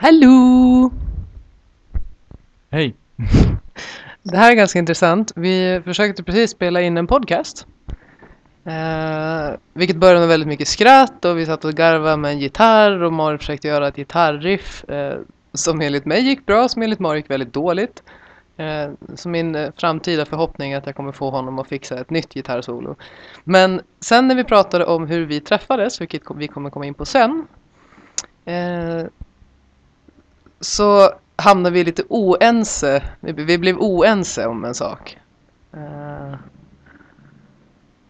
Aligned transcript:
Hallå! 0.00 0.90
Hej! 2.70 2.94
Det 4.22 4.36
här 4.36 4.50
är 4.50 4.54
ganska 4.54 4.78
intressant. 4.78 5.32
Vi 5.36 5.80
försökte 5.84 6.22
precis 6.22 6.50
spela 6.50 6.80
in 6.80 6.96
en 6.96 7.06
podcast. 7.06 7.66
Eh, 8.64 9.58
vilket 9.72 9.96
började 9.96 10.20
med 10.20 10.28
väldigt 10.28 10.48
mycket 10.48 10.68
skratt 10.68 11.24
och 11.24 11.38
vi 11.38 11.46
satt 11.46 11.64
och 11.64 11.74
garvade 11.74 12.16
med 12.16 12.30
en 12.30 12.38
gitarr 12.38 13.02
och 13.02 13.12
Mario 13.12 13.38
försökte 13.38 13.68
göra 13.68 13.88
ett 13.88 13.96
gitarriff 13.96 14.84
eh, 14.84 15.18
som 15.52 15.80
enligt 15.80 16.04
mig 16.04 16.20
gick 16.22 16.46
bra, 16.46 16.68
som 16.68 16.82
enligt 16.82 17.00
Mario 17.00 17.16
gick 17.16 17.30
väldigt 17.30 17.52
dåligt. 17.52 18.02
Eh, 18.56 18.90
så 19.14 19.28
min 19.28 19.54
eh, 19.54 19.70
framtida 19.76 20.24
förhoppning 20.24 20.72
är 20.72 20.78
att 20.78 20.86
jag 20.86 20.96
kommer 20.96 21.12
få 21.12 21.30
honom 21.30 21.58
att 21.58 21.68
fixa 21.68 22.00
ett 22.00 22.10
nytt 22.10 22.34
gitarrsolo. 22.34 22.96
Men 23.44 23.80
sen 24.00 24.28
när 24.28 24.34
vi 24.34 24.44
pratade 24.44 24.84
om 24.84 25.06
hur 25.06 25.26
vi 25.26 25.40
träffades, 25.40 26.00
vilket 26.00 26.22
vi 26.36 26.48
kommer 26.48 26.70
komma 26.70 26.86
in 26.86 26.94
på 26.94 27.04
sen, 27.04 27.46
eh, 28.44 29.04
så 30.60 31.10
hamnade 31.36 31.74
vi 31.74 31.84
lite 31.84 32.02
oense. 32.08 33.02
Vi, 33.20 33.32
vi 33.32 33.58
blev 33.58 33.78
oense 33.78 34.46
om 34.46 34.64
en 34.64 34.74
sak. 34.74 35.18
Eh, 35.72 36.34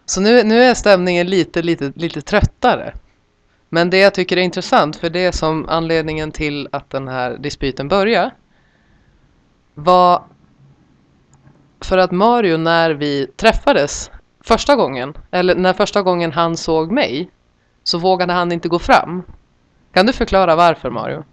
så 0.07 0.21
nu, 0.21 0.43
nu 0.43 0.62
är 0.62 0.74
stämningen 0.74 1.27
lite, 1.27 1.62
lite, 1.62 1.93
lite 1.97 2.23
tröttare. 2.23 2.95
Men 3.69 3.91
det 3.91 3.98
jag 3.98 4.15
tycker 4.15 4.37
är 4.37 4.41
intressant, 4.41 4.97
för 4.97 5.11
det 5.11 5.33
som 5.33 5.69
anledningen 5.69 6.33
till 6.33 6.69
att 6.73 6.91
den 6.91 7.09
här 7.09 7.38
dispyten 7.38 7.88
började, 7.88 8.30
var 9.74 10.23
för 11.80 11.99
att 11.99 12.10
Mario 12.10 12.57
när 12.57 12.91
vi 12.91 13.27
träffades 13.37 14.10
första 14.41 14.77
gången, 14.77 15.15
eller 15.30 15.55
när 15.55 15.73
första 15.73 16.02
gången 16.02 16.33
han 16.33 16.57
såg 16.57 16.93
mig, 16.93 17.30
så 17.85 17.99
vågade 17.99 18.33
han 18.33 18.52
inte 18.52 18.69
gå 18.69 18.79
fram. 18.79 19.23
Kan 19.93 20.07
du 20.07 20.12
förklara 20.12 20.57
varför 20.57 20.91
Mario? 20.91 21.24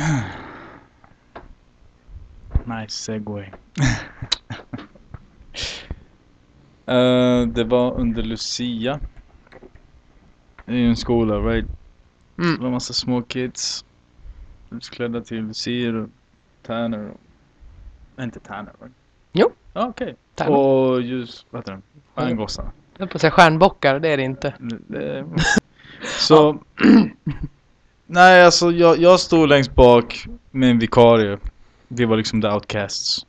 Nice 2.66 2.94
segway. 2.94 3.50
Eh, 6.86 7.46
det 7.46 7.64
var 7.64 7.94
under 8.00 8.22
Lucia. 8.22 9.00
I 10.66 10.84
en 10.84 10.96
skola, 10.96 11.34
right? 11.38 11.66
Det 12.36 12.42
Mm. 12.42 12.62
var 12.62 12.70
massa 12.70 12.92
små 12.92 13.22
kids. 13.22 13.84
Utklädda 14.70 15.20
till 15.20 15.44
lucier 15.44 15.94
och 15.94 16.08
tärnor. 16.62 17.10
och- 18.16 18.22
Inte 18.22 18.40
tärnor, 18.40 18.72
right? 18.80 18.92
Jo. 19.32 19.50
Ja, 19.72 19.88
okej. 19.88 20.16
Tärnor. 20.34 20.56
Och 20.56 21.02
ljus, 21.02 21.46
vad 21.50 21.60
heter 21.62 21.72
det? 21.72 21.80
Stjärngossar. 22.14 22.64
Jag 22.92 22.98
höll 23.00 23.08
på 23.08 23.14
att 23.16 23.20
säga 23.20 23.30
stjärnbockar, 23.30 23.98
det 24.00 24.08
är 24.08 24.16
det 24.16 24.22
inte. 24.22 24.54
Det- 24.88 25.24
Så, 26.04 26.58
nej 28.10 28.44
alltså 28.44 28.70
jag, 28.72 28.98
jag 28.98 29.20
stod 29.20 29.48
längst 29.48 29.74
bak 29.74 30.26
med 30.50 30.70
en 30.70 30.78
vikarie. 30.78 31.38
Vi 31.88 32.04
var 32.04 32.16
liksom 32.16 32.42
the 32.42 32.48
outcasts. 32.48 33.26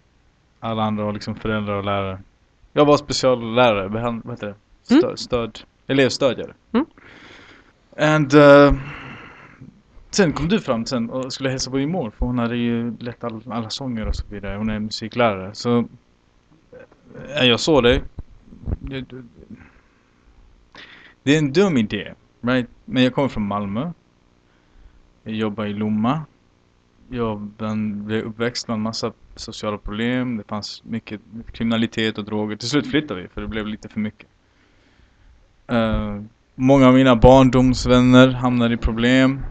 Alla 0.60 0.84
andra 0.84 1.04
var 1.04 1.14
liksom 1.14 1.36
föräldrar 1.36 1.74
och 1.76 1.84
lärare. 1.86 2.20
Jag 2.74 2.86
var 2.86 2.98
speciallärare, 2.98 3.90
behand, 3.90 4.22
vad 4.26 4.34
heter 4.34 4.48
det? 4.48 4.56
Stöd, 4.84 5.04
Mm. 5.04 5.18
stöd 5.18 5.60
elevstödjare. 5.88 6.54
Mm. 6.72 6.86
And 7.98 8.34
uh, 8.34 8.74
sen 10.10 10.34
kom 10.34 10.48
du 10.48 10.60
fram 10.60 10.86
sen 10.86 11.10
och 11.10 11.34
skulle 11.34 11.50
hälsa 11.50 11.72
på 11.72 11.78
min 11.78 11.92
mor 11.92 12.12
för 12.18 12.26
hon 12.26 12.40
hade 12.40 12.56
ju 12.58 12.98
lett 13.00 13.24
all, 13.24 13.42
alla 13.50 13.70
sånger 13.70 14.08
och 14.08 14.16
så 14.16 14.24
vidare. 14.30 14.58
Hon 14.58 14.70
är 14.70 14.80
musiklärare. 14.80 15.56
Så 15.56 15.86
eh, 17.36 17.46
jag 17.46 17.60
såg 17.60 17.84
dig. 17.84 18.02
Det 21.24 21.34
är 21.36 21.38
en 21.38 21.54
dum 21.54 21.78
idé, 21.78 22.14
right? 22.42 22.70
Men 22.86 23.04
jag 23.04 23.14
kommer 23.14 23.28
från 23.28 23.48
Malmö. 23.48 23.92
Jag 25.24 25.34
jobbar 25.34 25.66
i 25.66 25.74
Lomma. 25.74 26.22
Jag 27.10 27.40
blev 27.40 28.26
uppväxt 28.26 28.68
med 28.68 28.76
en 28.76 28.82
massa 28.82 29.12
sociala 29.36 29.78
problem. 29.78 30.38
Det 30.38 30.44
fanns 30.44 30.84
mycket 30.84 31.22
kriminalitet 31.52 32.18
och 32.18 32.26
droger. 32.26 32.56
Till 32.56 32.70
slut 32.70 32.88
flyttade 32.88 33.22
vi 33.22 33.28
för 33.28 33.42
det 33.42 33.48
blev 33.48 33.68
lite 33.68 33.90
för 33.90 34.00
mycket. 34.00 34.28
Uh, 35.72 36.22
många 36.56 36.88
av 36.88 36.94
mina 36.94 37.16
barndomsvänner 37.16 38.28
hamnade 38.28 38.74
i 38.74 38.78
problem. 38.78 39.42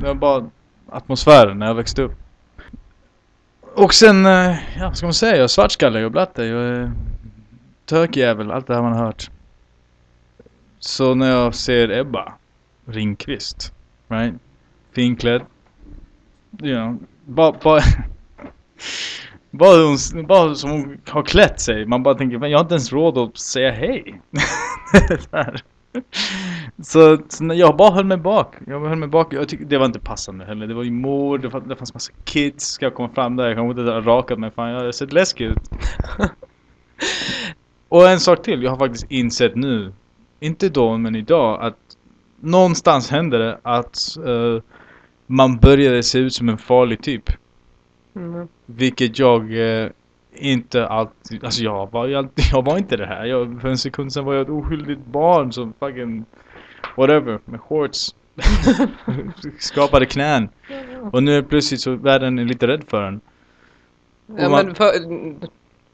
Det 0.00 0.06
var 0.06 0.14
bara 0.14 0.50
atmosfären 0.88 1.58
när 1.58 1.66
jag 1.66 1.74
växte 1.74 2.02
upp. 2.02 2.14
Och 3.74 3.94
sen, 3.94 4.26
uh, 4.26 4.56
ja 4.78 4.88
vad 4.88 4.96
ska 4.96 5.06
man 5.06 5.14
säga? 5.14 5.36
Jag 5.36 5.44
är 5.44 5.48
svartskalle, 5.48 5.98
jag 5.98 6.06
är 6.06 6.10
blatte, 6.10 6.44
jag 6.44 6.62
är 6.62 6.92
tökjävel, 7.84 8.50
allt 8.50 8.66
det 8.66 8.74
här 8.74 8.82
man 8.82 8.92
har 8.92 9.04
hört. 9.04 9.30
Så 10.78 11.14
när 11.14 11.30
jag 11.30 11.54
ser 11.54 11.90
Ebba 11.90 12.32
Ringqvist, 12.84 13.72
right? 14.08 14.34
Finklädd. 14.96 15.42
You 16.62 16.74
know, 16.74 16.98
bara, 17.24 17.52
bara, 17.62 17.80
bara, 19.50 19.86
hon, 19.86 20.26
bara 20.26 20.54
som 20.54 20.70
hon 20.70 21.00
har 21.08 21.22
klätt 21.22 21.60
sig. 21.60 21.86
Man 21.86 22.02
bara 22.02 22.14
tänker, 22.14 22.38
men 22.38 22.50
jag 22.50 22.58
har 22.58 22.64
inte 22.64 22.74
ens 22.74 22.92
råd 22.92 23.18
att 23.18 23.38
säga 23.38 23.70
hej. 23.70 24.20
Så, 26.82 27.18
så 27.28 27.50
jag 27.54 27.76
bara 27.76 27.90
höll 27.90 28.04
mig 28.04 28.16
bak. 28.16 28.54
Jag 28.66 28.80
höll 28.80 28.98
mig 28.98 29.08
bak. 29.08 29.32
Jag 29.32 29.48
tyckte 29.48 29.66
det 29.66 29.78
var 29.78 29.86
inte 29.86 30.00
passande 30.00 30.44
heller. 30.44 30.66
Det 30.66 30.74
var 30.74 30.82
ju 30.82 30.90
mord, 30.90 31.40
det, 31.40 31.60
det 31.66 31.76
fanns 31.76 31.94
massa 31.94 32.12
kids. 32.24 32.64
Ska 32.66 32.86
jag 32.86 32.94
komma 32.94 33.08
fram 33.08 33.36
där? 33.36 33.46
Jag 33.46 33.56
kanske 33.56 33.80
inte 33.80 33.92
har 33.92 34.02
rakat 34.02 34.38
mig. 34.38 34.50
Fan, 34.50 34.70
jag 34.70 34.80
har 34.80 34.92
sett 34.92 35.12
läskig 35.12 35.44
ut. 35.44 35.70
Och 37.88 38.08
en 38.08 38.20
sak 38.20 38.42
till, 38.42 38.62
jag 38.62 38.70
har 38.70 38.78
faktiskt 38.78 39.10
insett 39.10 39.54
nu, 39.54 39.92
inte 40.40 40.68
då 40.68 40.96
men 40.96 41.16
idag, 41.16 41.62
att 41.62 41.76
någonstans 42.40 43.10
hände 43.10 43.38
det 43.38 43.58
att 43.62 44.16
eh, 44.16 44.62
man 45.26 45.56
började 45.56 46.02
se 46.02 46.18
ut 46.18 46.34
som 46.34 46.48
en 46.48 46.58
farlig 46.58 47.02
typ. 47.02 47.30
Mm. 48.16 48.48
Vilket 48.66 49.18
jag 49.18 49.42
eh, 49.82 49.90
inte 50.34 50.86
alltid, 50.86 51.44
alltså 51.44 51.62
jag 51.64 51.92
var 51.92 52.08
alltid, 52.14 52.44
jag 52.52 52.64
var 52.64 52.78
inte 52.78 52.96
det 52.96 53.06
här. 53.06 53.24
Jag, 53.24 53.60
för 53.60 53.68
en 53.68 53.78
sekund 53.78 54.12
sedan 54.12 54.24
var 54.24 54.34
jag 54.34 54.42
ett 54.42 54.48
oskyldigt 54.48 55.06
barn 55.06 55.52
som 55.52 55.72
fucking 55.80 56.24
whatever, 56.96 57.38
med 57.44 57.60
shorts. 57.60 58.14
Skapade 59.58 60.06
knän. 60.06 60.48
Och 61.12 61.22
nu 61.22 61.38
är 61.38 61.42
plötsligt 61.42 61.80
så 61.80 61.94
världen 61.94 62.38
är 62.38 62.44
lite 62.44 62.66
rädd 62.66 62.84
för 62.88 63.02
en. 63.02 63.20
Ja, 64.26 64.48
man- 64.48 64.66
men 64.66 64.74
för, 64.74 64.84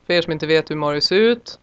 för 0.06 0.12
er 0.14 0.22
som 0.22 0.32
inte 0.32 0.46
vet 0.46 0.70
hur 0.70 0.76
Mario 0.76 1.00
ser 1.00 1.16
ut. 1.16 1.58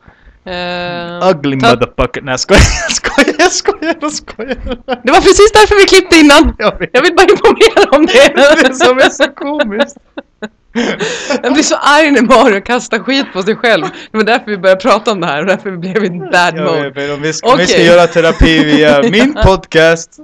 Eh, 0.45 1.29
Ugly 1.29 1.59
ta- 1.59 1.69
motherfucker. 1.69 2.21
Nej 2.21 2.31
jag 2.31 2.39
skojar, 2.39 2.61
jag 2.87 2.91
skojar, 2.95 3.35
jag 3.39 3.51
skojar, 3.51 3.95
jag 4.01 4.11
skojar. 4.13 4.57
Det 5.03 5.11
var 5.11 5.21
precis 5.21 5.51
därför 5.51 5.75
vi 5.75 5.83
klippte 5.85 6.17
innan! 6.19 6.55
Jag 6.59 6.79
vet. 6.79 6.89
Jag 6.93 7.01
vill 7.01 7.15
bara 7.15 7.27
informera 7.29 7.97
om 7.97 8.05
det! 8.05 8.33
Det 8.69 8.75
som 8.75 8.97
är 8.97 9.09
så 9.09 9.23
komiskt. 9.35 9.97
Jag 11.43 11.53
blir 11.53 11.63
så 11.63 11.75
arg 11.75 12.11
när 12.11 12.21
Mario 12.21 12.61
kastar 12.61 12.99
skit 12.99 13.25
på 13.33 13.43
sig 13.43 13.55
själv. 13.55 13.85
Det 14.11 14.17
var 14.17 14.23
därför 14.23 14.45
vi 14.45 14.57
började 14.57 14.81
prata 14.81 15.11
om 15.11 15.21
det 15.21 15.27
här 15.27 15.39
och 15.39 15.45
därför 15.45 15.69
vi 15.71 15.77
blev 15.77 16.03
i 16.05 16.09
bad 16.09 16.53
Jag 16.57 16.63
mode. 16.75 16.89
vet, 16.89 17.11
om 17.15 17.21
vi 17.21 17.33
ska, 17.33 17.51
om 17.51 17.57
vi 17.57 17.67
ska 17.67 17.81
göra 17.81 18.07
terapi 18.07 18.63
via 18.63 19.01
min 19.11 19.33
podcast, 19.45 20.19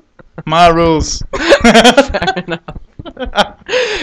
My 0.45 0.69
Rules. 0.81 1.19
Fair 1.61 2.43
enough. 2.47 2.61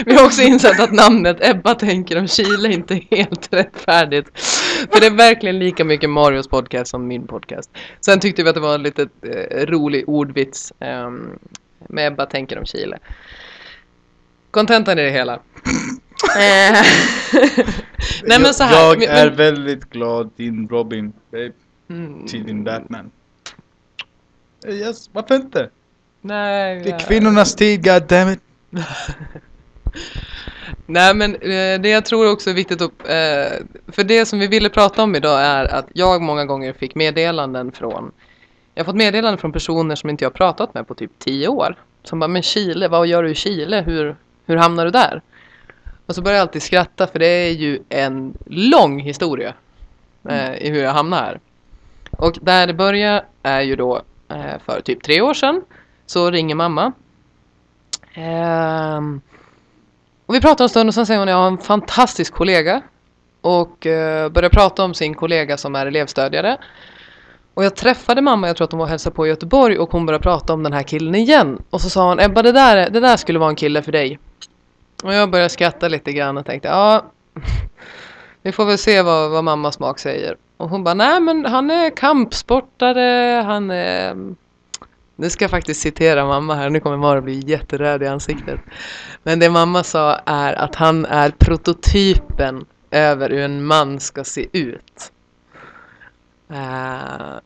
Vi 0.05 0.15
har 0.15 0.25
också 0.25 0.41
insett 0.41 0.79
att 0.79 0.91
namnet 0.91 1.37
Ebba 1.41 1.75
tänker 1.75 2.19
om 2.19 2.27
Chile 2.27 2.73
inte 2.73 2.93
är 2.93 3.15
helt 3.17 3.53
rättfärdigt. 3.53 4.39
För 4.91 4.99
det 4.99 5.05
är 5.05 5.11
verkligen 5.17 5.59
lika 5.59 5.85
mycket 5.85 6.09
Marios 6.09 6.47
podcast 6.47 6.91
som 6.91 7.07
min 7.07 7.27
podcast. 7.27 7.71
Sen 8.01 8.19
tyckte 8.19 8.43
vi 8.43 8.49
att 8.49 8.55
det 8.55 8.61
var 8.61 8.75
en 8.75 8.83
lite 8.83 9.07
eh, 9.21 9.65
rolig 9.65 10.09
ordvits 10.09 10.73
ehm, 10.79 11.39
med 11.89 12.07
Ebba 12.07 12.25
tänker 12.25 12.59
om 12.59 12.65
Chile. 12.65 12.99
Kontentan 14.51 14.99
i 14.99 15.03
det 15.03 15.11
hela. 15.11 15.33
Eh, 16.37 16.77
Nej 18.23 18.39
men 18.39 18.53
så 18.53 18.63
här. 18.63 18.83
Jag 18.85 19.03
är 19.03 19.29
väldigt 19.29 19.89
glad 19.89 20.29
din 20.35 20.67
Robin, 20.67 21.13
babe, 21.31 21.51
Mm, 21.89 22.27
till 22.27 22.43
din 22.43 22.63
Batman. 22.63 23.11
Eh, 24.67 24.73
Yes, 24.73 25.09
varför 25.13 25.35
inte? 25.35 25.69
Nej, 26.21 26.81
Det 26.83 26.89
är 26.89 26.99
kvinnornas 26.99 27.55
tid, 27.55 27.85
goddammit. 27.85 28.39
Nej 30.85 31.15
men 31.15 31.35
eh, 31.35 31.81
det 31.81 31.89
jag 31.89 32.05
tror 32.05 32.31
också 32.31 32.49
är 32.49 32.53
viktigt 32.53 32.81
att, 32.81 32.91
eh, 32.91 33.65
för 33.87 34.03
det 34.03 34.25
som 34.25 34.39
vi 34.39 34.47
ville 34.47 34.69
prata 34.69 35.03
om 35.03 35.15
idag 35.15 35.41
är 35.41 35.65
att 35.65 35.87
jag 35.93 36.21
många 36.21 36.45
gånger 36.45 36.73
fick 36.73 36.95
meddelanden 36.95 37.71
från, 37.71 38.11
jag 38.75 38.83
har 38.83 38.85
fått 38.85 38.95
meddelanden 38.95 39.37
från 39.37 39.51
personer 39.51 39.95
som 39.95 40.09
inte 40.09 40.25
jag 40.25 40.33
pratat 40.33 40.73
med 40.73 40.87
på 40.87 40.95
typ 40.95 41.11
tio 41.19 41.47
år. 41.47 41.75
Som 42.03 42.19
bara, 42.19 42.27
men 42.27 42.41
Chile, 42.41 42.87
vad 42.87 43.07
gör 43.07 43.23
du 43.23 43.29
i 43.29 43.35
Chile? 43.35 43.81
Hur, 43.81 44.15
hur 44.45 44.55
hamnar 44.55 44.85
du 44.85 44.91
där? 44.91 45.21
Och 46.05 46.15
så 46.15 46.21
börjar 46.21 46.37
jag 46.37 46.41
alltid 46.41 46.63
skratta 46.63 47.07
för 47.07 47.19
det 47.19 47.25
är 47.25 47.51
ju 47.51 47.79
en 47.89 48.37
lång 48.45 48.99
historia 48.99 49.53
eh, 50.29 50.53
i 50.53 50.69
hur 50.69 50.83
jag 50.83 50.91
hamnar 50.91 51.17
här. 51.17 51.39
Och 52.11 52.37
där 52.41 52.67
det 52.67 52.73
börjar 52.73 53.25
är 53.43 53.61
ju 53.61 53.75
då 53.75 54.01
för 54.65 54.81
typ 54.81 55.03
tre 55.03 55.21
år 55.21 55.33
sedan 55.33 55.61
så 56.05 56.31
ringer 56.31 56.55
mamma. 56.55 56.91
Um, 58.17 59.21
och 60.25 60.35
vi 60.35 60.41
pratar 60.41 60.65
en 60.65 60.69
stund 60.69 60.87
och 60.87 60.93
sen 60.93 61.05
säger 61.05 61.19
hon 61.19 61.27
jag 61.27 61.37
har 61.37 61.47
en 61.47 61.57
fantastisk 61.57 62.33
kollega. 62.33 62.81
Och 63.41 63.85
uh, 63.85 64.29
börjar 64.29 64.49
prata 64.49 64.83
om 64.83 64.93
sin 64.93 65.13
kollega 65.13 65.57
som 65.57 65.75
är 65.75 65.85
elevstödjare. 65.85 66.57
Och 67.53 67.65
jag 67.65 67.75
träffade 67.75 68.21
mamma, 68.21 68.47
jag 68.47 68.57
tror 68.57 68.65
att 68.65 68.71
hon 68.71 68.79
var 68.79 68.85
och 68.85 68.89
hälsade 68.89 69.15
på 69.15 69.25
i 69.25 69.29
Göteborg 69.29 69.79
och 69.79 69.91
hon 69.91 70.05
började 70.05 70.23
prata 70.23 70.53
om 70.53 70.63
den 70.63 70.73
här 70.73 70.83
killen 70.83 71.15
igen. 71.15 71.61
Och 71.69 71.81
så 71.81 71.89
sa 71.89 72.09
hon, 72.09 72.19
Ebba 72.19 72.41
det 72.41 72.51
där, 72.51 72.89
det 72.89 72.99
där 72.99 73.17
skulle 73.17 73.39
vara 73.39 73.49
en 73.49 73.55
kille 73.55 73.81
för 73.81 73.91
dig. 73.91 74.19
Och 75.03 75.13
jag 75.13 75.29
började 75.29 75.49
skratta 75.49 75.87
lite 75.87 76.11
grann 76.13 76.37
och 76.37 76.45
tänkte, 76.45 76.67
ja, 76.67 77.05
vi 78.41 78.51
får 78.51 78.65
väl 78.65 78.77
se 78.77 79.01
vad, 79.01 79.31
vad 79.31 79.43
mammas 79.43 79.75
smak 79.75 79.99
säger. 79.99 80.37
Och 80.57 80.69
hon 80.69 80.83
bara, 80.83 80.93
nej 80.93 81.19
men 81.19 81.45
han 81.45 81.71
är 81.71 81.89
kampsportare, 81.89 83.41
han 83.41 83.71
är... 83.71 84.15
Nu 85.15 85.29
ska 85.29 85.43
jag 85.43 85.51
faktiskt 85.51 85.81
citera 85.81 86.25
mamma 86.25 86.55
här, 86.55 86.69
nu 86.69 86.79
kommer 86.79 86.97
Mara 86.97 87.21
bli 87.21 87.43
jätteröd 87.45 88.03
i 88.03 88.07
ansiktet. 88.07 88.59
Men 89.23 89.39
det 89.39 89.49
mamma 89.49 89.83
sa 89.83 90.15
är 90.25 90.53
att 90.53 90.75
han 90.75 91.05
är 91.05 91.29
prototypen 91.29 92.65
över 92.91 93.29
hur 93.29 93.39
en 93.39 93.65
man 93.65 93.99
ska 93.99 94.23
se 94.23 94.47
ut. 94.51 95.11
Uh, 96.51 97.39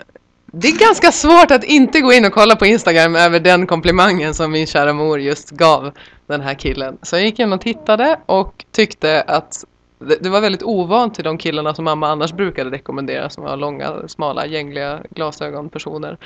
det 0.52 0.68
är 0.68 0.80
ganska 0.80 1.12
svårt 1.12 1.52
att 1.52 1.64
inte 1.64 2.02
gå 2.02 2.14
in 2.14 2.26
och 2.26 2.34
kolla 2.34 2.56
på 2.56 2.66
Instagram 2.66 3.16
över 3.16 3.40
den 3.40 3.68
komplimangen 3.68 4.34
som 4.34 4.52
min 4.52 4.68
kära 4.68 4.94
mor 4.94 5.20
just 5.20 5.50
gav 5.50 5.92
den 6.28 6.42
här 6.42 6.54
killen. 6.54 6.98
Så 7.02 7.16
jag 7.16 7.24
gick 7.24 7.40
in 7.40 7.54
och 7.54 7.62
tittade 7.62 8.20
och 8.26 8.66
tyckte 8.72 9.22
att 9.22 9.64
det, 10.00 10.24
det 10.24 10.30
var 10.30 10.42
väldigt 10.42 10.64
ovant 10.64 11.16
till 11.16 11.24
de 11.24 11.38
killarna 11.38 11.74
som 11.74 11.86
mamma 11.86 12.08
annars 12.08 12.34
brukade 12.34 12.72
rekommendera 12.72 13.30
som 13.30 13.44
var 13.44 13.58
långa, 13.58 14.08
smala, 14.08 14.46
gängliga 14.46 15.04
glasögonpersoner. 15.10 16.18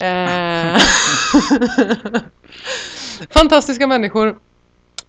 Eh, 0.00 0.80
fantastiska 3.30 3.86
människor. 3.86 4.38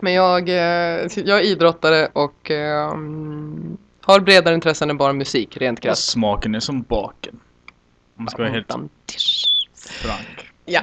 Men 0.00 0.12
jag, 0.12 0.48
eh, 0.48 1.06
jag 1.14 1.38
är 1.38 1.42
idrottare 1.42 2.08
och 2.12 2.50
eh, 2.50 2.94
har 4.02 4.20
bredare 4.20 4.54
intressen 4.54 4.90
än 4.90 4.96
bara 4.96 5.12
musik, 5.12 5.56
rent 5.56 5.80
krasst. 5.80 6.10
smaken 6.10 6.54
är 6.54 6.60
som 6.60 6.82
baken. 6.82 7.40
Om 8.16 8.24
man 8.24 8.28
ska 8.28 8.42
vara 8.42 8.52
helt 8.52 8.72
frank. 9.74 10.50
Ja. 10.64 10.80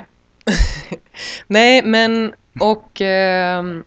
Nej, 1.48 1.82
men 1.86 2.34
och 2.60 3.02
ehm, 3.02 3.84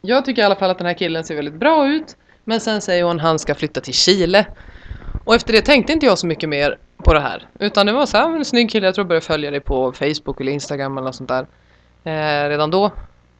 jag 0.00 0.24
tycker 0.24 0.42
i 0.42 0.44
alla 0.44 0.56
fall 0.56 0.70
att 0.70 0.78
den 0.78 0.86
här 0.86 0.94
killen 0.94 1.24
ser 1.24 1.36
väldigt 1.36 1.54
bra 1.54 1.88
ut. 1.88 2.16
Men 2.44 2.60
sen 2.60 2.80
säger 2.80 3.04
hon 3.04 3.20
han 3.20 3.38
ska 3.38 3.54
flytta 3.54 3.80
till 3.80 3.94
Chile. 3.94 4.46
Och 5.24 5.34
efter 5.34 5.52
det 5.52 5.62
tänkte 5.62 5.92
inte 5.92 6.06
jag 6.06 6.18
så 6.18 6.26
mycket 6.26 6.48
mer 6.48 6.78
på 6.96 7.14
det 7.14 7.20
här. 7.20 7.48
Utan 7.58 7.86
det 7.86 7.92
var 7.92 8.06
så 8.06 8.16
här, 8.16 8.36
en 8.36 8.44
snygg 8.44 8.70
kille, 8.70 8.86
jag 8.86 8.94
tror 8.94 9.02
jag 9.02 9.08
började 9.08 9.26
följa 9.26 9.50
dig 9.50 9.60
på 9.60 9.92
Facebook 9.92 10.40
eller 10.40 10.52
Instagram 10.52 10.98
eller 10.98 11.04
något 11.04 11.14
sånt 11.14 11.28
där. 11.28 11.46
Eh, 12.04 12.48
redan 12.48 12.70
då. 12.70 12.90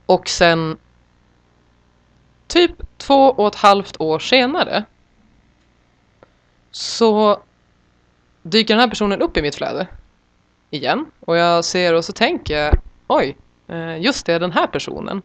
Och 0.07 0.29
sen 0.29 0.77
typ 2.47 2.73
två 2.99 3.27
och 3.27 3.49
ett 3.49 3.55
halvt 3.55 4.01
år 4.01 4.19
senare 4.19 4.85
så 6.71 7.43
dyker 8.43 8.75
den 8.75 8.81
här 8.81 8.89
personen 8.89 9.23
upp 9.23 9.37
i 9.37 9.43
mitt 9.43 9.55
flöde 9.55 9.87
igen. 10.71 11.07
Och 11.21 11.37
jag 11.37 11.65
ser 11.65 11.95
och 11.95 12.05
så 12.05 12.13
tänker 12.13 12.59
jag, 12.59 12.75
oj, 13.07 13.37
eh, 13.69 14.01
just 14.01 14.27
det, 14.27 14.39
den 14.39 14.53
här 14.53 14.67
personen. 14.67 15.23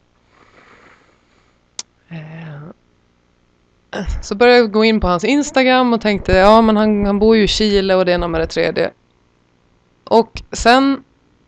Eh, 2.10 4.06
så 4.22 4.36
började 4.36 4.60
jag 4.60 4.72
gå 4.72 4.86
in 4.86 5.00
på 5.00 5.08
hans 5.08 5.24
Instagram 5.24 5.94
och 5.94 6.02
tänkte, 6.02 6.32
ja 6.34 6.62
men 6.62 6.78
han, 6.78 7.06
han 7.06 7.20
bor 7.20 7.36
ju 7.36 7.44
i 7.44 7.48
Chile 7.48 7.96
och 7.96 8.06
det 8.06 8.12
ena 8.12 8.28
med 8.28 8.42
det 8.42 8.48
tredje. 8.48 8.92
Och 10.04 10.42
sen, 10.52 11.04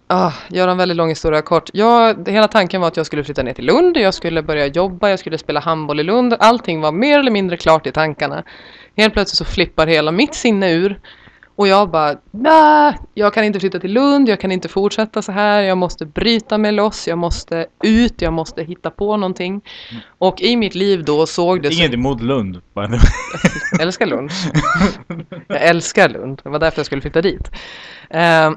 ah, 0.07 0.33
gör 0.47 0.67
en 0.67 0.77
väldigt 0.77 0.97
lång 0.97 1.09
historia 1.09 1.41
kort. 1.41 1.69
Jag, 1.73 2.27
hela 2.27 2.47
tanken 2.47 2.81
var 2.81 2.87
att 2.87 2.97
jag 2.97 3.05
skulle 3.05 3.23
flytta 3.23 3.43
ner 3.43 3.53
till 3.53 3.65
Lund, 3.65 3.97
jag 3.97 4.13
skulle 4.13 4.41
börja 4.43 4.67
jobba, 4.67 5.09
jag 5.09 5.19
skulle 5.19 5.37
spela 5.37 5.59
handboll 5.59 5.99
i 5.99 6.03
Lund. 6.03 6.35
Allting 6.39 6.81
var 6.81 6.91
mer 6.91 7.19
eller 7.19 7.31
mindre 7.31 7.57
klart 7.57 7.87
i 7.87 7.91
tankarna. 7.91 8.43
Helt 8.95 9.13
plötsligt 9.13 9.37
så 9.37 9.45
flippar 9.45 9.87
hela 9.87 10.11
mitt 10.11 10.35
sinne 10.35 10.71
ur. 10.71 10.99
Och 11.57 11.67
jag 11.67 11.89
bara, 11.89 12.17
nej, 12.31 12.97
jag 13.13 13.33
kan 13.33 13.43
inte 13.43 13.59
flytta 13.59 13.79
till 13.79 13.93
Lund, 13.93 14.29
jag 14.29 14.39
kan 14.39 14.51
inte 14.51 14.67
fortsätta 14.67 15.21
så 15.21 15.31
här, 15.31 15.61
jag 15.61 15.77
måste 15.77 16.05
bryta 16.05 16.57
mig 16.57 16.71
loss, 16.71 17.07
jag 17.07 17.17
måste 17.17 17.67
ut, 17.83 18.21
jag 18.21 18.33
måste 18.33 18.63
hitta 18.63 18.89
på 18.89 19.17
någonting. 19.17 19.61
Och 20.17 20.41
i 20.41 20.55
mitt 20.55 20.75
liv 20.75 21.03
då 21.05 21.25
såg 21.25 21.61
det 21.61 21.73
Inget 21.73 21.93
emot 21.93 22.21
Lund. 22.21 22.61
jag 23.71 23.81
älskar 23.81 24.05
Lund. 24.05 24.31
Jag 25.47 25.61
älskar 25.61 26.09
Lund. 26.09 26.41
Det 26.43 26.49
var 26.49 26.59
därför 26.59 26.79
jag 26.79 26.85
skulle 26.85 27.01
flytta 27.01 27.21
dit. 27.21 27.51
Eh, 28.09 28.19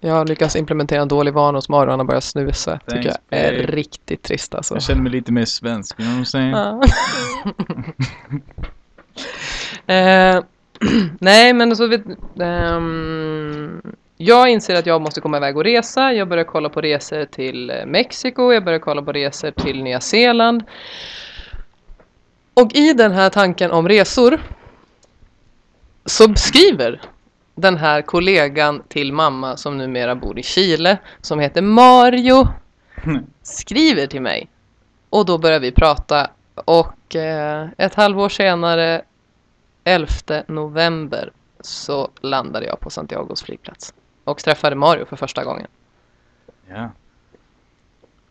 jag 0.00 0.12
har 0.12 0.26
lyckats 0.26 0.56
implementera 0.56 1.02
en 1.02 1.08
dålig 1.08 1.34
vana 1.34 1.58
hos 1.58 1.68
Mario. 1.68 1.90
Han 1.90 1.98
har 1.98 2.06
börjat 2.06 2.24
snusa. 2.24 2.80
Tycker 2.86 3.02
Thanks, 3.02 3.18
jag 3.28 3.40
är 3.40 3.60
babe. 3.60 3.76
riktigt 3.76 4.22
trist 4.22 4.54
alltså. 4.54 4.74
Jag 4.74 4.82
känner 4.82 5.02
mig 5.02 5.12
lite 5.12 5.32
mer 5.32 5.44
svensk, 5.44 6.00
you 6.00 6.08
know 6.08 6.18
what 6.18 6.28
I'm 6.28 6.30
saying? 6.30 6.54
Eh, 9.86 10.42
nej, 11.20 11.52
men 11.52 11.76
så 11.76 11.86
vet, 11.86 12.02
ehm, 12.40 13.82
jag 14.16 14.48
inser 14.48 14.74
att 14.74 14.86
jag 14.86 15.00
måste 15.00 15.20
komma 15.20 15.36
iväg 15.36 15.56
och 15.56 15.64
resa. 15.64 16.12
Jag 16.12 16.28
börjar 16.28 16.44
kolla 16.44 16.68
på 16.68 16.80
resor 16.80 17.24
till 17.24 17.70
eh, 17.70 17.86
Mexiko. 17.86 18.52
Jag 18.52 18.64
börjar 18.64 18.78
kolla 18.78 19.02
på 19.02 19.12
resor 19.12 19.50
till 19.50 19.82
Nya 19.82 20.00
Zeeland. 20.00 20.64
Och 22.54 22.74
i 22.74 22.92
den 22.92 23.12
här 23.12 23.30
tanken 23.30 23.70
om 23.70 23.88
resor 23.88 24.40
så 26.04 26.34
skriver 26.34 27.00
den 27.54 27.76
här 27.76 28.02
kollegan 28.02 28.82
till 28.88 29.12
mamma 29.12 29.56
som 29.56 29.78
numera 29.78 30.14
bor 30.14 30.38
i 30.38 30.42
Chile 30.42 30.98
som 31.20 31.40
heter 31.40 31.62
Mario 31.62 32.48
skriver 33.42 34.06
till 34.06 34.22
mig. 34.22 34.48
Och 35.10 35.26
då 35.26 35.38
börjar 35.38 35.60
vi 35.60 35.72
prata 35.72 36.30
och 36.54 37.16
eh, 37.16 37.68
ett 37.78 37.94
halvår 37.94 38.28
senare 38.28 39.02
11 39.88 40.08
november 40.48 41.30
så 41.60 42.10
landade 42.20 42.66
jag 42.66 42.80
på 42.80 42.90
Santiagos 42.90 43.42
flygplats 43.42 43.94
och 44.24 44.38
träffade 44.38 44.76
Mario 44.76 45.04
för 45.04 45.16
första 45.16 45.44
gången. 45.44 45.66
Ja. 46.68 46.90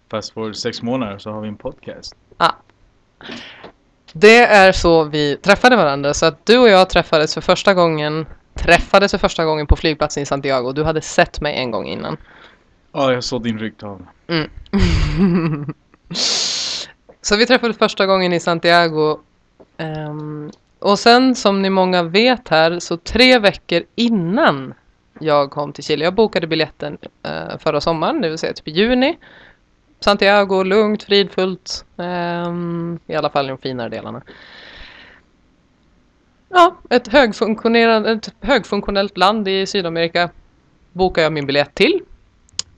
Fast 0.10 0.34
för 0.34 0.54
sex 0.54 0.81
månader 0.81 1.18
så 1.18 1.31
har 1.31 1.42
vi 1.42 1.48
en 1.48 1.57
podcast. 1.57 2.16
Det 4.13 4.40
är 4.40 4.72
så 4.72 5.04
vi 5.04 5.38
träffade 5.38 5.75
varandra 5.75 6.13
så 6.13 6.25
att 6.25 6.46
du 6.46 6.57
och 6.57 6.69
jag 6.69 6.90
träffades 6.90 7.34
för 7.34 7.42
första 7.42 7.74
gången 7.74 8.25
träffades 8.54 9.12
för 9.12 9.18
första 9.18 9.46
gången 9.46 9.68
på 9.68 9.75
flygplatsen 9.75 10.24
i 10.24 10.25
Santiago. 10.25 10.72
Du 10.72 10.84
hade 10.84 11.01
sett 11.01 11.42
mig 11.42 11.56
en 11.56 11.72
gång 11.72 11.88
innan. 11.88 12.18
Ja, 12.92 13.13
jag 13.13 13.24
såg 13.24 13.44
din 13.44 13.60
ryggtavla. 13.60 14.06
Mm. 14.28 14.50
så 17.22 17.36
vi 17.36 17.46
träffades 17.46 17.78
första 17.78 18.06
gången 18.06 18.34
i 18.34 18.40
Santiago. 18.40 19.19
Ehm, 19.78 20.51
och 20.86 21.00
sen 21.00 21.36
som 21.36 21.62
ni 21.62 21.70
många 21.70 22.04
vet 22.04 22.48
här 22.48 22.80
så 22.80 22.98
tre 22.98 23.40
veckor 23.40 23.84
innan 23.96 24.74
jag 25.20 25.52
kom 25.52 25.74
till 25.74 25.84
Chile. 25.84 26.06
Jag 26.06 26.14
bokade 26.16 26.48
biljetten 26.48 26.98
eh, 27.24 27.58
förra 27.60 27.82
sommaren, 27.82 28.22
det 28.22 28.30
vill 28.30 28.38
säga 28.38 28.54
typ 28.54 28.68
i 28.68 28.72
juni. 28.72 29.18
Santiago, 30.00 30.63
lugnt, 30.63 31.04
fridfullt. 31.04 31.86
eh, 31.98 32.54
I 33.08 33.15
alla 33.15 33.30
fall 33.30 33.46
i 33.46 33.50
de 33.50 33.58
finare 33.58 33.89
delarna. 33.89 34.22
Ja, 36.50 36.75
ett, 36.89 37.08
ett 37.08 38.34
högfunktionellt 38.42 39.18
land 39.18 39.48
i 39.48 39.65
Sydamerika 39.65 40.30
bokar 40.92 41.22
jag 41.22 41.34
min 41.34 41.46
biljett 41.46 41.75
till. 41.75 42.01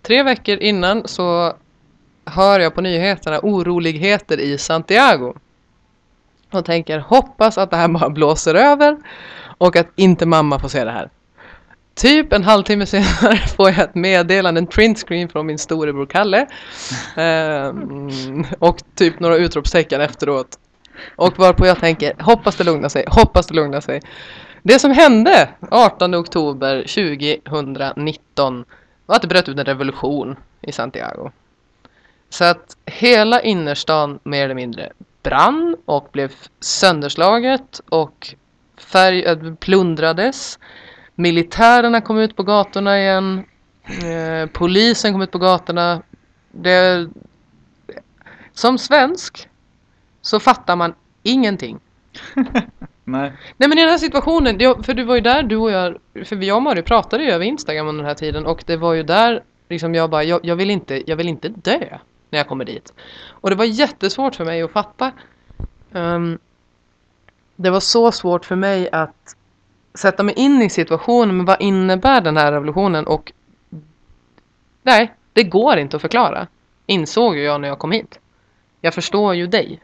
Tre 0.02 0.24
veckor 0.24 0.58
innan 0.58 1.08
så 1.08 1.54
hör 2.26 2.60
jag 2.60 2.76
på 2.76 2.82
nyheterna 2.82 3.40
oroligheter 3.44 4.40
i 4.40 4.58
Santiago. 4.58 5.34
Och 6.52 6.66
tänker 6.66 7.00
hoppas 7.00 7.58
att 7.58 7.72
det 7.72 7.78
här 7.78 7.88
bara 7.88 8.10
blåser 8.10 8.56
över 8.56 8.98
och 9.58 9.76
att 9.76 9.88
inte 9.96 10.26
mamma 10.26 10.60
får 10.60 10.70
se 10.70 10.84
det 10.84 10.92
här. 10.92 11.10
Typ 11.96 12.34
en 12.34 12.44
halvtimme 12.44 12.86
senare 12.86 13.38
får 13.58 13.70
jag 13.70 13.80
ett 13.80 13.96
meddelande, 13.96 14.60
en 14.60 14.68
printscreen 14.68 15.30
från 15.30 15.46
min 15.46 15.58
storebror 15.58 16.06
Kalle. 16.06 16.48
Ehm, 17.16 18.46
och 18.60 18.78
typ 18.96 19.20
några 19.20 19.38
utropstecken 19.38 20.02
efteråt. 20.02 20.60
Och 21.16 21.40
varpå 21.40 21.66
jag 21.66 21.80
tänker, 21.80 22.14
hoppas 22.20 22.56
det 22.56 22.64
lugnar 22.64 22.90
sig, 22.90 23.06
hoppas 23.08 23.48
det 23.48 23.54
lugnar 23.54 23.82
sig. 23.82 24.02
Det 24.64 24.80
som 24.80 24.92
hände 24.92 25.50
18 25.72 26.16
oktober 26.16 26.82
2019 26.82 28.66
var 29.06 29.16
att 29.16 29.22
det 29.22 29.28
bröt 29.28 29.50
ut 29.50 29.60
en 29.60 29.66
revolution 29.66 30.36
i 30.62 30.72
Santiago. 30.72 31.32
Så 32.30 32.44
att 32.44 32.78
hela 32.86 33.42
innerstan 33.42 34.20
mer 34.24 34.46
eller 34.46 34.56
mindre 34.56 34.92
brann 35.24 35.78
och 35.86 36.10
blev 36.12 36.34
sönderslaget 36.60 37.82
och 37.90 38.36
färg, 38.78 39.24
äh, 39.24 39.56
plundrades. 39.56 40.60
Militärerna 41.16 42.02
kom 42.02 42.18
ut 42.18 42.36
på 42.36 42.44
gatorna 42.44 43.00
igen. 43.00 43.44
Eh, 43.88 44.50
polisen 44.54 45.14
kom 45.14 45.22
ut 45.22 45.32
på 45.32 45.38
gatorna. 45.38 46.02
Det, 46.52 47.10
som 48.54 48.78
svensk 48.78 49.50
så 50.22 50.40
fattar 50.40 50.76
man 50.76 50.94
ingenting. 51.24 51.80
Nej. 53.04 53.34
Nej 53.58 53.70
men 53.70 53.78
i 53.78 53.82
den 53.82 53.90
här 53.90 53.98
situationen, 53.98 54.60
för 54.84 54.94
du 54.94 55.04
var 55.04 55.16
ju 55.16 55.22
där, 55.22 55.44
du 55.44 55.56
och 55.56 55.72
jag, 55.72 55.98
för 56.26 56.44
jag 56.44 56.56
och 56.56 56.64
Mario 56.64 56.84
pratade 56.84 57.24
ju 57.24 57.32
över 57.32 57.46
Instagram 57.46 57.88
under 57.88 58.04
den 58.04 58.08
här 58.08 58.16
tiden 58.16 58.46
och 58.46 58.64
det 58.66 58.78
var 58.78 58.94
ju 58.94 59.04
där 59.04 59.44
liksom 59.70 59.96
jag 59.96 60.10
bara, 60.10 60.24
jag, 60.24 60.46
jag, 60.46 60.56
vill 60.56 60.70
inte, 60.70 61.04
jag 61.10 61.16
vill 61.16 61.28
inte 61.28 61.50
dö 61.50 61.98
när 62.30 62.40
jag 62.40 62.48
kommer 62.48 62.66
dit. 62.66 62.94
Och 63.30 63.50
det 63.50 63.56
var 63.56 63.66
jättesvårt 63.66 64.36
för 64.36 64.46
mig 64.46 64.62
att 64.62 64.72
fatta. 64.72 65.12
Ehm, 65.94 66.40
det 67.56 67.70
var 67.70 67.80
så 67.80 68.12
svårt 68.12 68.46
för 68.46 68.56
mig 68.56 68.90
att 68.92 69.36
sätta 69.94 70.24
mig 70.24 70.36
in 70.38 70.62
i 70.62 70.70
situationen. 70.70 71.38
Men 71.38 71.46
vad 71.46 71.62
innebär 71.62 72.22
den 72.22 72.38
här 72.38 72.52
revolutionen? 72.52 73.08
Och 73.08 73.34
nej, 74.84 75.14
det 75.34 75.44
går 75.44 75.78
inte 75.78 75.96
att 75.96 76.02
förklara. 76.02 76.48
Insåg 76.86 77.36
ju 77.36 77.44
jag 77.44 77.62
när 77.62 77.68
jag 77.68 77.80
kom 77.80 77.92
hit. 77.92 78.20
Jag 78.82 78.94
förstår 78.94 79.36
ju 79.36 79.48
dig. 79.48 79.82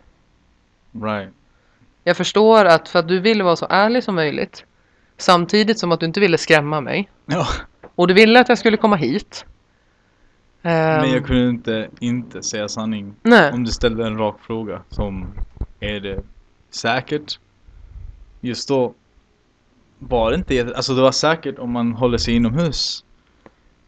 Right. 1.04 1.34
Jag 2.04 2.18
förstår 2.18 2.66
att 2.66 2.90
för 2.90 3.00
att 3.00 3.08
du 3.08 3.20
ville 3.20 3.44
vara 3.44 3.56
så 3.56 3.68
ärlig 3.70 4.04
som 4.04 4.16
möjligt. 4.16 4.66
Samtidigt 5.18 5.80
som 5.80 5.92
att 5.92 6.00
du 6.00 6.06
inte 6.06 6.20
ville 6.20 6.38
skrämma 6.38 6.82
mig. 6.82 7.10
Ja. 7.26 7.48
Och 7.96 8.08
du 8.08 8.14
ville 8.14 8.40
att 8.40 8.50
jag 8.50 8.58
skulle 8.58 8.78
komma 8.78 8.96
hit. 8.96 9.46
Men 10.63 11.10
jag 11.10 11.17
Ehm, 11.17 11.24
kunde 11.24 11.50
inte 11.50 11.89
inte 12.00 12.43
säga 12.43 12.67
sanning. 12.67 13.15
Nej. 13.24 13.51
Om 13.53 13.63
du 13.63 13.72
ställde 13.72 14.08
en 14.08 14.17
rak 14.17 14.36
fråga 14.41 14.82
som 14.89 15.27
är 15.79 16.00
det 16.00 16.24
säkert? 16.70 17.39
Just 18.41 18.67
då 18.70 18.93
var 20.00 20.32
det 20.32 20.36
inte 20.36 20.74
Alltså 20.75 20.96
det 20.96 21.01
var 21.01 21.12
säkert 21.12 21.60
om 21.60 21.72
man 21.72 21.93
håller 21.93 22.17
sig 22.17 22.36
inomhus 22.36 23.03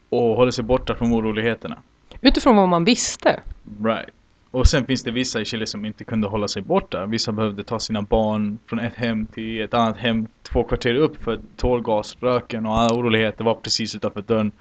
och 0.10 0.36
håller 0.36 0.51
sig 0.51 0.63
borta 0.63 0.96
från 0.96 1.13
oroligheterna. 1.13 1.77
Utifrån 2.22 2.55
vad 2.55 2.70
man 2.70 2.84
visste. 2.86 3.39
Right. 3.84 4.10
Och 4.51 4.67
sen 4.67 4.86
finns 4.86 5.03
det 5.03 5.12
vissa 5.12 5.41
i 5.41 5.46
Chile 5.46 5.67
som 5.67 5.86
inte 5.86 6.03
kunde 6.03 6.27
hålla 6.27 6.48
sig 6.48 6.62
borta. 6.62 7.05
Vissa 7.05 7.32
behövde 7.32 7.63
ta 7.63 7.79
sina 7.79 8.01
barn 8.01 8.58
från 8.65 8.79
ett 8.79 8.96
hem 8.96 9.25
till 9.25 9.62
ett 9.62 9.74
annat 9.74 9.98
hem 9.98 10.27
två 10.44 10.63
kvarter 10.63 10.96
upp 10.96 11.24
för 11.24 11.39
tårgas, 11.58 12.17
röken 12.20 12.65
och 12.65 12.77
alla 12.77 12.96
oroligheter 12.96 13.44
var 13.44 13.55
precis 13.55 13.96
utanför 13.96 14.22
dörren. 14.22 14.51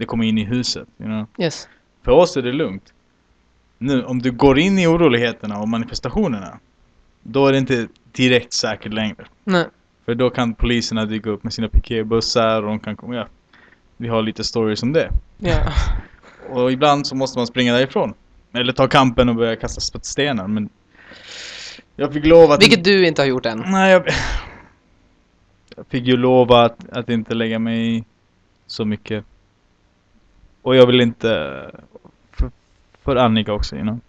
Det 0.00 0.06
kom 0.06 0.22
in 0.22 0.38
i 0.38 0.44
huset. 0.44 0.88
You 0.98 1.08
know? 1.08 1.26
Yes. 1.38 1.68
För 2.02 2.12
oss 2.12 2.36
är 2.36 2.42
det 2.42 2.52
lugnt. 2.52 2.92
Nu, 3.78 4.04
om 4.04 4.22
du 4.22 4.30
går 4.30 4.58
in 4.58 4.78
i 4.78 4.86
oroligheterna 4.86 5.58
och 5.58 5.68
manifestationerna, 5.68 6.58
då 7.22 7.46
är 7.46 7.52
det 7.52 7.58
inte 7.58 7.88
direkt 8.12 8.52
säkert 8.52 8.92
längre. 8.92 9.24
Nej. 9.44 9.66
För 10.04 10.14
då 10.14 10.30
kan 10.30 10.54
poliserna 10.54 11.04
dyka 11.04 11.30
upp 11.30 11.44
med 11.44 11.52
sina 11.52 11.68
piketbussar 11.68 12.62
och 12.62 12.68
de 12.68 12.80
kan 12.80 12.96
komma, 12.96 13.14
ja. 13.14 13.26
Vi 13.96 14.08
har 14.08 14.22
lite 14.22 14.44
stories 14.44 14.82
om 14.82 14.92
det. 14.92 15.10
Ja. 15.38 15.72
Och 16.50 16.72
ibland 16.72 17.06
så 17.06 17.14
måste 17.14 17.38
man 17.38 17.46
springa 17.46 17.74
därifrån. 17.74 18.14
Eller 18.52 18.72
ta 18.72 18.88
kampen 18.88 19.28
och 19.28 19.34
börja 19.34 19.56
kasta 19.56 20.00
stenar, 20.00 20.48
men... 20.48 20.68
Jag 21.96 22.12
fick 22.12 22.26
lov 22.26 22.52
att... 22.52 22.62
Vilket 22.62 22.84
du 22.84 23.06
inte 23.06 23.22
har 23.22 23.26
gjort 23.26 23.46
än. 23.46 23.64
Nej, 23.66 23.92
jag... 23.92 24.08
Jag 25.76 25.86
fick 25.86 26.06
ju 26.06 26.16
lova 26.16 26.64
att, 26.64 26.88
att 26.92 27.08
inte 27.08 27.34
lägga 27.34 27.58
mig 27.58 27.96
i 27.96 28.04
så 28.66 28.84
mycket. 28.84 29.24
Och 30.62 30.76
jag 30.76 30.86
vill 30.86 31.00
inte... 31.00 31.60
För, 32.32 32.50
för 33.04 33.16
Annika 33.16 33.52
också, 33.52 33.76
you 33.76 33.82
know. 33.84 34.00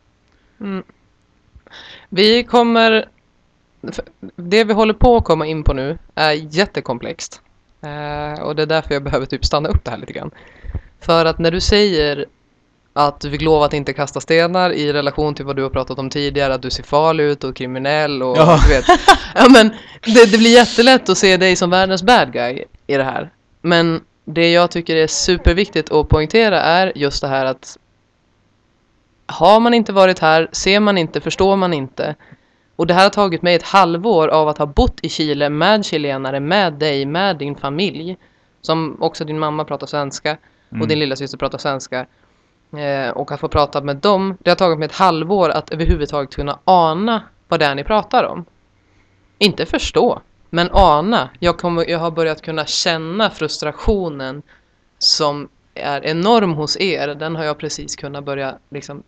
Mm. 0.62 0.84
Vi 2.10 2.44
kommer... 2.44 3.06
Det 4.36 4.64
vi 4.64 4.74
håller 4.74 4.94
på 4.94 5.18
att 5.18 5.24
komma 5.24 5.46
in 5.46 5.64
på 5.64 5.74
nu 5.74 5.98
är 6.16 6.32
jättekomplext. 6.32 7.42
Eh, 7.82 8.42
och 8.44 8.56
det 8.56 8.62
är 8.62 8.68
därför 8.68 8.94
jag 8.94 9.04
behöver 9.04 9.26
typ 9.26 9.46
stanna 9.46 9.70
upp 9.70 9.84
det 9.84 9.92
här 9.92 9.98
lite 9.98 10.14
grann. 10.14 10.32
För 11.00 11.26
att 11.26 11.40
när 11.40 11.52
du 11.52 11.60
säger 11.60 12.26
att 12.94 13.20
du 13.20 13.32
fick 13.32 13.42
lov 13.42 13.64
att 13.64 13.74
inte 13.74 13.94
kasta 13.94 14.20
stenar 14.22 14.70
i 14.70 14.94
relation 14.94 15.36
till 15.36 15.46
vad 15.46 15.56
du 15.56 15.64
har 15.64 15.70
pratat 15.70 16.00
om 16.00 16.10
tidigare, 16.10 16.54
att 16.54 16.62
du 16.62 16.70
ser 16.70 16.84
farlig 16.84 17.24
ut 17.24 17.44
och 17.44 17.56
kriminell 17.56 18.24
och 18.24 18.38
Ja. 18.38 18.60
du 18.64 18.74
vet. 18.74 18.86
Ja 19.36 19.50
men 19.50 19.70
det, 20.16 20.32
det 20.32 20.38
blir 20.38 20.54
jättelätt 20.54 21.10
att 21.10 21.18
se 21.18 21.38
dig 21.38 21.56
som 21.56 21.70
världens 21.70 22.04
bad 22.04 22.34
guy 22.34 22.64
i 22.88 22.98
det 22.98 23.04
här. 23.04 23.30
Men 23.62 24.02
det 24.26 24.52
jag 24.52 24.72
tycker 24.72 24.96
är 24.96 25.08
superviktigt 25.08 25.92
att 25.92 26.10
poängtera 26.10 26.62
är 26.62 26.92
just 26.96 27.22
det 27.22 27.28
här 27.28 27.46
att 27.46 27.78
har 29.26 29.60
man 29.60 29.74
inte 29.74 29.94
varit 29.94 30.20
här, 30.20 30.50
ser 30.52 30.80
man 30.80 30.98
inte, 30.98 31.22
förstår 31.22 31.56
man 31.56 31.74
inte. 31.74 32.16
Och 32.76 32.88
det 32.88 32.94
här 32.94 33.04
har 33.04 33.10
tagit 33.10 33.42
mig 33.42 33.56
ett 33.56 33.64
halvår 33.64 34.28
av 34.28 34.48
att 34.48 34.58
ha 34.58 34.66
bott 34.66 35.00
i 35.02 35.10
Chile 35.10 35.50
med 35.50 35.86
chilenare, 35.86 36.40
med 36.40 36.74
dig, 36.74 37.06
med 37.06 37.38
din 37.38 37.56
familj. 37.56 38.18
Som 38.62 38.98
också 39.00 39.26
din 39.26 39.40
mamma 39.40 39.66
pratar 39.66 39.88
svenska 39.88 40.38
och 40.70 40.76
Mm. 40.76 40.88
din 40.88 41.00
lilla 41.00 41.16
syster 41.16 41.38
pratar 41.38 41.58
svenska. 41.58 42.06
Eh, 42.78 43.10
och 43.10 43.32
att 43.32 43.40
få 43.40 43.48
prata 43.48 43.82
med 43.82 43.96
dem, 43.96 44.38
det 44.40 44.50
har 44.52 44.56
tagit 44.56 44.80
mig 44.80 44.86
ett 44.86 44.96
halvår 44.96 45.50
att 45.50 45.72
överhuvudtaget 45.72 46.36
kunna 46.36 46.60
ana 46.64 47.24
vad 47.48 47.60
det 47.60 47.66
är 47.66 47.76
ni 47.76 47.84
pratar 47.84 48.24
om. 48.24 48.46
Inte 49.38 49.66
förstå, 49.66 50.22
men 50.54 50.70
ana. 50.72 51.30
Jag, 51.40 51.58
kommer, 51.58 51.90
jag 51.90 52.00
har 52.00 52.12
börjat 52.12 52.42
kunna 52.42 52.66
känna 52.66 53.30
frustrationen 53.30 54.42
som 54.98 55.50
är 55.74 56.06
enorm 56.06 56.54
hos 56.54 56.78
er. 56.78 57.08
Den 57.08 57.36
har 57.36 57.44
jag 57.44 57.58
precis 57.58 57.96
kunnat 57.96 58.24
börja 58.24 58.58
liksom 58.70 59.04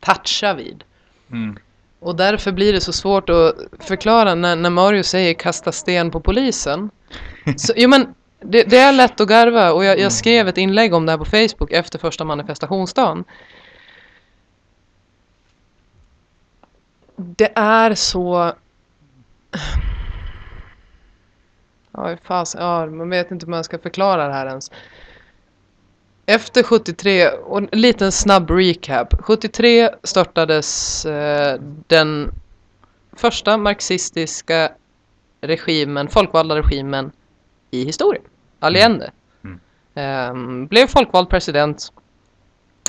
toucha 0.00 0.54
vid. 0.54 0.84
Mm. 1.30 1.58
Och 2.00 2.16
därför 2.16 2.52
blir 2.52 2.72
det 2.72 2.80
så 2.80 2.92
svårt 2.92 3.30
att 3.30 3.54
förklara 3.78 4.34
när, 4.34 4.56
när 4.56 4.70
Mario 4.70 5.02
säger 5.02 5.34
kasta 5.34 5.72
sten 5.72 6.10
på 6.10 6.20
polisen. 6.20 6.90
Så, 7.56 7.72
jo 7.76 7.88
men 7.88 8.14
det, 8.40 8.62
det 8.62 8.78
är 8.78 8.92
lätt 8.92 9.20
att 9.20 9.28
garva 9.28 9.72
och 9.72 9.84
jag, 9.84 9.98
jag 9.98 10.12
skrev 10.12 10.48
ett 10.48 10.58
inlägg 10.58 10.94
om 10.94 11.06
det 11.06 11.12
här 11.12 11.18
på 11.18 11.24
Facebook 11.24 11.72
efter 11.72 11.98
första 11.98 12.24
manifestationsdagen. 12.24 13.24
Det 17.16 17.52
är 17.54 17.94
så... 17.94 18.52
Ja, 21.98 22.16
fas, 22.22 22.56
ja, 22.58 22.86
man 22.86 23.10
vet 23.10 23.30
inte 23.30 23.46
hur 23.46 23.50
man 23.50 23.64
ska 23.64 23.78
förklara 23.78 24.26
det 24.28 24.32
här 24.32 24.46
ens. 24.46 24.70
Efter 26.26 26.62
73, 26.62 27.28
och 27.28 27.58
en 27.58 27.68
liten 27.72 28.12
snabb 28.12 28.50
recap. 28.50 29.14
73 29.20 29.90
störtades 30.02 31.06
eh, 31.06 31.60
den 31.86 32.30
första 33.12 33.56
marxistiska 33.56 34.72
regimen, 35.40 36.08
folkvalda 36.08 36.56
regimen 36.56 37.12
i 37.70 37.84
historien. 37.84 38.22
Allende. 38.60 39.10
Mm. 39.44 39.60
Ehm, 39.94 40.66
blev 40.66 40.86
folkvald 40.86 41.30
president. 41.30 41.92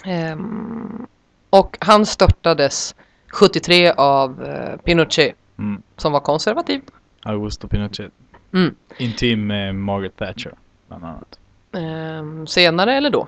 Ehm, 0.06 1.08
och 1.50 1.78
han 1.82 2.06
störtades 2.06 2.96
73 3.28 3.92
av 3.92 4.44
eh, 4.44 4.78
Pinochet 4.78 5.36
Mm. 5.60 5.82
som 5.98 6.12
var 6.12 6.20
konservativ. 6.20 6.82
Augusto 7.24 7.68
Pinochet. 7.68 8.12
Mm. 8.54 8.76
Intim 8.98 9.48
med 9.48 9.76
Margaret 9.76 10.16
Thatcher, 10.16 10.54
bland 10.88 11.06
annat. 11.06 11.40
Ehm, 11.72 12.48
senare 12.48 12.94
eller 12.94 13.10
då? 13.10 13.28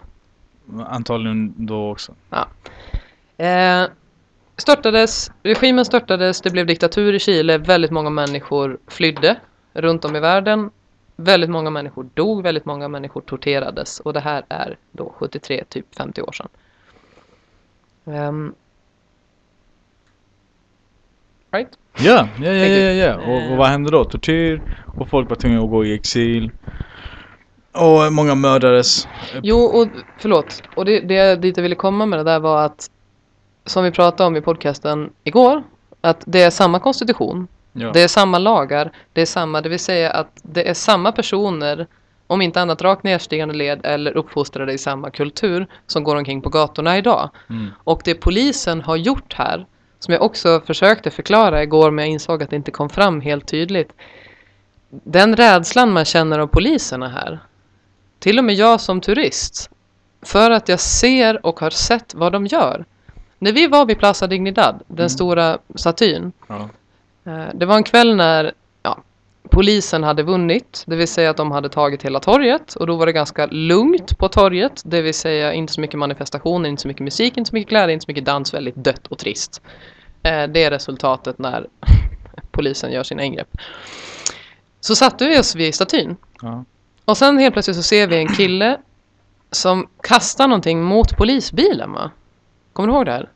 Antagligen 0.88 1.54
då 1.58 1.92
också. 1.92 2.16
Eh, 3.38 3.86
störtades, 4.58 5.32
regimen 5.44 5.86
störtades, 5.86 6.42
det 6.42 6.50
blev 6.50 6.66
diktatur 6.66 7.14
i 7.14 7.20
Chile, 7.20 7.58
väldigt 7.58 7.92
många 7.92 8.10
människor 8.10 8.80
flydde 8.88 9.40
runt 9.74 10.06
om 10.06 10.16
i 10.16 10.20
världen. 10.20 10.70
Väldigt 11.16 11.50
många 11.50 11.70
människor 11.70 12.10
dog, 12.14 12.44
väldigt 12.44 12.66
många 12.66 12.88
människor 12.88 13.22
torterades 13.22 14.00
och 14.00 14.14
det 14.14 14.20
här 14.20 14.44
är 14.50 14.78
då 14.92 15.14
73, 15.18 15.64
typ 15.70 15.96
50 15.96 16.22
år 16.22 16.32
sedan. 16.32 16.48
Ehm, 18.06 18.54
right? 21.52 21.78
Ja, 21.98 22.28
ja, 22.40 22.52
ja, 22.52 22.66
ja, 22.66 22.92
ja. 22.92 23.16
Och, 23.16 23.42
Eh. 23.42 23.52
och 23.52 23.58
vad 23.58 23.68
hände 23.68 23.92
då? 23.92 24.06
Tortyr 24.06 24.62
och 24.98 25.10
folk 25.10 25.30
var 25.30 25.36
tvungna 25.36 25.62
att 25.64 25.70
gå 25.70 25.86
i 25.86 25.94
exil. 25.94 26.52
Och 27.74 28.14
många 28.14 28.36
mördades. 28.36 29.08
Jo, 29.44 29.58
och 29.58 29.88
förlåt. 30.20 30.64
Och 30.76 30.86
det, 30.86 31.00
det 31.00 31.36
dit 31.36 31.58
jag 31.58 31.62
ville 31.62 31.76
komma 31.76 32.06
med 32.06 32.20
det 32.20 32.24
där 32.24 32.40
var 32.40 32.66
att 32.66 32.90
som 33.66 33.84
vi 33.84 33.92
pratade 33.92 34.28
om 34.28 34.36
i 34.36 34.42
podcasten 34.42 35.10
igår, 35.24 35.64
att 36.02 36.24
det 36.26 36.42
är 36.42 36.50
samma 36.50 36.80
konstitution, 36.80 37.48
Ja. 37.74 37.92
Det 37.94 38.02
är 38.02 38.08
samma 38.08 38.38
lagar, 38.40 38.92
det 39.14 39.22
är 39.22 39.26
samma, 39.26 39.62
det 39.62 39.70
vill 39.70 39.80
säga 39.80 40.12
att 40.12 40.32
det 40.44 40.70
är 40.70 40.74
samma 40.74 41.12
personer, 41.12 41.88
om 42.28 42.42
inte 42.42 42.62
annat 42.62 42.82
rakt 42.82 43.04
nedstigande 43.04 43.56
led 43.56 43.86
eller 43.86 44.18
uppfostrade 44.18 44.74
i 44.74 44.78
samma 44.78 45.10
kultur 45.10 45.68
som 45.88 46.04
går 46.04 46.16
omkring 46.16 46.42
på 46.42 46.50
gatorna 46.50 46.98
idag. 46.98 47.30
Mm. 47.50 47.68
Och 47.84 48.02
det 48.06 48.14
polisen 48.16 48.82
har 48.82 48.96
gjort 48.96 49.34
här, 49.34 49.66
som 50.02 50.14
jag 50.14 50.22
också 50.24 50.62
försökte 50.66 51.12
förklara 51.12 51.64
igår 51.64 51.92
men 51.92 52.06
jag 52.06 52.12
insåg 52.12 52.44
att 52.44 52.50
det 52.50 52.56
inte 52.56 52.72
kom 52.72 52.90
fram 52.90 53.22
helt 53.22 53.48
tydligt. 53.48 53.94
Den 54.90 55.36
rädslan 55.36 55.92
man 55.92 56.06
känner 56.06 56.40
av 56.40 56.48
poliserna 56.48 57.10
här, 57.10 57.40
till 58.20 58.38
och 58.38 58.44
med 58.44 58.56
jag 58.56 58.82
som 58.82 59.02
turist, 59.02 59.70
för 60.22 60.52
att 60.52 60.70
jag 60.70 60.80
ser 60.80 61.46
och 61.46 61.60
har 61.60 61.70
sett 61.70 62.14
vad 62.14 62.32
de 62.32 62.46
gör. 62.48 62.86
När 63.40 63.52
vi 63.52 63.68
var 63.68 63.86
vid 63.86 64.00
Plaza 64.00 64.28
Dignidad, 64.28 64.84
den 64.88 64.98
Mm. 64.98 65.10
stora 65.10 65.58
statyn, 65.76 66.32
Ja. 66.48 66.70
Eh, 67.26 67.46
Det 67.54 67.66
var 67.66 67.76
en 67.78 67.84
kväll 67.84 68.16
när 68.16 68.52
polisen 69.50 70.04
hade 70.04 70.24
vunnit, 70.24 70.84
det 70.88 70.96
vill 70.96 71.08
säga 71.08 71.30
att 71.30 71.38
de 71.38 71.52
hade 71.52 71.70
tagit 71.70 72.04
hela 72.06 72.20
torget 72.20 72.76
och 72.76 72.88
då 72.88 72.96
var 72.96 73.06
det 73.06 73.12
ganska 73.12 73.46
lugnt 73.46 74.18
på 74.18 74.28
torget, 74.28 74.82
det 74.86 75.02
vill 75.02 75.14
säga 75.14 75.54
inte 75.54 75.74
så 75.74 75.82
mycket 75.82 76.00
manifestationer, 76.00 76.70
inte 76.70 76.82
så 76.82 76.88
mycket 76.88 77.04
musik, 77.04 77.38
inte 77.38 77.50
så 77.50 77.56
mycket 77.56 77.70
glädje, 77.70 77.94
inte 77.94 78.04
så 78.06 78.12
mycket 78.12 78.26
dans, 78.26 78.54
väldigt 78.54 78.76
dött 78.76 79.08
och 79.08 79.18
trist. 79.18 79.62
Eh, 80.24 80.44
Det 80.48 80.64
är 80.64 80.72
resultatet 80.72 81.40
när 81.40 81.68
polisen 82.52 82.92
gör 82.92 83.04
sina 83.04 83.24
ingrepp. 83.24 83.58
Så 84.80 84.96
satte 84.96 85.28
vi 85.28 85.40
oss 85.40 85.56
vid 85.56 85.76
statyn 85.76 86.16
Ja. 86.42 86.66
och 87.06 87.18
sen 87.18 87.38
helt 87.38 87.54
plötsligt 87.54 87.78
så 87.78 87.84
ser 87.84 88.08
vi 88.08 88.18
en 88.18 88.28
kille 88.28 88.78
som 89.52 89.88
kastar 90.04 90.48
någonting 90.48 90.84
mot 90.84 91.18
polisbilen 91.18 91.92
va? 91.94 92.12
Kommer 92.74 92.88
du 92.90 92.94
ihåg 92.96 93.06
det 93.06 93.12
här? 93.12 93.30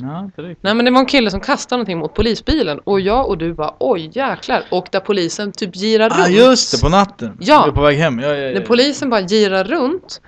Ja. 0.00 0.30
Nej 0.60 0.74
men 0.74 0.84
det 0.84 0.90
var 0.90 1.00
en 1.00 1.06
kille 1.06 1.30
som 1.30 1.40
kastade 1.40 1.76
någonting 1.78 1.98
mot 1.98 2.14
polisbilen 2.14 2.78
och 2.78 3.00
jag 3.00 3.28
och 3.28 3.38
du 3.38 3.54
bara 3.54 3.74
oj 3.78 4.10
jäklar 4.14 4.62
och 4.70 4.86
där 4.90 5.00
polisen 5.00 5.52
typ 5.52 5.74
girar 5.76 6.10
Ah, 6.10 6.24
runt. 6.26 6.36
just 6.36 6.72
det, 6.72 6.80
på 6.82 6.88
natten. 6.88 7.36
Ja. 7.40 7.62
Vi 7.64 7.70
är 7.70 7.74
på 7.74 7.80
väg 7.82 7.98
hem. 7.98 8.18
Ja, 8.18 8.28
ja, 8.28 8.34
ja. 8.36 8.54
När 8.54 8.66
polisen 8.66 9.10
bara 9.10 9.20
girar 9.20 9.64
runt, 9.64 10.20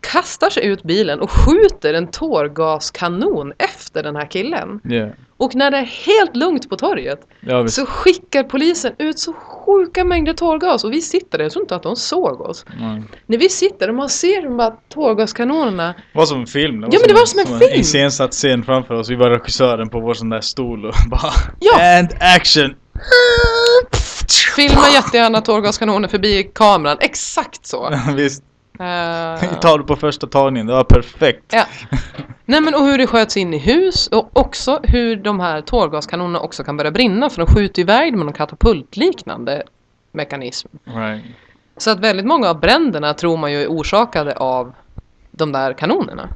kastar 0.00 0.50
sig 0.50 0.66
ut 0.66 0.82
bilen 0.82 1.20
och 1.20 1.30
skjuter 1.30 1.94
en 1.94 2.06
tårgaskanon 2.10 3.52
efter 3.58 4.02
den 4.02 4.16
här 4.16 4.26
killen. 4.30 4.80
Ja, 4.84 5.08
Och 5.36 5.54
när 5.54 5.70
det 5.70 5.76
är 5.76 5.84
helt 6.06 6.36
lugnt 6.36 6.68
på 6.70 6.76
torget 6.76 7.20
ja 7.40 7.68
så 7.68 7.86
skickar 7.86 8.42
polisen 8.42 8.92
ut 8.98 9.18
så 9.18 9.32
sjuka 9.32 10.04
mängder 10.04 10.32
tårgas 10.32 10.84
och 10.84 10.92
vi 10.92 11.00
sitter 11.00 11.38
där, 11.38 11.44
jag 11.44 11.52
tror 11.52 11.62
inte 11.64 11.76
att 11.76 11.82
de 11.82 11.96
såg 11.96 12.40
oss. 12.40 12.64
Nej. 12.80 13.02
När 13.26 13.38
vi 13.38 13.48
sitter 13.48 13.88
och 13.88 13.94
man 13.94 14.08
ser 14.08 14.42
de 14.42 14.56
bara 14.56 14.70
tårgaskanonerna 14.88 15.94
Det 16.12 16.18
var 16.18 16.26
som 16.26 16.40
en 16.40 16.46
film. 16.46 16.80
Ja, 16.82 16.98
men 17.00 17.08
det 17.08 17.14
var 17.14 17.26
som 17.26 17.40
en 17.40 17.46
film. 17.46 17.70
En 17.74 17.80
iscensatt 17.80 18.32
scen 18.32 18.64
framför 18.64 18.94
oss. 18.94 19.10
Vi 19.10 19.14
var 19.16 19.30
regissören 19.30 19.88
på 19.88 20.00
vår 20.00 20.14
sån 20.14 20.28
där 20.28 20.40
stol 20.40 20.86
och 20.86 20.94
bara 21.10 21.32
Ja. 21.60 21.98
And 21.98 22.08
action! 22.20 22.74
Filma 24.56 24.88
jättegärna 24.94 25.40
tårgaskanoner 25.40 26.08
förbi 26.08 26.50
kameran, 26.54 26.96
exakt 27.00 27.66
så. 27.66 27.94
Visst. 28.16 28.42
Eh, 28.80 29.58
Ta 29.60 29.78
det 29.78 29.84
på 29.84 29.96
första 29.96 30.26
tagningen. 30.26 30.66
Det 30.66 30.72
var 30.72 30.84
perfekt. 30.84 31.44
ja. 31.52 31.64
Nej 32.44 32.60
men 32.60 32.74
och 32.74 32.80
hur 32.80 32.98
det 32.98 33.06
sköts 33.06 33.36
in 33.36 33.54
i 33.54 33.58
hus 33.58 34.06
och 34.06 34.30
också 34.32 34.80
hur 34.82 35.16
de 35.16 35.40
här 35.40 35.60
tårgaskanonerna 35.60 36.40
också 36.40 36.64
kan 36.64 36.76
börja 36.76 36.90
brinna 36.90 37.30
för 37.30 37.44
de 37.46 37.54
skjuter 37.54 37.82
iväg 37.82 38.16
med 38.16 38.26
någon 38.26 38.32
katapultliknande 38.34 39.62
mekanism. 40.12 40.68
Right. 40.84 41.24
Så 41.76 41.90
att 41.90 42.00
väldigt 42.00 42.26
många 42.26 42.48
av 42.50 42.60
bränderna 42.60 43.14
tror 43.14 43.36
man 43.36 43.52
ju 43.52 43.62
är 43.62 43.66
orsakade 43.68 44.36
av 44.36 44.72
de 45.30 45.52
där 45.52 45.72
kanonerna. 45.72 46.28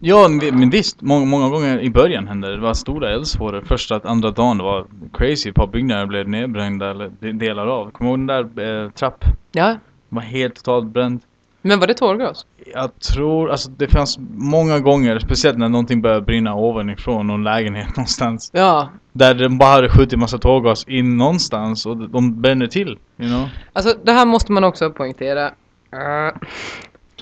Ja, 0.00 0.28
men 0.52 0.70
visst. 0.70 1.00
Många, 1.00 1.24
många 1.26 1.48
gånger 1.48 1.80
i 1.80 1.90
början 1.90 2.28
hände 2.28 2.48
det. 2.48 2.54
Det 2.56 2.62
var 2.62 2.74
stora 2.74 3.10
eldsvådor. 3.10 3.62
Första, 3.66 4.00
andra 4.04 4.30
dagen 4.30 4.58
det 4.58 4.64
var 4.64 4.86
crazy. 5.12 5.48
Ett 5.50 5.54
par 5.54 5.66
byggnader 5.66 6.06
blev 6.06 6.28
nedbrända 6.28 6.90
eller 6.90 7.10
de- 7.20 7.32
delar 7.32 7.66
av. 7.66 7.90
Kommer 7.90 8.10
du 8.16 8.22
ihåg 8.22 8.28
den 8.28 8.54
där 8.56 8.84
eh, 8.84 8.90
trapp? 8.90 9.24
Ja, 9.52 9.66
Den 9.66 9.78
var 10.08 10.22
helt 10.22 10.54
totalt 10.56 10.86
bränd. 10.86 11.20
Men 11.62 11.80
var 11.80 11.86
det 11.86 11.94
tårgas? 11.94 12.46
Jag 12.74 12.98
tror, 12.98 13.50
alltså 13.50 13.70
det 13.70 13.88
fanns 13.88 14.18
många 14.36 14.80
gånger, 14.80 15.18
speciellt 15.18 15.58
när 15.58 15.68
någonting 15.68 16.02
började 16.02 16.20
brinna 16.22 16.54
ovanifrån 16.54 17.26
någon 17.26 17.44
lägenhet 17.44 17.88
någonstans. 17.96 18.50
Ja, 18.52 18.88
Där 19.12 19.34
de 19.34 19.58
bara 19.58 19.70
hade 19.70 19.88
skjutit 19.90 20.18
massa 20.18 20.38
tårgas 20.38 20.84
in 20.88 21.16
någonstans 21.16 21.86
och 21.86 21.96
de 21.96 22.40
bränner 22.40 22.66
till, 22.66 22.98
you 23.18 23.28
know? 23.30 23.48
alltså 23.72 23.94
det 24.04 24.12
här 24.12 24.26
måste 24.26 24.52
man 24.52 24.64
också 24.64 24.90
poängtera. 24.90 25.46
Eh, 25.92 26.34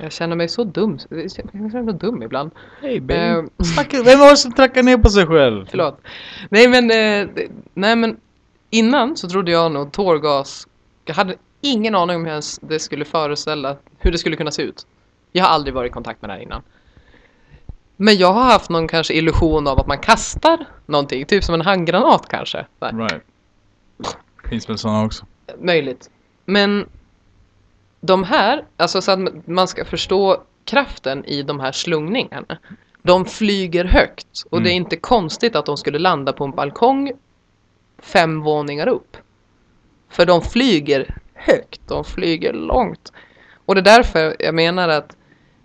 jag 0.01 0.13
känner 0.13 0.37
mig 0.37 0.49
så 0.49 0.65
dum. 0.65 0.99
Jag 1.09 1.33
känner 1.33 1.61
mig 1.61 1.71
så 1.71 1.93
dum 2.07 2.23
ibland. 2.23 2.51
Hey 2.81 3.03
Eh, 3.09 3.43
Snacka, 3.75 4.03
vem 4.03 4.19
var 4.19 4.31
det 4.31 4.37
som 4.37 4.53
trackar 4.53 4.83
ner 4.83 4.99
på 4.99 5.09
sig 5.09 5.27
själv? 5.27 5.67
Förlåt. 5.71 6.01
Nej 6.51 6.69
men, 6.69 6.91
eh, 6.91 7.47
nej 7.75 7.97
men 7.97 8.17
innan 8.71 9.17
så 9.17 9.29
trodde 9.29 9.51
jag 9.51 9.73
nog 9.73 9.93
tårgas. 9.93 10.67
Jag 11.05 11.15
hade 11.15 11.35
ingen 11.61 11.95
aning 11.95 12.17
om 12.17 12.25
hur 12.25 12.69
det 12.69 12.79
skulle 12.79 13.05
föreställa, 13.05 13.77
hur 13.99 14.13
det 14.13 14.19
skulle 14.19 14.37
kunna 14.37 14.51
se 14.51 14.63
ut. 14.63 14.87
Jag 15.33 15.45
har 15.45 15.51
aldrig 15.51 15.75
varit 15.75 15.91
i 15.91 15.93
kontakt 15.93 16.23
med 16.23 16.31
det 16.31 16.35
här 16.35 16.41
innan. 16.41 16.63
Men 17.97 18.17
jag 18.17 18.33
har 18.33 18.45
haft 18.45 18.71
någon 18.71 18.89
kanske 18.89 19.15
illusion 19.15 19.67
av 19.67 19.81
att 19.81 19.87
man 19.87 19.99
kastar 19.99 20.67
någonting, 20.87 21.27
typ 21.27 21.45
som 21.45 21.55
en 21.55 21.61
handgranat 21.61 22.29
kanske. 22.29 22.67
Här. 22.81 22.93
Right. 22.93 23.23
Finns 24.51 24.69
väl 24.69 24.79
sådana 24.79 25.05
också. 25.05 25.27
Möjligt. 25.59 26.11
Men 26.45 26.89
de 28.01 28.25
här, 28.25 28.65
alltså 28.77 29.03
så 29.03 29.13
att 29.13 29.49
man 29.49 29.69
ska 29.69 29.85
förstå 29.85 30.43
kraften 30.65 31.25
i 31.25 31.43
de 31.43 31.61
här 31.61 31.73
slungningarna. 31.73 32.59
De 33.03 33.25
flyger 33.25 33.85
högt 33.85 34.45
och 34.51 34.63
det 34.63 34.69
är 34.69 34.73
Mm. 34.73 34.83
inte 34.83 34.97
konstigt 34.97 35.57
att 35.57 35.67
de 35.67 35.77
skulle 35.77 35.99
landa 35.99 36.33
på 36.33 36.45
en 36.45 36.51
balkong 36.51 37.13
fem 37.99 38.41
våningar 38.41 38.89
upp. 38.89 39.17
För 40.11 40.27
de 40.27 40.43
flyger 40.43 41.19
högt, 41.37 41.81
de 41.89 42.05
flyger 42.05 42.53
långt. 42.53 43.13
Och 43.67 43.75
det 43.75 43.81
är 43.81 43.97
därför 43.97 44.37
jag 44.39 44.55
menar 44.55 44.89
att 44.89 45.17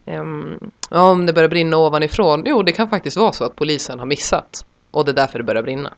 ehm, 0.06 0.72
ja, 0.90 1.12
om 1.12 1.26
det 1.26 1.34
börjar 1.34 1.50
brinna 1.50 1.78
ovanifrån, 1.78 2.44
jo 2.46 2.64
det 2.64 2.72
kan 2.72 2.90
faktiskt 2.90 3.18
vara 3.18 3.32
så 3.32 3.44
att 3.44 3.56
polisen 3.56 4.00
har 4.00 4.06
missat. 4.06 4.66
Och 4.92 5.06
det 5.06 5.12
är 5.12 5.16
därför 5.16 5.38
det 5.40 5.44
börjar 5.44 5.64
brinna. 5.64 5.94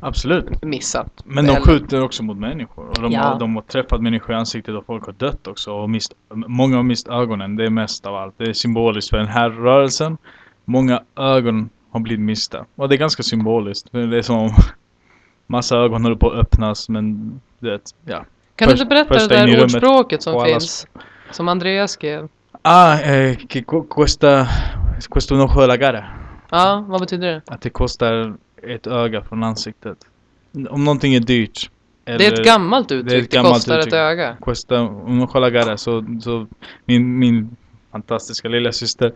Absolut. 0.00 0.62
Missat. 0.62 1.22
Men 1.24 1.46
de 1.46 1.56
skjuter 1.56 2.02
också 2.02 2.22
mot 2.22 2.36
människor. 2.36 2.88
Och 2.88 3.02
de, 3.02 3.12
Ja. 3.12 3.20
har, 3.20 3.38
de 3.38 3.54
har 3.54 3.62
träffat 3.62 4.02
människor 4.02 4.32
i 4.32 4.38
ansiktet 4.38 4.74
och 4.74 4.86
folk 4.86 5.06
har 5.06 5.12
dött 5.12 5.46
också. 5.46 5.72
Och 5.72 5.90
mist, 5.90 6.12
många 6.34 6.76
har 6.76 6.82
mist 6.82 7.08
ögonen. 7.08 7.56
Det 7.56 7.64
är 7.66 7.70
mest 7.70 8.06
av 8.06 8.14
allt. 8.14 8.34
Det 8.38 8.44
är 8.44 8.52
symboliskt 8.52 9.10
för 9.10 9.16
den 9.16 9.26
här 9.26 9.50
rörelsen. 9.50 10.18
Många 10.64 11.02
ögon 11.16 11.70
har 11.90 12.00
blivit 12.00 12.24
mista. 12.24 12.64
Och 12.74 12.88
det 12.88 12.94
är 12.94 12.98
ganska 12.98 13.22
symboliskt. 13.22 13.88
Det 13.92 14.18
är 14.18 14.22
som 14.22 14.36
om 14.38 14.50
massa 15.52 15.76
ögon 15.76 16.02
håller 16.02 16.16
på 16.16 16.30
att 16.30 16.38
öppnas. 16.38 16.88
Men 16.88 17.40
det, 17.58 17.80
ja. 18.04 18.24
Kan 18.56 18.68
du 18.68 18.72
inte 18.72 18.86
berätta 18.86 19.14
det 19.14 19.28
där 19.28 19.64
ordspråket 19.64 20.22
som 20.22 20.44
finns? 20.44 20.86
Som 21.30 21.48
Andreas 21.48 21.90
skrev. 21.90 22.28
Ah, 22.62 22.98
eh, 23.00 23.36
que 23.36 23.60
cu- 23.60 23.86
cuesta, 23.90 24.46
cuesta 25.10 25.34
un 25.34 25.40
ojo 25.40 25.60
de 25.60 25.66
la 25.66 25.76
cara. 25.78 26.04
Ja, 26.50 26.84
vad 26.88 27.00
betyder 27.00 27.28
det? 27.32 27.42
Att 27.46 27.60
det 27.60 27.70
kostar 27.70 28.34
ett 28.62 28.86
öga 28.86 29.22
från 29.22 29.42
ansiktet. 29.42 29.98
Om 30.70 30.84
någonting 30.84 31.14
är 31.14 31.20
dyrt. 31.20 31.70
Det 32.04 32.26
är 32.26 32.32
ett 32.32 32.44
gammalt 32.44 32.92
uttryck. 32.92 33.30
Det, 33.30 33.36
gammalt 33.36 33.54
kostar 33.54 33.78
uttryck. 33.78 33.92
ett 33.92 33.98
öga. 33.98 34.36
Cuesta 34.40 34.76
un 34.76 35.20
ojo 35.22 35.30
de 35.32 35.40
la 35.40 35.50
cara. 35.50 35.76
Så, 35.76 36.04
så 36.20 36.46
min, 36.84 37.18
min 37.18 37.56
fantastiska 37.92 38.48
lilla 38.48 38.72
syster 38.72 39.12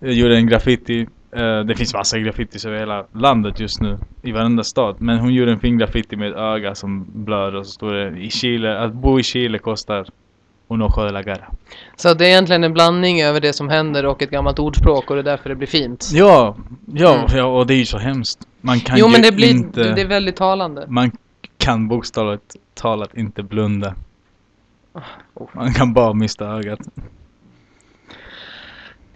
eh, 0.00 0.10
gjorde 0.10 0.36
en 0.36 0.46
graffiti. 0.46 1.06
Eh, 1.32 1.60
det 1.60 1.74
finns 1.74 1.94
massa 1.94 2.18
graffitis 2.18 2.64
över 2.64 2.78
hela 2.78 3.06
landet 3.12 3.60
just 3.60 3.80
nu. 3.80 3.98
I 4.22 4.32
varenda 4.32 4.64
stad. 4.64 4.96
Men 4.98 5.18
hon 5.18 5.34
gjorde 5.34 5.52
en 5.52 5.60
fin 5.60 5.78
graffiti 5.78 6.16
med 6.16 6.30
ett 6.30 6.36
öga 6.36 6.74
som 6.74 7.06
blöder 7.24 7.56
och 7.58 7.66
så 7.66 7.72
står 7.72 7.92
det 7.92 8.18
i 8.18 8.30
Chile. 8.30 8.78
Att 8.78 8.92
bo 8.92 9.20
i 9.20 9.22
Chile 9.22 9.58
kostar 9.58 10.06
un 10.68 10.82
ojo 10.82 11.04
de 11.04 11.12
la 11.12 11.22
cara. 11.22 11.44
Så 11.96 12.14
det 12.14 12.24
är 12.24 12.28
egentligen 12.28 12.64
en 12.64 12.72
blandning 12.72 13.22
över 13.22 13.40
det 13.40 13.52
som 13.52 13.68
händer 13.68 14.06
och 14.06 14.22
ett 14.22 14.30
gammalt 14.30 14.58
ordspråk 14.58 15.10
och 15.10 15.16
det 15.16 15.20
är 15.20 15.24
därför 15.24 15.48
det 15.48 15.54
blir 15.54 15.68
fint. 15.68 16.10
Ja, 16.12 16.56
ja, 16.94 17.14
Mm. 17.14 17.26
ja 17.36 17.44
och 17.44 17.66
det 17.66 17.74
är 17.74 17.78
ju 17.78 17.86
så 17.86 17.98
hemskt. 17.98 18.38
Man 18.60 18.80
kan 18.80 18.98
jo 18.98 19.06
ju 19.06 19.12
men 19.12 19.22
det 19.22 19.32
blir, 19.32 19.50
inte... 19.50 19.82
det, 19.82 19.94
det 19.94 20.00
är 20.00 20.06
väldigt 20.06 20.36
talande. 20.36 20.84
Man 20.88 21.10
kan 21.58 21.88
bokstavligt 21.88 22.56
talat 22.74 23.14
inte 23.16 23.42
blunda. 23.42 23.94
Oh. 25.34 25.48
Man 25.52 25.74
kan 25.74 25.92
bara 25.92 26.14
mista 26.14 26.46
ögat. 26.46 26.80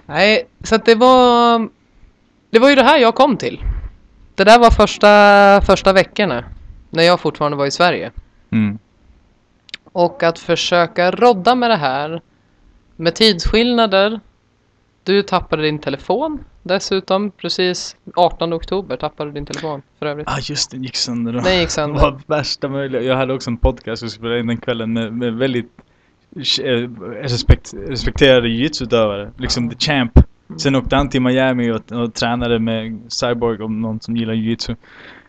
Nej, 0.06 0.46
så 0.64 0.74
att 0.74 0.84
det 0.84 0.94
var... 0.94 1.68
Det 2.54 2.60
var 2.60 2.68
ju 2.68 2.74
det 2.74 2.82
här 2.82 2.98
jag 2.98 3.14
kom 3.14 3.36
till. 3.36 3.64
Det 4.34 4.44
där 4.44 4.58
var 4.58 4.70
första, 4.70 5.60
första 5.66 5.92
veckorna. 5.92 6.44
När 6.90 7.02
jag 7.02 7.20
fortfarande 7.20 7.56
var 7.56 7.66
i 7.66 7.70
Sverige. 7.70 8.10
Mm. 8.50 8.78
Och 9.92 10.22
att 10.22 10.38
försöka 10.38 11.10
rodda 11.10 11.54
med 11.54 11.70
det 11.70 11.76
här. 11.76 12.20
Med 12.96 13.14
tidsskillnader. 13.14 14.20
Du 15.04 15.22
tappade 15.22 15.62
din 15.62 15.78
telefon 15.78 16.44
dessutom. 16.62 17.30
Precis 17.30 17.96
18 18.14 18.52
oktober 18.52 18.96
tappade 18.96 19.30
du 19.30 19.34
din 19.34 19.46
telefon 19.46 19.82
för 19.98 20.06
övrigt. 20.06 20.28
Ah 20.28 20.38
just 20.42 20.70
det, 20.70 20.76
gick 20.76 20.96
sönder 20.96 21.32
då. 21.32 21.40
Den 21.40 21.58
gick 21.58 21.68
Det 21.68 21.72
sönder. 21.72 22.00
var 22.00 22.20
värsta 22.26 22.68
möjliga. 22.68 23.02
Jag 23.02 23.16
hade 23.16 23.34
också 23.34 23.50
en 23.50 23.56
podcast 23.56 24.02
jag 24.02 24.10
spelade 24.10 24.40
in 24.40 24.46
den 24.46 24.58
kvällen 24.58 24.92
med, 24.92 25.12
med 25.12 25.34
väldigt 25.34 25.72
eh, 26.62 26.90
respekt, 27.22 27.74
respekterade 27.88 28.48
jiu-jitsu-utövare. 28.48 29.30
Liksom 29.38 29.70
the 29.70 29.76
champ. 29.78 30.18
Sen 30.58 30.74
åkte 30.74 30.96
han 30.96 31.08
till 31.08 31.22
Miami 31.22 31.70
och, 31.72 31.92
och 31.92 32.14
tränade 32.14 32.58
med 32.58 33.00
Cyborg 33.08 33.62
om 33.62 33.80
någon 33.80 34.00
som 34.00 34.16
gillar 34.16 34.34
jiu-jitsu. 34.34 34.70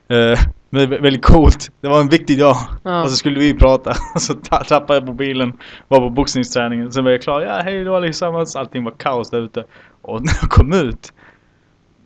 Eh, 0.07 0.39
men 0.69 0.81
vä- 0.89 1.01
väldigt 1.01 1.25
coolt. 1.25 1.71
Det 1.81 1.87
var 1.87 2.01
en 2.01 2.09
viktig 2.09 2.39
dag. 2.39 2.55
Ja. 2.83 3.03
Och 3.03 3.09
så 3.09 3.15
skulle 3.15 3.39
vi 3.39 3.53
prata. 3.53 3.93
Och 4.15 4.21
så 4.21 4.33
ta- 4.33 4.63
tappade 4.63 4.99
jag 4.99 5.05
mobilen. 5.07 5.53
Var 5.87 5.99
på 5.99 6.09
boxningsträningen. 6.09 6.91
Sen 6.91 7.03
var 7.03 7.11
jag 7.11 7.21
klar. 7.21 7.41
Ja, 7.41 7.61
hej 7.63 7.83
då 7.83 7.95
allesammans. 7.95 8.55
Allting 8.55 8.83
var 8.83 8.91
kaos 8.91 9.29
där 9.29 9.41
ute. 9.41 9.63
Och 10.01 10.21
när 10.25 10.33
jag 10.41 10.49
kom 10.49 10.73
ut. 10.73 11.13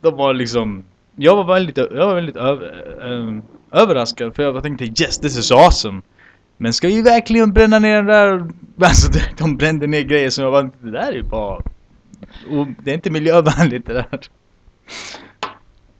Då 0.02 0.10
var 0.10 0.32
det 0.32 0.38
liksom. 0.38 0.84
Jag 1.16 1.36
var 1.36 1.44
väldigt, 1.54 1.76
jag 1.76 2.06
var 2.06 2.14
väldigt 2.14 2.36
över, 2.36 2.84
ehm, 3.12 3.42
överraskad. 3.72 4.34
För 4.36 4.42
jag 4.42 4.62
tänkte 4.62 4.84
yes, 4.84 5.18
this 5.18 5.38
is 5.38 5.52
awesome. 5.52 6.02
Men 6.56 6.72
ska 6.72 6.88
vi 6.88 7.02
verkligen 7.02 7.52
bränna 7.52 7.78
ner 7.78 7.96
den 7.96 8.06
där? 8.06 8.50
Alltså 8.82 9.12
de 9.38 9.56
brände 9.56 9.86
ner 9.86 10.02
grejer 10.02 10.30
som 10.30 10.44
jag 10.44 10.50
var 10.50 10.70
Det 10.80 10.90
där 10.90 11.08
är 11.08 11.12
ju 11.12 11.22
bara. 11.22 11.62
Och 12.50 12.66
det 12.78 12.90
är 12.90 12.94
inte 12.94 13.10
miljövänligt 13.10 13.86
det 13.86 13.92
där. 13.92 14.20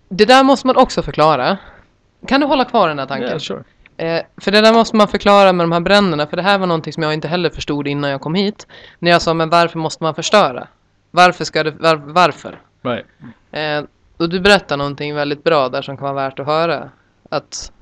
Det 0.09 0.25
där 0.25 0.45
måste 0.45 0.67
man 0.67 0.77
också 0.77 1.03
förklara. 1.03 1.59
Kan 2.27 2.41
du 2.41 2.47
hålla 2.47 2.65
kvar 2.65 2.89
den 2.89 2.99
här 2.99 3.07
tanken? 3.07 3.29
Yeah, 3.29 3.39
sure. 3.39 3.65
Eh, 3.97 4.23
för 4.37 4.51
det 4.51 4.61
där 4.61 4.73
måste 4.73 4.97
man 4.97 5.09
förklara 5.09 5.53
med 5.53 5.65
de 5.65 5.73
här 5.73 5.81
bränderna, 5.81 6.27
för 6.27 6.37
det 6.37 6.43
här 6.43 6.59
var 6.59 6.67
någonting 6.67 6.93
som 6.93 7.03
jag 7.03 7.15
inte 7.15 7.29
heller 7.29 7.51
förstod 7.51 7.89
innan 7.89 8.11
jag 8.11 8.21
kom 8.21 8.35
hit. 8.35 8.67
När 8.99 9.11
jag 9.11 9.23
sa, 9.23 9.35
men 9.35 9.51
varför 9.51 9.79
måste 9.79 10.05
man 10.05 10.15
förstöra? 10.15 10.69
Varför 11.11 11.45
ska 11.45 11.63
det, 11.63 11.71
var, 11.71 11.97
varför? 11.97 12.61
Right. 12.83 13.07
Eh, 13.53 13.85
och 14.17 14.29
du 14.29 14.41
berättar 14.41 14.77
någonting 14.77 15.15
väldigt 15.15 15.45
bra 15.45 15.69
där 15.69 15.83
som 15.83 15.97
kan 15.97 16.05
vara 16.05 16.15
värt 16.25 16.39
att 16.39 16.47
höra. 16.47 16.91
Att, 17.29 17.73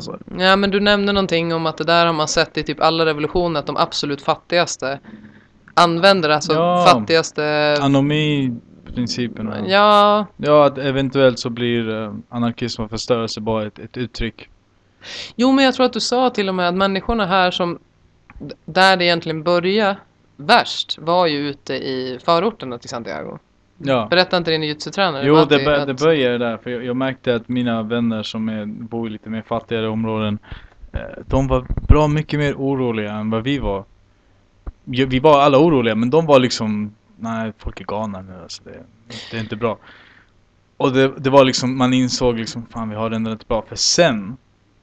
sa 0.00 0.18
du? 0.24 0.42
ja 0.44 0.56
men 0.56 0.70
du 0.70 0.80
nämnde 0.80 1.12
någonting 1.12 1.54
om 1.54 1.66
att 1.66 1.76
det 1.76 1.84
där 1.84 2.06
har 2.06 2.12
man 2.12 2.28
sett 2.28 2.58
i 2.58 2.62
typ 2.62 2.80
alla 2.80 3.06
revolutioner, 3.06 3.60
att 3.60 3.66
de 3.66 3.76
absolut 3.76 4.22
fattigaste 4.22 4.98
använder, 5.74 6.28
alltså 6.28 6.52
Ja. 6.52 6.86
fattigaste, 6.88 7.76
Anomi 7.80 8.52
principerna. 8.94 9.68
Ja, 9.68 10.26
Ja, 10.36 10.66
att 10.66 10.78
eventuellt 10.78 11.38
så 11.38 11.50
blir 11.50 12.02
eh, 12.02 12.12
anarkism 12.28 12.82
och 12.82 12.90
förstörelse 12.90 13.40
bara 13.40 13.66
ett, 13.66 13.78
ett 13.78 13.96
uttryck. 13.96 14.48
jo 15.36 15.52
men 15.52 15.64
jag 15.64 15.74
tror 15.74 15.86
att 15.86 15.92
du 15.92 16.00
sa 16.00 16.30
till 16.30 16.48
och 16.48 16.54
med 16.54 16.68
att 16.68 16.74
människorna 16.74 17.26
här 17.26 17.50
som 17.50 17.78
där 18.64 18.96
det 18.96 19.04
egentligen 19.04 19.42
började 19.42 19.96
värst 20.36 20.98
var 20.98 21.26
ju 21.26 21.38
ute 21.48 21.74
i 21.74 22.18
förorterna 22.24 22.78
till 22.78 22.88
Santiago. 22.88 23.38
Ja. 23.78 24.06
Berätta 24.10 24.36
inte 24.36 24.50
din 24.50 24.62
jujutsu-tränare 24.62 25.26
Jo, 25.26 25.34
det, 25.48 25.64
bör, 25.64 25.72
att- 25.72 25.86
det 25.86 25.94
börjar 25.94 26.38
där. 26.38 26.56
För 26.56 26.70
jag, 26.70 26.84
jag 26.84 26.96
märkte 26.96 27.34
att 27.34 27.48
mina 27.48 27.82
vänner 27.82 28.22
som 28.22 28.48
är, 28.48 28.66
bor 28.66 29.06
i 29.08 29.10
lite 29.10 29.30
mer 29.30 29.42
fattigare 29.42 29.88
områden, 29.88 30.38
eh, 30.92 31.00
de 31.26 31.48
var 31.48 31.66
bra 31.88 32.08
mycket 32.08 32.38
mer 32.40 32.54
oroliga 32.54 33.12
än 33.12 33.30
vad 33.30 33.42
vi 33.42 33.58
var. 33.58 33.84
Vi, 34.84 35.18
var 35.18 35.40
alla 35.40 35.58
oroliga, 35.58 35.94
men 35.94 36.10
de 36.10 36.26
var 36.26 36.38
liksom, 36.38 36.94
nej, 37.16 37.52
folk 37.58 37.80
är 37.80 37.84
galna 37.84 38.22
nu 38.22 38.32
alltså. 38.42 38.62
Det, 38.64 38.84
det 39.30 39.36
är 39.36 39.40
inte 39.40 39.56
bra. 39.56 39.78
Och 40.76 40.92
det, 40.92 41.12
det 41.18 41.30
var 41.30 41.44
liksom, 41.44 41.78
man 41.78 41.94
insåg 41.94 42.38
liksom, 42.38 42.66
fan 42.66 42.90
vi 42.90 42.96
har 42.96 43.10
det 43.10 43.16
ändå 43.16 43.32
inte 43.32 43.46
bra. 43.46 43.64
För 43.68 43.76
sen, 43.76 44.36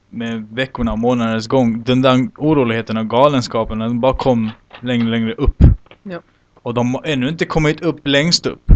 med 0.09 0.47
veckorna 0.51 0.91
och 0.91 0.99
månadernas 0.99 1.47
gång, 1.47 1.83
den 1.83 2.01
där 2.01 2.29
oroligheten 2.37 2.97
och 2.97 3.09
galenskapen, 3.09 3.79
den 3.79 3.99
bara 3.99 4.13
kom 4.13 4.49
längre 4.79 5.07
längre 5.07 5.33
upp. 5.33 5.63
Ja. 6.03 6.19
Och 6.61 6.73
de 6.73 6.95
har 6.95 7.03
ännu 7.05 7.29
inte 7.29 7.45
kommit 7.45 7.81
upp 7.81 8.07
längst 8.07 8.45
upp. 8.45 8.71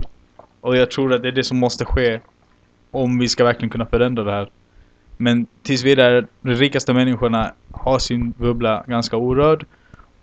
Och 0.61 0.77
jag 0.77 0.91
tror 0.91 1.13
att 1.13 1.21
det 1.21 1.27
är 1.27 1.31
det 1.31 1.43
som 1.43 1.57
måste 1.57 1.85
ske 1.85 2.19
om 2.91 3.19
vi 3.19 3.29
ska 3.29 3.43
verkligen 3.43 3.69
kunna 3.69 3.85
förändra 3.85 4.23
det 4.23 4.31
här. 4.31 4.49
Men 5.17 5.47
tills 5.63 5.83
vidare, 5.83 6.25
de 6.41 6.53
rikaste 6.53 6.93
människorna 6.93 7.53
har 7.71 7.99
sin 7.99 8.31
bubbla 8.31 8.83
ganska 8.87 9.17
orörd. 9.17 9.65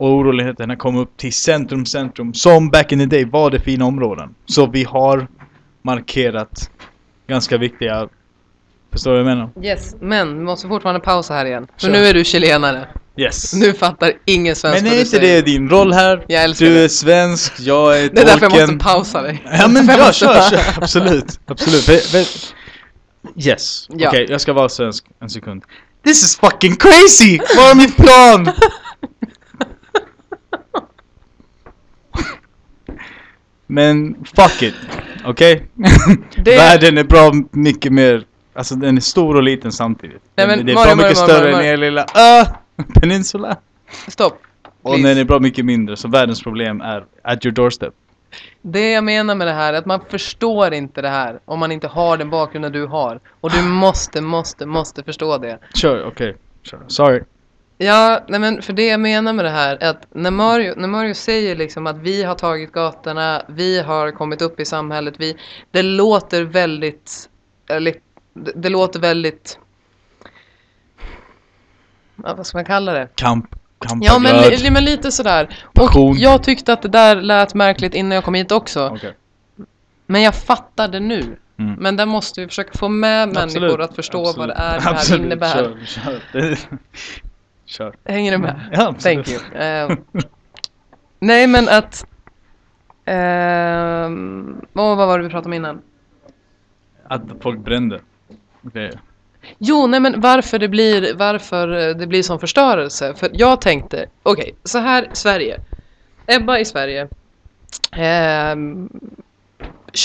Och 0.02 0.08
oroligheterna 0.10 0.76
kommer 0.76 1.00
upp 1.00 1.16
till 1.16 1.32
centrum, 1.32 1.86
centrum. 1.86 2.34
Som 2.34 2.70
back 2.70 2.92
in 2.92 2.98
the 2.98 3.06
day 3.06 3.24
var 3.24 3.50
det 3.50 3.60
fina 3.60 3.84
områden. 3.84 4.34
Så 4.46 4.66
vi 4.66 4.84
har 4.84 5.26
markerat 5.82 6.70
ganska 7.28 7.58
viktiga... 7.58 8.08
Förstår 8.92 9.10
du 9.10 9.22
vad 9.22 9.30
jag 9.32 9.36
menar? 9.36 9.50
Yes, 9.62 9.94
men 10.00 10.38
vi 10.38 10.44
måste 10.44 10.68
fortfarande 10.68 11.00
pausa 11.00 11.34
här 11.34 11.44
igen. 11.46 11.66
För 11.76 11.86
Kör. 11.86 11.92
nu 11.92 12.06
är 12.06 12.14
du 12.14 12.24
chilenare. 12.24 12.88
Yes. 13.16 13.54
Nu 13.54 13.72
fattar 13.72 14.12
ingen 14.24 14.56
svenska 14.56 14.82
Men 14.84 14.92
är 14.92 15.00
inte 15.00 15.18
det 15.18 15.40
din 15.42 15.68
roll 15.70 15.92
här? 15.92 16.24
Jag 16.28 16.44
älskar 16.44 16.66
Du 16.66 16.74
det. 16.74 16.80
är 16.84 16.88
svensk, 16.88 17.52
jag 17.60 17.98
är 17.98 18.08
Det 18.10 18.20
är 18.20 18.24
därför 18.26 18.42
jag 18.42 18.42
måste 18.50 18.58
tolken. 18.66 18.78
pausa 18.78 19.22
dig. 19.22 19.42
Ja 19.44 19.68
men 19.68 19.86
Jag 19.86 19.98
måste 20.06 20.12
kör, 20.24 20.50
kör, 20.50 20.60
absolut, 20.82 21.40
absolut. 21.46 22.54
Yes, 23.36 23.86
Ja. 23.90 24.08
okej 24.08 24.26
jag 24.30 24.40
ska 24.40 24.52
vara 24.52 24.68
svensk 24.68 25.04
en 25.20 25.30
sekund. 25.30 25.62
This 26.04 26.22
is 26.22 26.36
fucking 26.36 26.76
crazy! 26.76 27.38
Var 27.56 27.70
är 27.70 27.74
min 27.76 27.92
plan? 27.92 28.54
Men 33.72 34.24
fuck 34.24 34.62
it, 34.62 34.74
okej? 35.24 35.66
Det- 36.36 36.56
Världen 36.56 36.98
är 36.98 37.04
bra 37.04 37.32
mycket 37.50 37.92
mer, 37.92 38.24
alltså 38.54 38.74
den 38.74 38.96
är 38.96 39.00
stor 39.00 39.36
och 39.36 39.42
liten 39.42 39.72
samtidigt. 39.72 40.22
Nej, 40.36 40.46
men 40.46 40.66
det 40.66 40.72
är 40.72 40.76
bra 40.76 40.94
mycket 40.96 41.16
större 41.18 41.56
än 41.56 41.64
er 41.64 41.76
lilla 41.76 42.02
ö, 42.02 42.44
peninsula. 43.00 43.56
Stopp. 44.08 44.38
Och 44.82 44.98
den 44.98 45.18
är 45.18 45.24
bra 45.24 45.38
mycket 45.38 45.64
mindre, 45.64 45.96
så 45.96 46.08
världens 46.08 46.42
problem 46.42 46.80
är 46.80 47.04
at 47.24 47.46
your 47.46 47.54
doorstep. 47.54 47.94
Det 48.62 48.90
jag 48.92 49.04
menar 49.04 49.34
med 49.34 49.46
det 49.46 49.52
här 49.52 49.72
är 49.72 49.78
att 49.78 49.86
man 49.86 50.00
förstår 50.10 50.74
inte 50.74 51.02
det 51.02 51.08
här 51.08 51.38
om 51.44 51.58
man 51.58 51.72
inte 51.72 51.88
har 51.88 52.16
den 52.16 52.30
bakgrunden 52.30 52.72
du 52.72 52.86
har. 52.86 53.20
Och 53.40 53.50
du 53.50 53.62
måste, 53.68 54.20
måste, 54.20 54.66
måste 54.66 55.02
förstå 55.02 55.38
det. 55.38 55.58
Kör, 55.74 56.04
okej. 56.04 56.36
Kör. 56.62 56.80
Sorry. 56.86 57.20
Ja, 57.82 58.24
nej 58.28 58.40
men 58.40 58.62
för 58.62 58.72
det 58.72 58.86
jag 58.86 59.00
menar 59.00 59.32
med 59.32 59.44
det 59.44 59.50
här 59.50 59.78
är 59.80 59.90
att 59.90 60.06
när 60.10 60.30
Mario, 60.30 60.74
när 60.76 60.88
Mario 60.88 61.14
säger 61.14 61.56
liksom 61.56 61.86
att 61.86 61.98
vi 61.98 62.22
har 62.22 62.34
tagit 62.34 62.72
gatorna, 62.72 63.42
vi 63.48 63.80
har 63.80 64.10
kommit 64.10 64.42
upp 64.42 64.60
i 64.60 64.64
samhället, 64.64 65.14
vi, 65.18 65.36
det 65.70 65.82
låter 65.82 66.42
väldigt, 66.42 67.28
eller, 67.68 67.94
det, 68.34 68.52
det 68.54 68.68
låter 68.68 69.00
väldigt, 69.00 69.58
ja, 72.24 72.34
vad 72.34 72.46
ska 72.46 72.58
man 72.58 72.64
kalla 72.64 72.92
det? 72.92 73.08
Kamp, 73.14 73.46
Ja 74.00 74.18
men, 74.18 74.50
li, 74.50 74.70
men 74.70 74.84
lite 74.84 75.12
sådär. 75.12 75.58
Passion. 75.74 76.10
Och 76.10 76.16
jag 76.16 76.42
tyckte 76.42 76.72
att 76.72 76.82
det 76.82 76.88
där 76.88 77.16
lät 77.16 77.54
märkligt 77.54 77.94
innan 77.94 78.12
jag 78.12 78.24
kom 78.24 78.34
hit 78.34 78.52
också. 78.52 78.88
Okej. 78.88 79.14
Men 80.06 80.22
jag 80.22 80.34
fattar 80.34 80.88
det 80.88 81.00
nu. 81.00 81.36
Mm. 81.58 81.74
Men 81.78 81.96
där 81.96 82.06
måste 82.06 82.40
vi 82.40 82.46
försöka 82.46 82.78
få 82.78 82.88
med 82.88 83.28
människor 83.28 83.44
Absolut, 83.44 83.80
att 83.80 83.96
förstå 83.96 84.20
absolut. 84.20 84.38
vad 84.38 84.48
det 84.48 84.54
är 84.54 84.74
det 84.74 84.80
här 84.80 84.92
Absolut, 84.92 85.26
innebär. 85.26 85.52
Kör, 85.54 86.20
kör. 86.32 86.58
Det- 87.72 87.76
kör. 87.76 87.94
Hänger 88.04 88.32
du 88.32 88.38
med? 88.38 88.60
Ja, 88.72 88.88
absolut. 88.88 89.26
Thank 89.26 89.40
you. 89.54 89.62
Eh, 89.62 89.96
nej 91.18 91.46
men 91.46 91.68
att... 91.68 92.06
ehm, 93.04 94.60
vad 94.72 94.96
vad 94.96 95.08
var 95.08 95.18
det 95.18 95.24
vi 95.24 95.30
pratade 95.30 95.46
om 95.48 95.52
innan? 95.52 95.82
Att 97.04 97.22
folk 97.40 97.58
brände 97.60 98.00
grejer. 98.62 99.00
Jo, 99.58 99.86
nej 99.86 100.00
men 100.00 100.20
varför 100.20 100.58
det 100.58 100.68
blir, 100.68 101.14
varför 101.14 101.88
eh, 101.88 101.94
det 101.96 102.06
blir 102.06 102.22
sån 102.22 102.40
förstörelse. 102.40 103.14
För 103.14 103.30
jag 103.32 103.60
tänkte, 103.60 104.06
okej, 104.22 104.54
så 104.64 104.78
här 104.78 105.08
Sverige. 105.12 105.60
Ebba 106.26 106.58
i 106.58 106.64
Sverige. 106.64 107.08
ehm, 107.92 108.88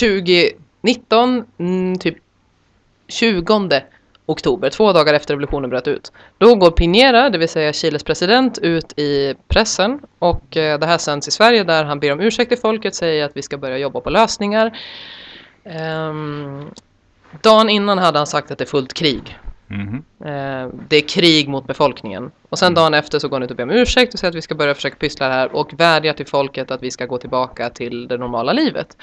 2019, 0.02 1.46
mm, 1.58 1.98
typ 2.00 2.18
20 3.08 3.42
oktober, 4.28 4.70
två 4.70 4.94
dagar 4.94 5.14
efter 5.14 5.34
revolutionen 5.34 5.70
bröt 5.70 5.88
ut. 5.88 6.12
Då 6.38 6.56
går 6.56 6.72
Piñera, 6.72 7.30
det 7.30 7.38
vill 7.38 7.50
säga 7.50 7.74
Chiles 7.74 8.04
president, 8.04 8.58
ut 8.58 9.00
i 9.00 9.36
pressen 9.48 10.00
och 10.20 10.58
eh, 10.58 10.80
det 10.80 10.86
här 10.86 10.98
sänds 10.98 11.28
i 11.28 11.32
Sverige 11.32 11.64
där 11.64 11.84
han 11.84 12.00
ber 12.00 12.12
om 12.12 12.20
ursäkt 12.20 12.50
till 12.50 12.58
folket, 12.58 12.96
säger 12.96 13.26
att 13.26 13.38
vi 13.38 13.42
ska 13.42 13.58
börja 13.58 13.78
jobba 13.78 14.00
på 14.00 14.10
lösningar. 14.10 14.78
Um, 16.10 16.72
dagen 17.42 17.70
innan 17.70 17.98
hade 17.98 18.18
han 18.18 18.28
sagt 18.28 18.52
att 18.52 18.58
det 18.58 18.64
är 18.64 18.66
fullt 18.66 18.94
krig. 18.94 19.38
Mhm. 19.68 20.04
Eh, 20.20 20.70
det 20.88 20.98
är 20.98 21.08
krig 21.08 21.50
mot 21.50 21.68
befolkningen. 21.68 22.32
Och 22.50 22.60
sen 22.60 22.74
dagen 22.74 22.94
efter 22.94 23.20
så 23.20 23.28
går 23.28 23.36
han 23.36 23.44
ut 23.44 23.52
och 23.52 23.58
ber 23.58 23.64
om 23.64 23.70
ursäkt 23.70 24.14
och 24.14 24.20
säger 24.20 24.30
att 24.30 24.36
vi 24.36 24.42
ska 24.42 24.56
börja 24.56 24.76
försöka 24.76 24.96
pyssla 24.96 25.28
det 25.28 25.34
här 25.34 25.56
och 25.56 25.74
vädjar 25.80 26.14
till 26.14 26.28
folket 26.28 26.72
att 26.72 26.84
vi 26.84 26.92
ska 26.92 27.06
gå 27.06 27.18
tillbaka 27.18 27.70
till 27.70 28.08
det 28.08 28.18
normala 28.18 28.54
livet. 28.54 28.98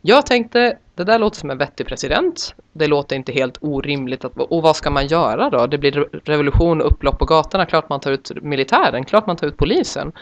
Jag 0.00 0.26
tänkte, 0.26 0.78
det 0.94 1.04
där 1.04 1.18
låter 1.18 1.36
som 1.38 1.50
en 1.50 1.58
vettig 1.58 1.86
president. 1.86 2.54
Det 2.72 2.86
låter 2.86 3.16
inte 3.16 3.32
helt 3.32 3.58
orimligt. 3.60 4.24
Att, 4.24 4.36
och 4.36 4.62
vad 4.62 4.76
ska 4.76 4.90
man 4.90 5.06
göra 5.06 5.50
då? 5.50 5.66
Det 5.66 5.78
blir 5.78 5.92
re- 5.92 6.20
revolution 6.24 6.80
och 6.80 6.92
upplopp 6.92 7.18
på 7.18 7.24
gatorna. 7.24 7.66
Klart 7.66 7.88
man 7.88 8.00
tar 8.00 8.12
ut 8.12 8.30
militären, 8.42 9.04
klart 9.04 9.26
man 9.26 9.36
tar 9.36 9.46
ut 9.46 9.56
polisen. 9.56 10.12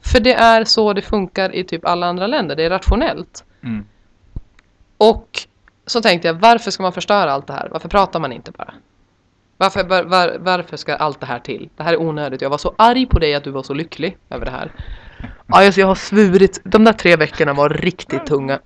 För 0.00 0.20
det 0.20 0.34
är 0.34 0.64
så 0.64 0.92
det 0.92 1.02
funkar 1.02 1.54
i 1.54 1.64
typ 1.64 1.84
alla 1.84 2.06
andra 2.06 2.26
länder. 2.26 2.56
Det 2.56 2.64
är 2.64 2.70
rationellt. 2.70 3.44
Mm. 3.62 3.84
Och 4.96 5.28
så 5.86 6.00
tänkte 6.00 6.28
jag, 6.28 6.34
varför 6.34 6.70
ska 6.70 6.82
man 6.82 6.92
förstöra 6.92 7.32
allt 7.32 7.46
det 7.46 7.52
här? 7.52 7.68
Varför 7.72 7.88
pratar 7.88 8.20
man 8.20 8.32
inte 8.32 8.50
bara? 8.50 8.74
Varför, 9.64 9.84
var, 9.84 10.02
var, 10.02 10.36
varför 10.40 10.76
ska 10.76 10.94
allt 10.94 11.20
det 11.20 11.26
här 11.26 11.38
till? 11.38 11.68
Det 11.76 11.82
här 11.82 11.92
är 11.92 12.00
onödigt. 12.00 12.42
Jag 12.42 12.50
var 12.50 12.58
så 12.58 12.74
arg 12.78 13.06
på 13.06 13.18
dig 13.18 13.34
att 13.34 13.44
du 13.44 13.50
var 13.50 13.62
så 13.62 13.74
lycklig 13.74 14.16
över 14.30 14.44
det 14.44 14.50
här. 14.50 14.72
Ja, 15.46 15.64
alltså 15.64 15.80
jag 15.80 15.86
har 15.86 15.94
svurit. 15.94 16.60
De 16.64 16.84
där 16.84 16.92
tre 16.92 17.16
veckorna 17.16 17.52
var 17.52 17.68
riktigt 17.68 18.26
tunga. 18.26 18.58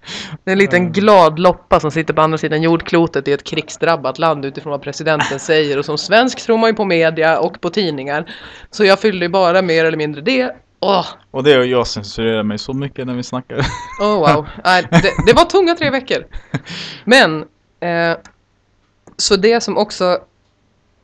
Det 0.45 0.51
är 0.51 0.53
en 0.53 0.59
liten 0.59 0.93
glad 0.93 1.39
loppa 1.39 1.81
som 1.81 1.91
sitter 1.91 2.15
på 2.15 2.21
andra 2.23 2.39
sidan 2.39 2.63
jordklotet 2.63 3.29
i 3.29 3.33
ett 3.33 3.45
krigsdrabbat 3.45 4.19
land 4.19 4.45
utifrån 4.45 4.71
vad 4.71 4.83
presidenten 4.83 5.41
säger. 5.41 5.79
Och 5.79 5.85
som 5.85 5.99
svensk 5.99 6.41
tror 6.41 6.59
man 6.59 6.71
ju 6.71 6.77
på 6.77 6.85
media 6.85 7.39
och 7.39 7.61
på 7.61 7.71
tidningar. 7.71 8.31
Så 8.71 8.85
jag 8.85 9.01
fyllde 9.01 9.25
ju 9.25 9.29
bara 9.29 9.63
mer 9.63 9.85
eller 9.85 9.99
mindre 9.99 10.21
det. 10.21 10.57
Åh, 10.81 11.07
Och 11.31 11.45
det 11.45 11.59
och 11.59 11.67
jag 11.67 11.87
censurerar 11.87 12.43
mig 12.43 12.59
så 12.59 12.73
mycket 12.73 13.07
när 13.07 13.15
vi 13.15 13.23
snackar. 13.23 13.59
Oh 14.01 14.35
wow. 14.35 14.47
Nej, 14.65 14.87
det, 14.91 15.11
det 15.27 15.33
var 15.33 15.45
tunga 15.45 15.75
tre 15.75 15.91
veckor. 15.91 16.25
Men, 17.05 17.45
eh, 17.81 18.17
så 19.17 19.37
det 19.37 19.61
som 19.61 19.77
också, 19.77 20.19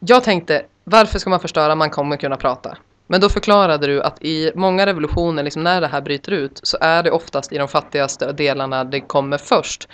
jag 0.06 0.24
tänkte, 0.24 0.62
varför 0.84 1.18
ska 1.18 1.30
man 1.30 1.40
förstöra? 1.40 1.74
Man 1.74 1.90
kommer 1.90 2.16
kunna 2.16 2.36
prata. 2.36 2.76
Men 3.06 3.20
då 3.20 3.28
förklarade 3.28 3.86
du 3.86 4.02
att 4.02 4.22
i 4.24 4.52
många 4.54 4.86
revolutioner, 4.86 5.42
liksom 5.42 5.62
när 5.62 5.80
det 5.80 5.86
här 5.86 6.00
bryter 6.00 6.32
ut, 6.32 6.60
så 6.62 6.78
är 6.80 7.02
det 7.02 7.10
oftast 7.10 7.52
i 7.52 7.58
de 7.58 7.68
fattigaste 7.68 8.32
delarna 8.32 8.84
det 8.84 9.00
kommer 9.00 9.38
först. 9.38 9.88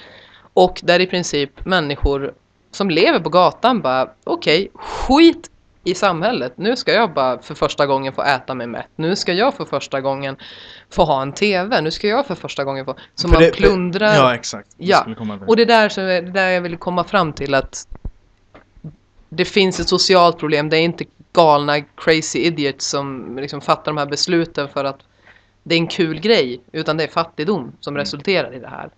Och 0.54 0.80
där 0.84 1.00
i 1.00 1.06
princip 1.06 1.64
människor 1.64 2.32
som 2.72 2.90
lever 2.90 3.18
på 3.20 3.28
gatan 3.28 3.80
bara, 3.80 4.08
okej, 4.24 4.70
skit 4.74 5.50
i 5.84 5.94
samhället. 5.94 6.52
Nu 6.56 6.76
ska 6.76 6.92
jag 6.92 7.14
bara 7.14 7.38
för 7.42 7.54
första 7.54 7.86
gången 7.86 8.12
få 8.12 8.22
äta 8.22 8.54
mig 8.54 8.66
mätt. 8.66 8.88
Nu 8.96 9.16
ska 9.16 9.32
jag 9.32 9.54
för 9.54 9.64
första 9.64 10.00
gången 10.00 10.36
få 10.90 11.04
ha 11.04 11.22
en 11.22 11.32
TV. 11.32 11.80
Nu 11.80 11.90
ska 11.90 12.08
jag 12.08 12.26
för 12.26 12.34
första 12.34 12.64
gången 12.64 12.84
få... 12.84 12.94
Så 13.14 13.28
För 13.28 13.34
man 13.34 13.42
det- 13.42 13.50
plundrar. 13.50 14.14
Ja, 14.14 14.34
exakt. 14.34 14.68
Det 14.76 14.84
Ja, 14.84 15.06
komma 15.18 15.38
till. 15.38 15.48
Och 15.48 15.56
det 15.56 15.62
är 15.62 15.66
där, 15.66 15.88
som, 15.88 16.04
det 16.04 16.12
är 16.12 16.22
där 16.22 16.48
jag 16.48 16.60
vill 16.60 16.76
komma 16.76 17.04
fram 17.04 17.32
till 17.32 17.54
att 17.54 17.86
det 19.30 19.44
finns 19.44 19.80
ett 19.80 19.88
socialt 19.88 20.38
problem. 20.38 20.68
Det 20.68 20.76
är 20.76 20.82
inte 20.82 21.04
galna 21.32 21.80
crazy 21.80 22.38
idiots 22.38 22.86
som 22.86 23.36
liksom 23.40 23.60
fattar 23.60 23.84
de 23.84 23.96
här 23.96 24.06
besluten 24.06 24.68
för 24.68 24.84
att 24.84 25.00
det 25.62 25.74
är 25.74 25.78
en 25.78 25.86
kul 25.86 26.20
grej. 26.20 26.60
Utan 26.72 26.96
det 26.96 27.04
är 27.04 27.08
fattigdom 27.08 27.72
som 27.80 27.96
resulterar 27.96 28.54
i 28.54 28.58
det 28.58 28.68
här. 28.68 28.90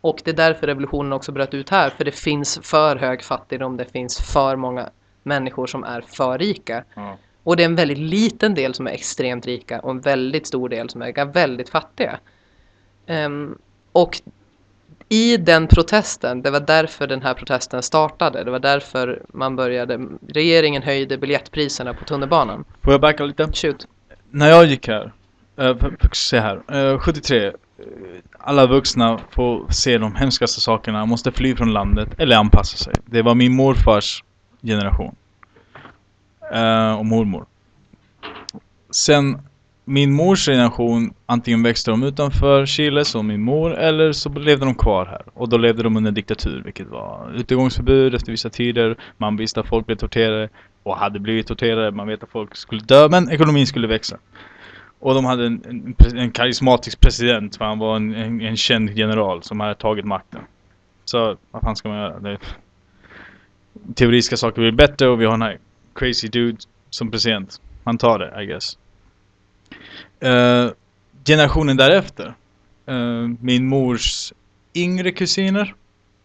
Och 0.00 0.20
det 0.24 0.30
är 0.30 0.34
därför 0.34 0.66
revolutionen 0.66 1.12
också 1.12 1.32
bröt 1.32 1.54
ut 1.54 1.70
här. 1.70 1.90
För 1.90 2.04
det 2.04 2.12
finns 2.12 2.58
för 2.62 2.96
hög 2.96 3.22
fattigdom. 3.22 3.76
Det 3.76 3.84
finns 3.84 4.32
för 4.32 4.56
många 4.56 4.90
människor 5.22 5.66
som 5.66 5.84
är 5.84 6.00
för 6.00 6.38
rika. 6.38 6.84
Ja. 6.94 7.16
Och 7.42 7.56
det 7.56 7.62
är 7.62 7.64
en 7.64 7.76
väldigt 7.76 7.98
liten 7.98 8.54
del 8.54 8.74
som 8.74 8.86
är 8.86 8.90
extremt 8.90 9.46
rika 9.46 9.80
och 9.80 9.90
en 9.90 10.00
väldigt 10.00 10.46
stor 10.46 10.68
del 10.68 10.90
som 10.90 11.02
är 11.02 11.24
väldigt 11.24 11.68
fattiga. 11.68 12.18
Ehm, 13.06 13.58
och 13.92 14.20
i 15.08 15.36
den 15.36 15.66
protesten, 15.66 16.42
det 16.42 16.50
var 16.50 16.60
därför 16.60 17.06
den 17.06 17.22
här 17.22 17.34
protesten 17.34 17.82
startade. 17.82 18.44
Det 18.44 18.50
var 18.50 18.58
därför 18.58 19.22
man 19.28 19.56
började, 19.56 20.00
regeringen 20.28 20.82
höjde 20.82 21.18
biljettpriserna 21.18 21.94
på 21.94 22.04
tunnelbanan. 22.04 22.64
Får 22.82 22.92
jag 22.92 23.00
backa 23.00 23.24
lite? 23.24 23.52
Shoot. 23.52 23.86
När 24.30 24.48
jag 24.48 24.66
gick 24.66 24.88
här, 24.88 25.12
uh, 25.60 25.76
se 26.12 26.40
här, 26.40 26.92
eh, 26.92 26.98
73 26.98 27.46
eh, 27.46 27.52
alla 28.38 28.66
vuxna 28.66 29.20
får 29.30 29.72
se 29.72 29.98
de 29.98 30.14
hemskaste 30.14 30.60
sakerna, 30.60 31.06
måste 31.06 31.32
fly 31.32 31.56
från 31.56 31.72
landet 31.72 32.08
eller 32.18 32.36
anpassa 32.36 32.76
sig. 32.76 32.94
Det 33.04 33.22
var 33.22 33.34
min 33.34 33.56
morfars 33.56 34.24
generation. 34.62 35.16
Eh, 36.52 36.98
och 36.98 37.06
mormor. 37.06 37.46
Sen 38.90 39.45
min 39.88 40.12
mors 40.12 40.46
generation, 40.46 41.14
antingen 41.26 41.62
växte 41.62 41.90
de 41.90 42.02
utanför 42.02 42.66
Chile 42.66 43.04
som 43.04 43.26
min 43.26 43.42
mor 43.42 43.74
eller 43.74 44.12
så 44.12 44.28
levde 44.28 44.64
de 44.64 44.74
kvar 44.74 45.06
här. 45.06 45.22
Och 45.34 45.48
då 45.48 45.56
levde 45.58 45.82
de 45.82 45.96
under 45.96 46.10
diktatur 46.10 46.62
vilket 46.64 46.88
var 46.88 47.32
utegångsförbud 47.36 48.14
efter 48.14 48.32
vissa 48.32 48.50
tider. 48.50 48.96
Man 49.16 49.36
visste 49.36 49.60
att 49.60 49.66
folk 49.66 49.86
blev 49.86 49.96
torterade 49.96 50.48
och 50.82 50.96
hade 50.96 51.20
blivit 51.20 51.46
torterade. 51.46 51.90
Man 51.90 52.08
vet 52.08 52.22
att 52.22 52.30
folk 52.30 52.56
skulle 52.56 52.80
dö 52.80 53.08
men 53.08 53.30
ekonomin 53.30 53.66
skulle 53.66 53.86
växa. 53.86 54.18
Och 54.98 55.14
de 55.14 55.24
hade 55.24 55.46
en, 55.46 55.62
en, 55.68 56.18
en 56.18 56.30
karismatisk 56.30 57.00
president 57.00 57.56
för 57.56 57.64
han 57.64 57.78
var 57.78 57.96
en, 57.96 58.14
en, 58.14 58.40
en, 58.40 58.56
känd 58.56 58.90
general 58.90 59.42
som 59.42 59.60
hade 59.60 59.74
tagit 59.74 60.04
makten. 60.04 60.40
Så 61.04 61.36
vad 61.50 61.62
fan 61.62 61.76
ska 61.76 61.88
man 61.88 61.98
göra? 61.98 62.20
Det, 62.20 62.38
teoretiska 63.94 64.36
saker 64.36 64.62
blir 64.62 64.72
bättre 64.72 65.08
och 65.08 65.20
vi 65.20 65.24
har 65.24 65.32
den 65.32 65.42
här 65.42 65.58
crazy 65.94 66.28
dude 66.28 66.58
som 66.90 67.10
president. 67.10 67.60
Han 67.84 67.98
tar 67.98 68.18
det, 68.18 68.42
I 68.42 68.46
guess. 68.46 68.78
Uh, 70.24 70.70
generationen 71.24 71.76
därefter. 71.76 72.34
Uh, 72.90 73.30
min 73.40 73.66
mors 73.66 74.32
yngre 74.74 75.10
kusiner. 75.10 75.74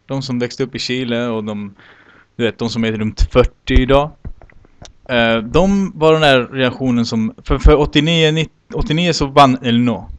De 0.06 0.22
som 0.22 0.40
växte 0.40 0.64
upp 0.64 0.76
i 0.76 0.80
Chile 0.80 1.28
och 1.28 1.44
de, 1.44 1.76
du 2.36 2.44
vet, 2.44 2.58
de 2.58 2.70
som 2.70 2.84
är 2.84 2.92
runt 2.92 3.22
40 3.22 3.52
idag. 3.68 4.12
Uh, 5.12 5.38
de 5.44 5.92
var 5.96 6.14
den 6.14 6.22
där 6.22 6.48
generationen 6.48 7.06
som, 7.06 7.34
för, 7.44 7.58
för 7.58 7.76
89, 7.76 8.32
90, 8.32 8.52
89 8.74 9.14
så 9.14 9.26
vann 9.26 9.58
Elno. 9.62 10.10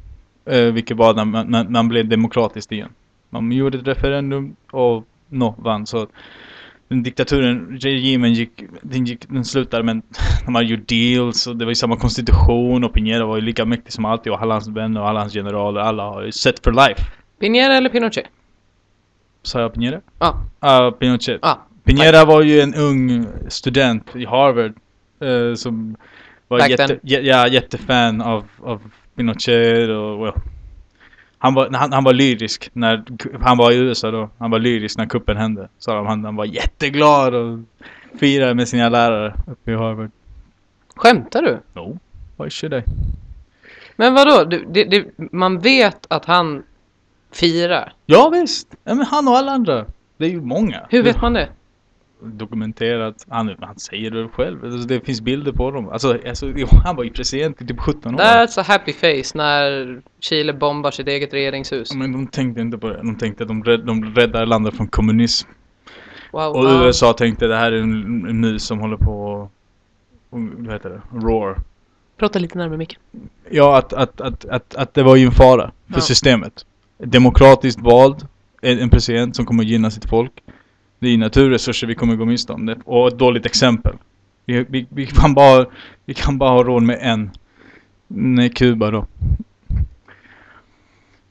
Uh, 0.53 0.73
vilket 0.73 0.97
var 0.97 1.15
när 1.15 1.25
man, 1.25 1.51
när 1.51 1.65
man 1.65 1.89
blev 1.89 2.09
demokratiskt 2.09 2.73
igen. 2.73 2.91
Man 3.31 3.53
gjorde 3.53 3.79
ett 3.79 3.87
referendum 3.87 4.57
och 4.71 5.05
No 5.29 5.55
vann. 5.59 5.87
Så 5.87 6.07
den 6.93 7.03
diktaturen, 7.03 7.79
regimen 7.81 8.33
gick, 8.33 8.63
den, 8.83 9.05
gick, 9.05 9.29
den 9.29 9.45
slutade 9.45 9.83
men 9.83 10.03
de 10.45 10.55
hade 10.55 10.67
gjort 10.67 10.89
deals 10.89 11.47
och 11.47 11.57
det 11.57 11.65
var 11.65 11.71
ju 11.71 11.75
samma 11.75 11.97
konstitution 11.97 12.85
och 12.85 12.95
Piñera 12.95 13.27
var 13.27 13.37
ju 13.37 13.43
lika 13.43 13.65
mäktig 13.65 13.93
som 13.93 14.05
alltid 14.05 14.33
och 14.33 14.43
alla 14.43 14.55
hans 14.55 14.69
vänner 14.69 15.01
och 15.01 15.09
alla 15.09 15.21
hans 15.21 15.33
generaler, 15.33 15.81
alla 15.81 16.03
har 16.03 16.23
ju 16.23 16.33
set 16.33 16.65
for 16.65 16.73
life. 16.73 17.03
Piñera 17.41 17.73
eller 17.73 17.89
Pinochet? 17.89 18.27
Sa 19.43 19.61
jag 19.61 19.73
Piñera? 19.73 20.01
Ja. 20.19 20.45
Ah, 20.61 20.91
Pinochet. 20.91 21.39
Ah, 21.43 21.57
Piñera 21.85 22.25
var 22.25 22.43
ju 22.43 22.61
en 22.61 22.75
ung 22.75 23.27
student 23.49 24.17
i 24.17 24.25
Harvard 24.25 24.75
eh, 25.21 25.55
som 25.55 25.97
var 26.49 26.59
Back 26.59 26.71
jätte, 26.71 26.99
ja, 27.03 27.49
jättefan 27.49 28.21
av, 28.21 28.45
av 28.61 28.81
Pinochet 29.17 29.89
och 29.89 30.25
well, 30.25 30.33
han 31.43 31.55
var, 31.55 31.71
han, 31.73 31.93
han 31.93 32.05
var 32.05 32.13
lyrisk 32.13 32.71
när 32.73 33.05
han 33.41 33.59
var 33.59 33.73
i 33.73 33.77
USA 33.77 34.11
då. 34.11 34.31
Han 34.39 34.51
var 34.51 34.59
lyrisk 34.59 34.99
när 34.99 35.07
kuppen 35.07 35.37
hände. 35.37 35.69
Så 35.79 36.05
han, 36.05 36.25
han 36.25 36.37
var 36.37 36.45
jätteglad 36.45 37.35
och 37.35 37.59
firade 38.19 38.55
med 38.55 38.69
sina 38.69 38.89
lärare 38.89 39.35
uppe 39.47 39.73
i 39.73 39.75
Harvard. 39.75 40.11
Skämtar 40.97 41.43
du? 41.43 41.59
No, 41.75 41.99
why 42.37 42.51
should 42.51 42.75
I? 42.75 42.83
Men 43.97 44.15
vadå? 44.15 44.45
Du, 44.45 44.65
det, 44.65 44.85
det, 44.85 45.05
man 45.33 45.59
vet 45.59 46.07
att 46.09 46.25
han 46.25 46.63
firar. 47.33 47.93
Ja 48.07 48.29
visst! 48.29 48.69
Ja, 48.85 48.95
men 48.95 49.07
han 49.07 49.29
och 49.29 49.37
alla 49.37 49.53
andra. 49.53 49.87
Det 50.17 50.25
är 50.25 50.31
ju 50.31 50.41
många. 50.41 50.87
Hur 50.91 51.03
vet 51.03 51.23
man 51.23 51.33
det? 51.33 51.49
Dokumenterat. 52.25 53.27
Han, 53.29 53.57
han 53.61 53.79
säger 53.79 54.11
det 54.11 54.29
själv. 54.29 54.65
Alltså, 54.65 54.89
det 54.89 55.01
finns 55.07 55.21
bilder 55.21 55.53
på 55.53 55.71
dem. 55.71 55.89
Alltså, 55.89 56.19
alltså, 56.29 56.53
han 56.85 56.97
var 56.97 57.05
ju 57.05 57.11
president 57.11 57.63
i 57.63 57.67
typ 57.67 57.81
17 57.81 58.15
år. 58.15 58.19
That's 58.19 58.61
a 58.61 58.65
happy 58.67 58.93
face 58.93 59.39
när 59.39 60.01
Chile 60.21 60.53
bombar 60.53 60.91
sitt 60.91 61.09
eget 61.09 61.35
regeringshus. 61.35 61.95
Men 61.95 62.13
de 62.13 62.27
tänkte 62.27 62.61
inte 62.61 62.79
på 62.79 62.89
det. 62.89 62.97
De 62.97 63.19
tänkte 63.19 63.45
att 63.45 63.49
de, 63.49 63.65
rädd, 63.65 63.81
de 63.81 64.15
räddar 64.15 64.47
landet 64.47 64.75
från 64.75 64.87
kommunism. 64.89 65.49
Wow. 66.33 66.57
Och 66.57 66.65
wow. 66.65 66.87
USA 66.87 67.13
tänkte 67.13 67.47
det 67.47 67.57
här 67.57 67.73
är 67.73 67.83
en, 67.83 68.27
en 68.29 68.41
mus 68.41 68.65
som 68.65 68.79
håller 68.81 68.97
på 68.97 69.49
och, 70.31 70.41
vad 70.41 70.73
heter 70.73 70.91
det? 70.91 71.01
Roar. 71.19 71.57
Prata 72.17 72.39
lite 72.39 72.59
närmare 72.59 72.79
micken. 72.79 73.01
Ja, 73.51 73.79
att, 73.79 73.93
att, 73.93 74.21
att, 74.21 74.45
att, 74.45 74.75
att 74.75 74.95
det 74.95 75.03
var 75.03 75.17
ju 75.17 75.27
en 75.27 75.33
fara 75.33 75.73
för 75.87 75.95
Ja. 75.95 76.01
systemet. 76.01 76.67
Demokratiskt 76.99 77.81
vald, 77.81 78.27
en, 78.63 78.79
en 78.79 78.91
president 78.91 79.37
som 79.37 79.47
kommer 79.47 79.65
gynna 79.65 79.91
sitt 79.91 80.09
folk. 80.09 80.33
Det 81.03 81.09
är 81.09 81.19
naturresurser 81.19 81.87
vi 81.87 81.95
kommer 81.95 82.17
gå 82.17 82.25
miste 82.25 82.53
om. 82.53 82.67
Det, 82.67 82.77
och 82.85 83.09
ett 83.09 83.19
dåligt 83.19 83.47
exempel. 83.47 83.97
Vi, 84.47 84.67
vi, 84.69 84.87
vi, 84.89 85.07
kan 85.07 85.35
bara, 85.35 85.67
vi 86.05 86.15
kan 86.15 86.39
bara 86.39 86.51
ha 86.51 86.63
råd 86.65 86.83
med 86.83 86.99
en. 87.03 87.31
Nej, 88.09 88.51
Kuba 88.51 88.91
då. 88.91 89.07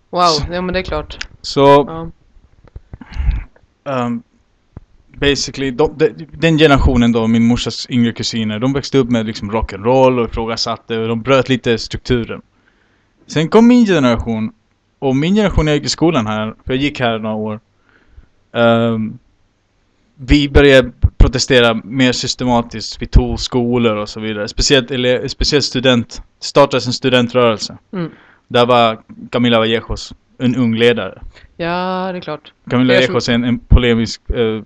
Wow, 0.10 0.22
Så- 0.22 0.46
ja 0.54 0.62
men 0.62 0.74
det 0.74 0.80
är 0.80 0.84
klart. 0.84 1.18
Så, 1.42 1.62
Ja. 3.84 4.06
um, 4.06 4.24
basically, 5.08 5.72
de, 5.72 5.94
de, 5.98 6.10
den 6.32 6.58
generationen 6.58 7.12
då, 7.12 7.28
min 7.28 7.44
morsas 7.48 7.88
yngre 7.90 8.12
kusiner, 8.12 8.60
de 8.60 8.74
växte 8.74 8.98
upp 8.98 9.10
med 9.10 9.26
liksom 9.26 9.52
rock'n'roll 9.52 10.20
och 10.20 10.30
ifrågasatte 10.30 10.98
och 10.98 11.08
de 11.08 11.22
bröt 11.22 11.50
lite 11.50 11.78
strukturen. 11.78 12.42
Sen 13.28 13.50
kom 13.50 13.68
min 13.68 13.86
generation, 13.86 14.52
och 15.00 15.16
min 15.16 15.36
generation 15.36 15.68
jag 15.68 15.76
gick 15.76 15.86
i 15.86 15.90
skolan 15.90 16.28
här, 16.28 16.56
för 16.66 16.74
jag 16.74 16.82
gick 16.84 17.00
här 17.00 17.20
några 17.20 17.36
år. 17.36 17.60
ehm, 18.54 19.18
vi 20.24 20.50
började 20.50 20.92
protestera 21.18 21.74
mer 21.74 22.12
systematiskt, 22.12 23.02
vi 23.02 23.08
tog 23.08 23.40
skolor 23.40 23.96
och 23.96 24.10
så 24.10 24.20
vidare. 24.20 24.48
Speciellt, 24.48 24.92
ele, 24.92 25.30
speciellt 25.30 25.66
student, 25.66 26.22
startades 26.40 26.88
en 26.88 26.94
studentrörelse. 26.94 27.78
Mm. 27.94 28.12
Där 28.48 28.66
var 28.66 29.02
Camila 29.30 29.60
Vallejos, 29.60 30.14
en 30.38 30.56
ung 30.56 30.76
ledare. 30.76 31.22
ja, 31.58 32.10
det 32.12 32.18
är 32.18 32.22
klart. 32.22 32.54
Camilla 32.70 32.94
Ekos 32.94 33.30
är 33.30 33.34
en, 33.34 33.44
en 33.44 33.60
polemisk 33.60 34.22
eh, 34.30 34.64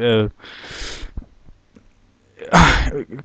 eh, 0.00 0.10
eh, 0.10 0.28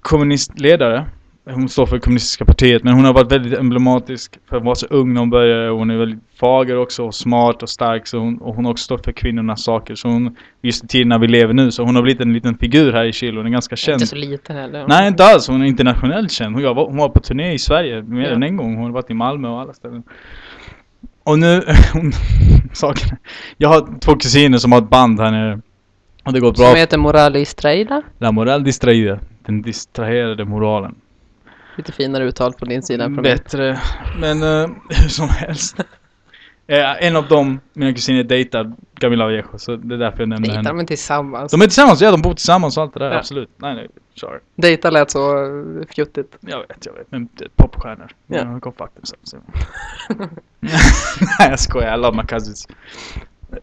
kommunistledare. 0.01 1.05
Hon 1.49 1.69
står 1.69 1.85
för 1.85 1.99
kommunistiska 1.99 2.45
partiet 2.45 2.83
men 2.83 2.93
hon 2.93 3.05
har 3.05 3.13
varit 3.13 3.31
väldigt 3.31 3.59
emblematisk 3.59 4.37
för 4.49 4.57
att 4.57 4.63
vara 4.63 4.75
så 4.75 4.85
ung 4.89 5.13
när 5.13 5.19
hon 5.19 5.29
började. 5.29 5.69
Hon 5.69 5.89
är 5.89 5.97
väldigt 5.97 6.19
fager 6.39 6.77
också 6.77 7.03
och 7.03 7.15
smart 7.15 7.63
och 7.63 7.69
stark 7.69 8.07
så 8.07 8.17
hon, 8.17 8.37
och 8.37 8.55
hon 8.55 8.65
har 8.65 8.71
också 8.71 8.83
stått 8.83 9.05
för 9.05 9.11
kvinnornas 9.11 9.63
saker. 9.63 9.95
Så 9.95 10.07
hon, 10.07 10.35
just 10.61 10.83
i 10.83 10.87
tiden 10.87 11.09
när 11.09 11.19
vi 11.19 11.27
lever 11.27 11.53
nu 11.53 11.71
så 11.71 11.83
hon 11.83 11.95
har 11.95 12.03
blivit 12.03 12.21
en 12.21 12.33
liten 12.33 12.57
figur 12.57 12.93
här 12.93 13.05
i 13.05 13.13
Chile. 13.13 13.37
Hon 13.39 13.45
är 13.45 13.49
ganska 13.49 13.75
känd. 13.75 13.95
Inte 13.95 14.07
så 14.07 14.15
liten 14.15 14.55
heller. 14.55 14.85
Nej 14.87 15.07
inte 15.07 15.23
alls, 15.25 15.47
hon 15.47 15.61
är 15.61 15.65
internationellt 15.65 16.31
känd. 16.31 16.55
Hon 16.55 16.63
var, 16.75 16.85
hon 16.85 16.97
var 16.97 17.09
på 17.09 17.19
turné 17.19 17.53
i 17.53 17.59
Sverige 17.59 18.01
mer 18.01 18.21
Ja. 18.23 18.29
än 18.35 18.43
en 18.43 18.57
gång. 18.57 18.75
Hon 18.75 18.83
har 18.85 18.91
varit 18.91 19.09
i 19.09 19.13
Malmö 19.13 19.47
och 19.47 19.61
alla 19.61 19.73
ställen. 19.73 20.03
Och 21.23 21.39
nu, 21.39 21.61
hon, 21.93 22.11
saken 22.73 23.17
Jag 23.57 23.69
har 23.69 23.99
två 23.99 24.15
kusiner 24.15 24.57
som 24.57 24.71
har 24.71 24.79
ett 24.79 24.89
band 24.89 25.19
här 25.19 25.31
nere. 25.31 25.59
Och 26.25 26.33
det 26.33 26.39
går 26.39 26.51
bra. 26.51 26.67
Som 26.67 26.75
heter 26.75 26.97
Morales 26.97 27.55
Traida. 27.55 28.01
La 28.19 28.31
moral 28.31 28.63
distraída. 28.63 29.19
Den 29.45 29.61
distraherade 29.61 30.45
moralen. 30.45 30.95
Lite 31.77 31.91
finare 31.91 32.23
uttal 32.23 32.53
på 32.53 32.65
din 32.65 32.83
sida. 32.83 33.05
från. 33.05 33.21
Bättre. 33.23 33.79
Men 34.19 34.43
eh, 34.43 34.69
hur 34.89 35.09
som 35.09 35.29
helst. 35.29 35.75
Eh, 36.67 37.05
en 37.05 37.15
av 37.15 37.27
dem, 37.27 37.59
mina 37.73 37.93
kusiner, 37.93 38.23
dejtar 38.23 38.73
Camila 38.99 39.25
Vallejo. 39.25 39.57
Så 39.57 39.75
det 39.75 39.95
är 39.95 39.99
därför 39.99 40.19
jag 40.19 40.29
nämner 40.29 40.47
Dejtar 40.47 40.55
henne. 40.57 40.69
de 40.69 40.79
inte 40.79 40.87
tillsammans? 40.95 41.51
De 41.51 41.61
är 41.61 41.65
tillsammans, 41.65 42.01
ja 42.01 42.11
de 42.11 42.21
bor 42.21 42.33
tillsammans 42.33 42.77
och 42.77 42.83
allt 42.83 42.93
det 42.93 42.99
där. 42.99 43.11
Ja. 43.11 43.17
Absolut. 43.17 43.49
Nej 43.57 43.75
nej, 43.75 43.87
sorry. 44.15 44.39
Dejta 44.55 44.89
lät 44.89 45.11
så 45.11 45.45
eh, 45.45 45.85
fjuttigt. 45.95 46.37
Jag 46.39 46.59
vet, 46.59 46.85
jag 46.85 46.93
vet. 46.93 47.11
Men 47.11 47.29
popstjärnor. 47.55 48.07
Ja. 48.27 48.37
Ja. 48.37 48.43
Go 48.61 48.73
fuck 48.77 48.89
themselves. 48.93 49.35
Nej 51.39 51.49
jag 51.49 51.59
skojar, 51.59 51.97
I 51.97 52.01
love 52.01 52.17
my 52.17 52.23
cousins. 52.27 52.67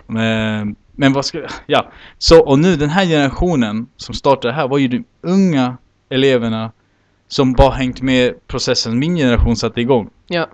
Men, 0.06 0.76
men 0.92 1.12
vad 1.12 1.24
ska 1.24 1.46
Ja. 1.66 1.90
Så 2.18 2.42
och 2.42 2.58
nu 2.58 2.76
den 2.76 2.90
här 2.90 3.04
generationen 3.06 3.86
som 3.96 4.14
startade 4.14 4.48
det 4.48 4.56
här 4.56 4.68
var 4.68 4.78
ju 4.78 4.88
de 4.88 5.04
unga 5.20 5.76
eleverna 6.08 6.72
som 7.32 7.52
bara 7.52 7.70
hängt 7.70 8.02
med 8.02 8.46
processen 8.46 8.98
min 8.98 9.16
generation 9.16 9.56
satte 9.56 9.80
igång. 9.80 10.10
Ja. 10.26 10.46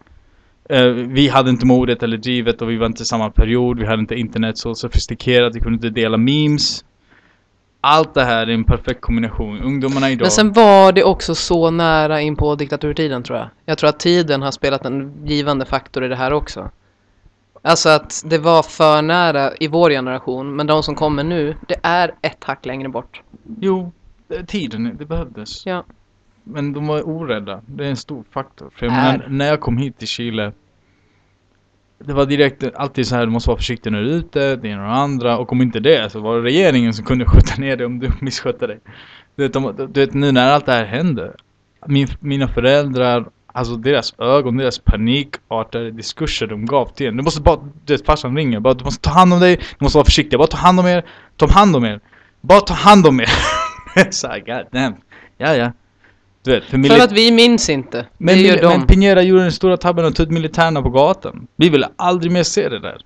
Eh, 0.68 0.84
vi 0.86 1.28
hade 1.28 1.50
inte 1.50 1.66
modet 1.66 2.02
eller 2.02 2.16
drivet 2.16 2.62
och 2.62 2.70
vi 2.70 2.76
var 2.76 2.86
inte 2.86 3.02
i 3.02 3.06
samma 3.06 3.30
period. 3.30 3.78
Vi 3.78 3.86
hade 3.86 4.00
inte 4.00 4.14
internet 4.14 4.58
så 4.58 4.74
sofistikerat. 4.74 5.54
Vi 5.56 5.60
kunde 5.60 5.74
inte 5.74 6.00
dela 6.00 6.16
memes. 6.16 6.84
Allt 7.80 8.14
det 8.14 8.24
här 8.24 8.46
är 8.46 8.54
en 8.54 8.64
perfekt 8.64 9.00
kombination. 9.00 9.60
Ungdomarna 9.60 10.10
idag. 10.10 10.24
Men 10.24 10.30
sen 10.30 10.52
var 10.52 10.92
det 10.92 11.04
också 11.04 11.34
så 11.34 11.70
nära 11.70 12.20
in 12.20 12.36
på 12.36 12.54
diktaturtiden 12.54 13.22
tror 13.22 13.38
jag. 13.38 13.48
Jag 13.64 13.78
tror 13.78 13.90
att 13.90 14.00
tiden 14.00 14.42
har 14.42 14.50
spelat 14.50 14.84
en 14.84 15.26
givande 15.26 15.64
faktor 15.64 16.04
i 16.04 16.08
det 16.08 16.16
här 16.16 16.32
också. 16.32 16.70
Alltså 17.62 17.88
att 17.88 18.22
det 18.26 18.38
var 18.38 18.62
för 18.62 19.02
nära 19.02 19.52
i 19.60 19.68
vår 19.68 19.90
generation, 19.90 20.56
men 20.56 20.66
de 20.66 20.82
som 20.82 20.94
kommer 20.94 21.24
nu, 21.24 21.56
det 21.68 21.80
är 21.82 22.14
ett 22.22 22.44
hack 22.44 22.66
längre 22.66 22.88
bort. 22.88 23.22
Jo, 23.60 23.92
eh, 24.28 24.44
tiden, 24.44 24.96
det 24.98 25.04
behövdes. 25.04 25.66
Ja. 25.66 25.84
Men 26.48 26.72
de 26.72 26.86
var 26.86 27.08
orädda. 27.08 27.60
Det 27.66 27.84
är 27.84 27.90
en 27.90 27.96
stor 27.96 28.24
faktor. 28.30 28.70
För 28.76 28.86
jag 28.86 28.92
menar, 28.92 29.26
när 29.28 29.46
jag 29.46 29.60
kom 29.60 29.78
hit 29.78 29.98
till 29.98 30.08
Chile 30.08 30.52
det 32.04 32.12
var 32.12 32.26
direkt 32.26 32.64
alltid 32.74 33.06
så 33.06 33.14
här, 33.14 33.26
du 33.26 33.32
måste 33.32 33.50
vara 33.50 33.58
försiktig 33.58 33.92
när 33.92 34.02
du 34.02 34.10
är 34.10 34.14
ute, 34.14 34.56
det 34.56 34.68
ena 34.68 34.86
och 34.86 34.96
andra. 34.96 35.38
Och 35.38 35.52
om 35.52 35.62
inte 35.62 35.80
det 35.80 36.10
så 36.10 36.20
var 36.20 36.36
det 36.36 36.42
regeringen 36.42 36.94
som 36.94 37.04
kunde 37.04 37.24
skjuta 37.28 37.54
ner 37.60 37.76
dig 37.76 37.86
om 37.86 37.98
du 37.98 38.10
misskötte 38.20 38.66
dig. 38.66 38.80
Du 39.36 39.42
vet, 39.42 39.52
de, 39.52 39.88
du 39.92 40.00
vet 40.00 40.14
nu 40.14 40.32
när 40.32 40.52
allt 40.52 40.66
det 40.66 40.72
här 40.72 40.84
hände. 40.84 41.34
Min, 41.86 42.08
mina 42.20 42.48
föräldrar, 42.48 43.26
alltså 43.46 43.76
deras 43.76 44.14
ögon, 44.18 44.56
deras 44.56 44.78
panikartade 44.78 45.90
diskurser 45.90 46.46
de 46.46 46.66
gav 46.66 46.86
till 46.86 47.06
en. 47.06 47.16
Du 47.16 47.22
måste 47.22 47.42
bara, 47.42 47.60
du 47.84 47.92
vet 47.92 48.06
farsan 48.06 48.36
ringer, 48.36 48.60
bara 48.60 48.74
du 48.74 48.84
måste 48.84 49.02
ta 49.02 49.10
hand 49.10 49.32
om 49.32 49.40
dig, 49.40 49.56
du 49.56 49.84
måste 49.84 49.98
vara 49.98 50.04
försiktig, 50.04 50.38
bara 50.38 50.48
ta 50.48 50.56
hand 50.56 50.80
om 50.80 50.86
er, 50.86 51.04
ta 51.36 51.48
hand 51.48 51.76
om 51.76 51.84
er. 51.84 52.00
Bara 52.40 52.60
ta 52.60 52.74
hand 52.74 53.06
om 53.06 53.20
er. 53.20 53.28
såhär, 54.10 54.38
god 54.38 54.66
damn. 54.72 54.94
Ja, 55.38 55.54
ja. 55.54 55.72
Du 56.48 56.54
vet, 56.54 56.64
för, 56.64 56.78
För 56.96 57.04
att 57.04 57.12
vi 57.12 57.32
minns 57.32 57.68
inte. 57.68 58.06
men, 58.18 58.34
det 58.36 58.42
gör 58.42 58.54
mil- 58.54 58.62
de. 58.62 58.68
men 58.68 58.86
Piñera 58.86 59.22
gjorde 59.22 59.42
den 59.42 59.52
stora 59.52 59.76
tabben 59.76 60.04
och 60.04 60.14
tog 60.14 60.26
ut 60.26 60.32
militärerna 60.32 60.82
på 60.82 60.90
gatan. 60.90 61.46
Vi 61.56 61.68
vill 61.68 61.84
aldrig 61.96 62.32
mer 62.32 62.42
se 62.42 62.68
det 62.68 62.78
där. 62.78 63.00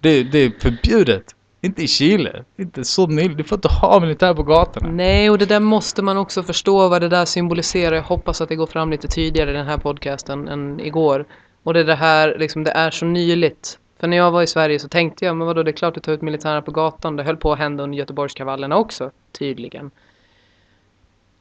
Det, 0.00 0.22
det 0.22 0.38
är 0.38 0.52
förbjudet. 0.60 1.24
Inte 1.60 1.82
i 1.82 1.88
Chile. 1.88 2.44
Inte 2.58 2.84
så 2.84 3.06
nyligen. 3.06 3.36
Du 3.36 3.44
får 3.44 3.56
inte 3.58 3.68
ha 3.68 4.00
militär 4.00 4.34
på 4.34 4.42
gatorna. 4.42 4.88
Nej, 4.88 5.30
och 5.30 5.38
det 5.38 5.46
där 5.46 5.60
måste 5.60 6.02
man 6.02 6.16
också 6.16 6.42
förstå 6.42 6.88
vad 6.88 7.02
det 7.02 7.08
där 7.08 7.24
symboliserar. 7.24 7.96
Jag 7.96 8.02
hoppas 8.02 8.40
att 8.40 8.48
det 8.48 8.56
går 8.56 8.66
fram 8.66 8.90
lite 8.90 9.08
tydligare 9.08 9.50
i 9.50 9.54
den 9.54 9.66
här 9.66 9.78
podcasten 9.78 10.48
än 10.48 10.80
igår. 10.80 11.24
Och 11.62 11.74
det 11.74 11.80
är 11.80 11.84
det 11.84 11.94
här, 11.94 12.36
liksom, 12.38 12.64
det 12.64 12.70
är 12.70 12.90
så 12.90 13.06
nyligt. 13.06 13.78
För 14.00 14.06
när 14.08 14.16
jag 14.16 14.30
var 14.30 14.42
i 14.42 14.46
Sverige 14.46 14.78
så 14.78 14.88
tänkte 14.88 15.24
jag, 15.24 15.36
men 15.36 15.46
vadå, 15.46 15.62
det 15.62 15.70
är 15.70 15.72
klart 15.72 15.96
att 15.96 16.02
ta 16.02 16.12
ut 16.12 16.22
militärerna 16.22 16.62
på 16.62 16.70
gatan. 16.70 17.16
Det 17.16 17.22
höll 17.22 17.36
på 17.36 17.52
att 17.52 17.58
hända 17.58 17.82
under 17.84 17.98
Göteborgskravallerna 17.98 18.76
också, 18.76 19.10
tydligen. 19.38 19.90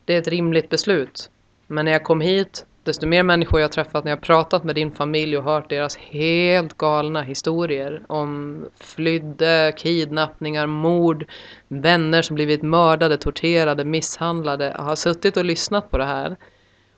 Det 0.06 0.16
är 0.16 0.20
ett 0.20 0.28
rimligt 0.28 0.70
beslut. 0.70 1.30
Men 1.74 1.86
när 1.86 1.92
jag 1.92 2.04
kom 2.04 2.22
hit, 2.22 2.66
desto 2.84 3.08
mer 3.08 3.24
människor 3.24 3.60
jag 3.60 3.72
träffat, 3.72 4.04
när 4.04 4.12
jag 4.12 4.22
pratat 4.22 4.64
med 4.64 4.76
din 4.76 4.92
familj 4.92 5.38
och 5.38 5.44
hört 5.44 5.70
deras 5.70 5.98
helt 5.98 6.78
galna 6.78 7.22
historier 7.22 8.04
om 8.08 8.66
flydde, 8.80 9.74
kidnappningar, 9.78 10.68
mord, 10.68 11.26
vänner 11.68 12.22
som 12.22 12.36
blivit 12.36 12.62
mördade, 12.62 13.18
torterade, 13.18 13.86
misshandlade, 13.86 14.76
har 14.78 14.96
suttit 14.96 15.38
och 15.38 15.46
lyssnat 15.46 15.92
på 15.92 15.98
det 15.98 16.06
här 16.06 16.36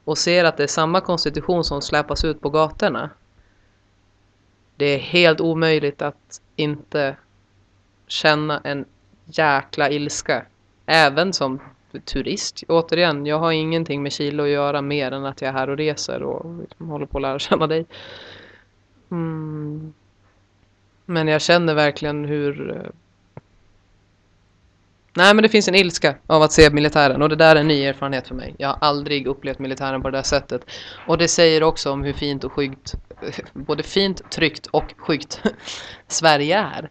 och 0.03 0.17
ser 0.17 0.43
att 0.43 0.57
det 0.57 0.63
är 0.63 0.67
samma 0.67 1.01
konstitution 1.01 1.63
som 1.63 1.81
släpas 1.81 2.25
ut 2.25 2.41
på 2.41 2.49
gatorna. 2.49 3.09
Det 4.75 4.85
är 4.85 4.99
helt 4.99 5.41
omöjligt 5.41 6.01
att 6.01 6.41
inte 6.55 7.17
känna 8.07 8.61
en 8.63 8.85
jäkla 9.25 9.89
ilska. 9.89 10.45
Även 10.85 11.33
som 11.33 11.59
turist. 11.99 12.63
Återigen, 12.67 13.25
jag 13.25 13.39
har 13.39 13.51
ingenting 13.51 14.03
med 14.03 14.11
Chile 14.11 14.43
att 14.43 14.49
göra 14.49 14.81
mer 14.81 15.11
än 15.11 15.25
att 15.25 15.41
jag 15.41 15.49
är 15.49 15.53
här 15.53 15.69
och 15.69 15.77
reser 15.77 16.23
och 16.23 16.59
liksom 16.59 16.89
håller 16.89 17.05
på 17.05 17.17
att 17.17 17.21
lära 17.21 17.39
känna 17.39 17.67
dig. 17.67 17.85
Mm. 19.11 19.93
Men 21.05 21.27
jag 21.27 21.41
känner 21.41 21.73
verkligen 21.73 22.25
hur... 22.25 22.77
eh, 22.77 22.91
Nej 25.17 25.33
men 25.33 25.43
det 25.43 25.49
finns 25.49 25.67
en 25.67 25.75
ilska 25.75 26.15
av 26.27 26.41
att 26.41 26.51
se 26.51 26.69
militären 26.69 27.21
och 27.21 27.29
det 27.29 27.35
där 27.35 27.55
är 27.55 27.59
en 27.59 27.67
ny 27.67 27.83
erfarenhet 27.83 28.27
för 28.27 28.35
mig. 28.35 28.55
Jag 28.57 28.67
har 28.67 28.77
aldrig 28.81 29.27
upplevt 29.27 29.59
militären 29.59 30.01
på 30.01 30.09
det 30.09 30.17
där 30.17 30.23
sättet. 30.23 30.65
Och 31.07 31.17
det 31.17 31.27
säger 31.27 31.63
också 31.63 31.91
om 31.91 32.03
hur 32.03 32.13
fint 32.13 32.43
och 32.43 32.51
skyggt, 32.51 32.95
både 33.53 33.83
fint, 33.83 34.31
tryggt 34.31 34.67
och 34.67 34.93
skyggt 34.97 35.41
Sverige 36.07 36.57
är. 36.59 36.89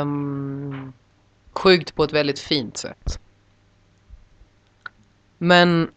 Um, 0.00 0.92
skyggt 1.52 1.94
på 1.94 2.04
ett 2.04 2.12
väldigt 2.12 2.38
fint 2.38 2.76
sätt. 2.76 3.20
Men 5.42 5.90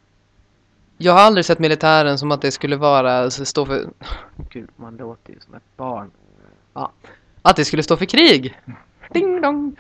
jag 0.98 1.14
har 1.14 1.20
aldrig 1.20 1.46
sett 1.46 1.60
militären 1.60 2.18
som 2.18 2.32
att 2.32 2.42
det 2.42 2.52
skulle 2.52 2.76
vara, 2.76 3.32
stå 3.32 3.66
för... 3.66 3.86
Gud, 4.50 4.70
man 4.76 4.98
låter 4.98 5.34
ju 5.34 5.40
som 5.40 5.54
ett 5.54 5.78
barn. 5.78 6.12
Ja. 6.74 6.92
Att 7.42 7.56
det 7.56 7.66
skulle 7.66 7.84
stå 7.84 7.98
för 7.98 8.06
krig. 8.06 8.60
Ding 9.14 9.42
dong. 9.42 9.76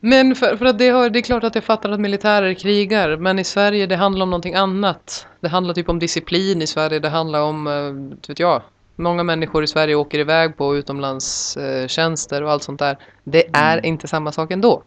Men 0.00 0.34
för, 0.34 0.56
för 0.56 0.64
att 0.64 0.78
det, 0.78 0.88
har, 0.88 1.10
det 1.10 1.18
är 1.18 1.22
klart 1.22 1.44
att 1.44 1.54
jag 1.54 1.64
fattar 1.64 1.90
att 1.90 2.00
militärer 2.00 2.54
krigar. 2.54 3.16
Men 3.16 3.38
i 3.38 3.44
Sverige 3.44 3.86
det 3.86 3.96
handlar 3.96 4.22
om 4.22 4.30
någonting 4.30 4.54
annat. 4.54 5.26
Det 5.40 5.48
handlar 5.48 5.74
typ 5.74 5.88
om 5.88 5.98
disciplin 5.98 6.62
i 6.62 6.66
Sverige. 6.66 6.98
Det 6.98 7.08
handlar 7.08 7.42
om, 7.42 7.66
eh, 7.66 8.28
vet 8.28 8.38
jag. 8.38 8.62
Många 8.96 9.22
människor 9.22 9.64
i 9.64 9.66
Sverige 9.66 9.94
åker 9.94 10.18
iväg 10.18 10.56
på 10.56 10.76
utomlandstjänster 10.76 12.42
och 12.42 12.50
allt 12.50 12.62
sånt 12.62 12.78
där. 12.78 12.98
Det 13.24 13.44
är 13.52 13.78
Mm. 13.78 13.84
inte 13.84 14.08
samma 14.08 14.32
sak 14.32 14.50
ändå. 14.50 14.82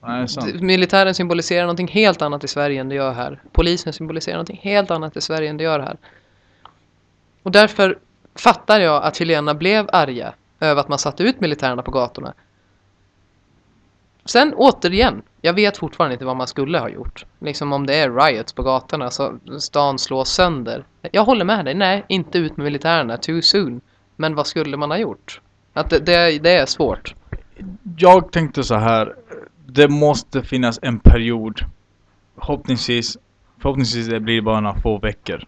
Nej, 0.00 0.28
sant. 0.28 0.60
Militären 0.60 1.14
symboliserar 1.14 1.62
någonting 1.62 1.88
helt 1.88 2.22
annat 2.22 2.44
i 2.44 2.48
Sverige 2.48 2.80
än 2.80 2.88
det 2.88 2.94
gör 2.94 3.12
här. 3.12 3.42
Polisen 3.52 3.92
symboliserar 3.92 4.34
någonting 4.34 4.60
helt 4.62 4.90
annat 4.90 5.16
i 5.16 5.20
Sverige 5.20 5.50
än 5.50 5.56
det 5.56 5.64
gör 5.64 5.80
här. 5.80 5.96
Och 7.42 7.50
därför 7.50 7.98
fattar 8.34 8.80
jag 8.80 9.02
att 9.02 9.16
chilenarna 9.16 9.54
blev 9.54 9.88
arga 9.92 10.34
över 10.60 10.80
att 10.80 10.88
man 10.88 10.98
satte 10.98 11.22
ut 11.22 11.40
militärerna 11.40 11.82
på 11.82 11.90
gatorna. 11.90 12.34
Sen 14.24 14.54
återigen, 14.56 15.22
jag 15.40 15.52
vet 15.52 15.76
fortfarande 15.76 16.12
inte 16.12 16.24
vad 16.24 16.36
man 16.36 16.46
skulle 16.46 16.78
ha 16.78 16.88
gjort. 16.88 17.24
Liksom 17.38 17.72
om 17.72 17.86
det 17.86 17.94
är 17.94 18.10
riots 18.10 18.52
på 18.52 18.62
gatorna 18.62 19.10
så 19.10 19.38
stan 19.58 19.98
slås 19.98 20.30
sönder. 20.30 20.84
Jag 21.12 21.24
håller 21.24 21.44
med 21.44 21.64
dig, 21.64 21.74
nej, 21.74 22.04
inte 22.08 22.38
ut 22.38 22.56
med 22.56 22.64
militärerna, 22.64 23.16
too 23.16 23.42
soon. 23.42 23.80
Men 24.16 24.34
vad 24.34 24.46
skulle 24.46 24.76
man 24.76 24.90
ha 24.90 24.98
gjort? 24.98 25.40
Att 25.72 25.90
det, 25.90 25.98
det, 25.98 26.38
det 26.38 26.50
är 26.50 26.66
svårt. 26.66 27.14
Jag 27.96 28.32
tänkte 28.32 28.64
så 28.64 28.74
här. 28.74 29.14
Det 29.72 29.88
måste 29.88 30.42
finnas 30.42 30.78
en 30.82 30.98
period. 30.98 31.60
Förhoppningsvis, 32.34 33.18
förhoppningsvis 33.58 34.08
det 34.08 34.20
blir 34.20 34.42
bara 34.42 34.60
några 34.60 34.80
få 34.80 34.98
veckor. 34.98 35.44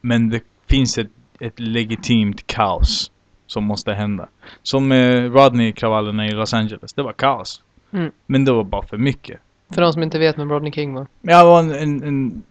Men 0.00 0.30
det 0.30 0.42
finns 0.68 0.98
ett, 0.98 1.10
ett 1.40 1.60
legitimt 1.60 2.46
kaos 2.46 3.10
som 3.46 3.64
måste 3.64 3.92
hända. 3.92 4.28
Som 4.62 4.88
med 4.88 5.34
Rodney-kravallerna 5.34 6.26
i 6.26 6.30
Los 6.30 6.54
Angeles. 6.54 6.92
Det 6.92 7.02
var 7.02 7.12
kaos. 7.12 7.62
Mm. 7.92 8.10
Men 8.26 8.44
det 8.44 8.52
var 8.52 8.64
bara 8.64 8.86
för 8.86 8.96
mycket. 8.96 9.40
För 9.70 9.82
de 9.82 9.92
som 9.92 10.02
inte 10.02 10.18
vet 10.18 10.38
vem 10.38 10.50
Rodney 10.50 10.72
King 10.72 10.94
var. 10.94 11.06
Men 11.20 11.34
Jag 11.34 11.44
var 11.44 11.60
en, 11.60 11.70
en, 11.74 12.02
en 12.02 12.42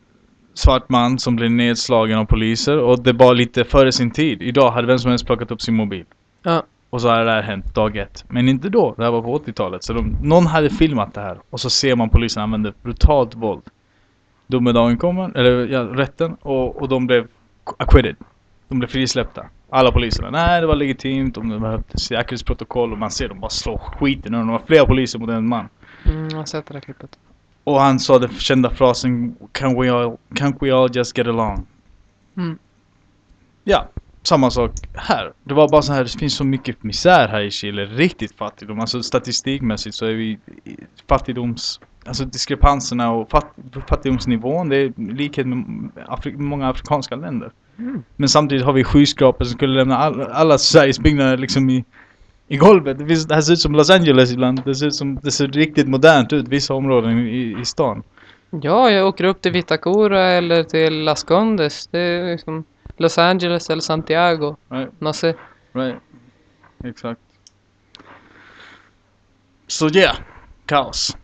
svart 0.53 0.89
man 0.89 1.19
som 1.19 1.35
blev 1.35 1.51
nedslagen 1.51 2.19
av 2.19 2.25
poliser 2.25 2.77
och 2.77 3.03
det 3.03 3.13
var 3.13 3.33
lite 3.35 3.63
före 3.63 3.91
sin 3.91 4.11
tid. 4.11 4.41
Idag 4.41 4.71
hade 4.71 4.87
vem 4.87 4.99
som 4.99 5.09
helst 5.09 5.25
plockat 5.25 5.51
upp 5.51 5.61
sin 5.61 5.75
mobil. 5.75 6.05
Ja. 6.43 6.63
Och 6.91 7.01
så 7.01 7.09
hade 7.09 7.23
det 7.23 7.31
här 7.31 7.41
hänt 7.41 7.75
dag 7.75 7.97
ett. 7.97 8.25
Men 8.27 8.49
inte 8.49 8.69
då. 8.69 8.93
Det 8.97 9.03
här 9.03 9.11
var 9.11 9.21
på 9.21 9.39
80-talet. 9.39 9.83
Så 9.83 9.93
de, 9.93 10.17
någon 10.21 10.45
hade 10.45 10.69
filmat 10.69 11.13
det 11.13 11.21
här. 11.21 11.37
Och 11.49 11.59
så 11.59 11.69
ser 11.69 11.95
man 11.95 12.09
polisen 12.09 12.43
använda 12.43 12.73
brutalt 12.81 13.35
våld. 13.35 13.63
Domedagen 14.47 14.97
kommer, 14.97 15.37
eller 15.37 15.67
ja, 15.67 15.79
rätten. 15.81 16.33
Och, 16.33 16.81
och 16.81 16.89
de 16.89 17.07
blev 17.07 17.27
acquitted. 17.77 18.15
De 18.67 18.79
blev 18.79 18.87
frisläppta. 18.87 19.45
Alla 19.69 19.91
poliserna. 19.91 20.29
Nej, 20.29 20.61
det 20.61 20.67
var 20.67 20.75
legitimt. 20.75 21.35
De 21.35 21.61
behövde 21.61 21.99
säkerhetsprotokoll. 21.99 22.91
Och 22.91 22.97
man 22.97 23.11
ser 23.11 23.27
dem 23.27 23.39
bara 23.39 23.49
slå 23.49 23.77
skiten 23.77 24.35
ur. 24.35 24.39
Det 24.39 24.51
var 24.51 24.61
flera 24.65 24.85
poliser 24.85 25.19
mot 25.19 25.29
en 25.29 25.47
man. 25.47 25.69
Mm, 26.05 26.29
jag 26.29 26.37
har 26.37 26.45
sett 26.45 26.65
det 26.65 26.73
där 26.73 26.81
klippet. 26.81 27.19
Och 27.63 27.79
han 27.79 27.99
sa 27.99 28.19
den 28.19 28.29
kända 28.29 28.69
frasen 28.69 29.35
Can 29.51 29.81
we 29.81 29.91
all, 29.91 30.17
can't 30.29 30.57
we 30.61 30.73
all 30.73 30.89
just 30.95 31.17
get 31.17 31.27
along? 31.27 31.65
Mm. 32.37 32.57
Ja, 33.63 33.87
samma 34.23 34.51
sak 34.51 34.71
här. 34.93 35.33
Det 35.43 35.53
var 35.53 35.69
bara 35.69 35.81
så 35.81 35.93
här, 35.93 36.03
det 36.03 36.19
finns 36.19 36.35
så 36.35 36.43
mycket 36.43 36.83
misär 36.83 37.27
här 37.27 37.41
i 37.41 37.51
Chile. 37.51 37.85
Riktigt 37.85 38.37
fattigdom. 38.37 38.79
Alltså 38.79 39.03
statistikmässigt 39.03 39.95
så 39.95 40.05
är 40.05 40.13
vi 40.13 40.39
fattigdoms... 41.09 41.79
Alltså 42.05 42.25
diskrepanserna 42.25 43.11
och 43.11 43.29
fatt, 43.29 43.55
fattigdomsnivån, 43.87 44.69
det 44.69 44.77
är 44.77 45.13
likhet 45.13 45.47
med 45.47 45.89
Afri 46.07 46.31
många 46.37 46.69
afrikanska 46.69 47.15
länder. 47.15 47.51
Mm. 47.79 48.03
Men 48.15 48.29
samtidigt 48.29 48.65
har 48.65 48.73
vi 48.73 48.83
skyskrapor 48.83 49.45
som 49.45 49.53
skulle 49.53 49.73
lämna 49.73 49.97
all, 49.97 50.21
alla 50.21 50.57
Sveriges 50.57 50.99
byggnader 50.99 51.37
liksom 51.37 51.69
i, 51.69 51.85
i 52.47 52.57
golvet. 52.57 52.99
Det, 52.99 53.05
finns, 53.05 53.25
det 53.25 53.35
här 53.35 53.41
ser 53.41 53.53
ut 53.53 53.59
som 53.59 53.73
Los 53.73 53.89
Angeles 53.89 54.31
ibland. 54.31 54.61
Det 54.65 54.75
ser 54.75 54.87
ut 54.87 54.95
som, 54.95 55.15
det 55.23 55.31
ser 55.31 55.47
riktigt 55.47 55.87
modernt 55.87 56.33
ut, 56.33 56.47
vissa 56.47 56.73
områden 56.73 57.19
i, 57.19 57.57
i 57.61 57.65
stan. 57.65 58.03
Ja, 58.61 58.91
jag 58.91 59.07
åker 59.07 59.23
upp 59.23 59.41
till 59.41 59.51
Vitacura 59.51 60.31
eller 60.31 60.63
till 60.63 61.03
Las 61.03 61.23
Condes. 61.23 61.87
Det 61.87 61.99
är 61.99 62.31
liksom 62.31 62.63
Los 63.01 63.17
Angeles 63.17 63.69
eller 63.69 63.81
Santiago. 63.81 64.55
Right? 64.69 64.91
No 64.99 65.13
sé. 65.13 65.35
Right. 65.73 65.99
Exakt. 66.83 67.21
Så 69.67 69.89
so, 69.89 69.95
yeah, 69.97 70.15
kaos. 70.65 71.17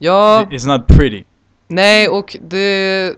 Ja, 0.00 0.46
It's 0.50 0.66
not 0.66 0.86
pretty. 0.86 1.24
nej 1.66 2.08
och 2.08 2.36
det... 2.40 3.16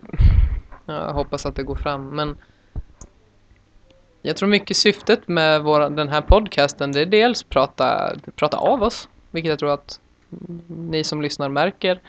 Ja, 0.86 0.94
jag 1.06 1.12
hoppas 1.12 1.46
att 1.46 1.56
det 1.56 1.62
går 1.62 1.74
fram, 1.76 2.08
men... 2.08 2.36
Jag 4.22 4.36
tror 4.36 4.48
mycket 4.48 4.76
syftet 4.76 5.28
med 5.28 5.62
våra, 5.62 5.90
den 5.90 6.08
här 6.08 6.20
podcasten, 6.20 6.92
det 6.92 7.00
är 7.00 7.06
dels 7.06 7.42
prata, 7.42 8.12
prata 8.36 8.56
av 8.56 8.82
oss, 8.82 9.08
vilket 9.30 9.50
jag 9.50 9.58
tror 9.58 9.70
att 9.70 10.00
ni 10.66 11.04
som 11.04 11.22
lyssnar 11.22 11.48
märker. 11.48 12.00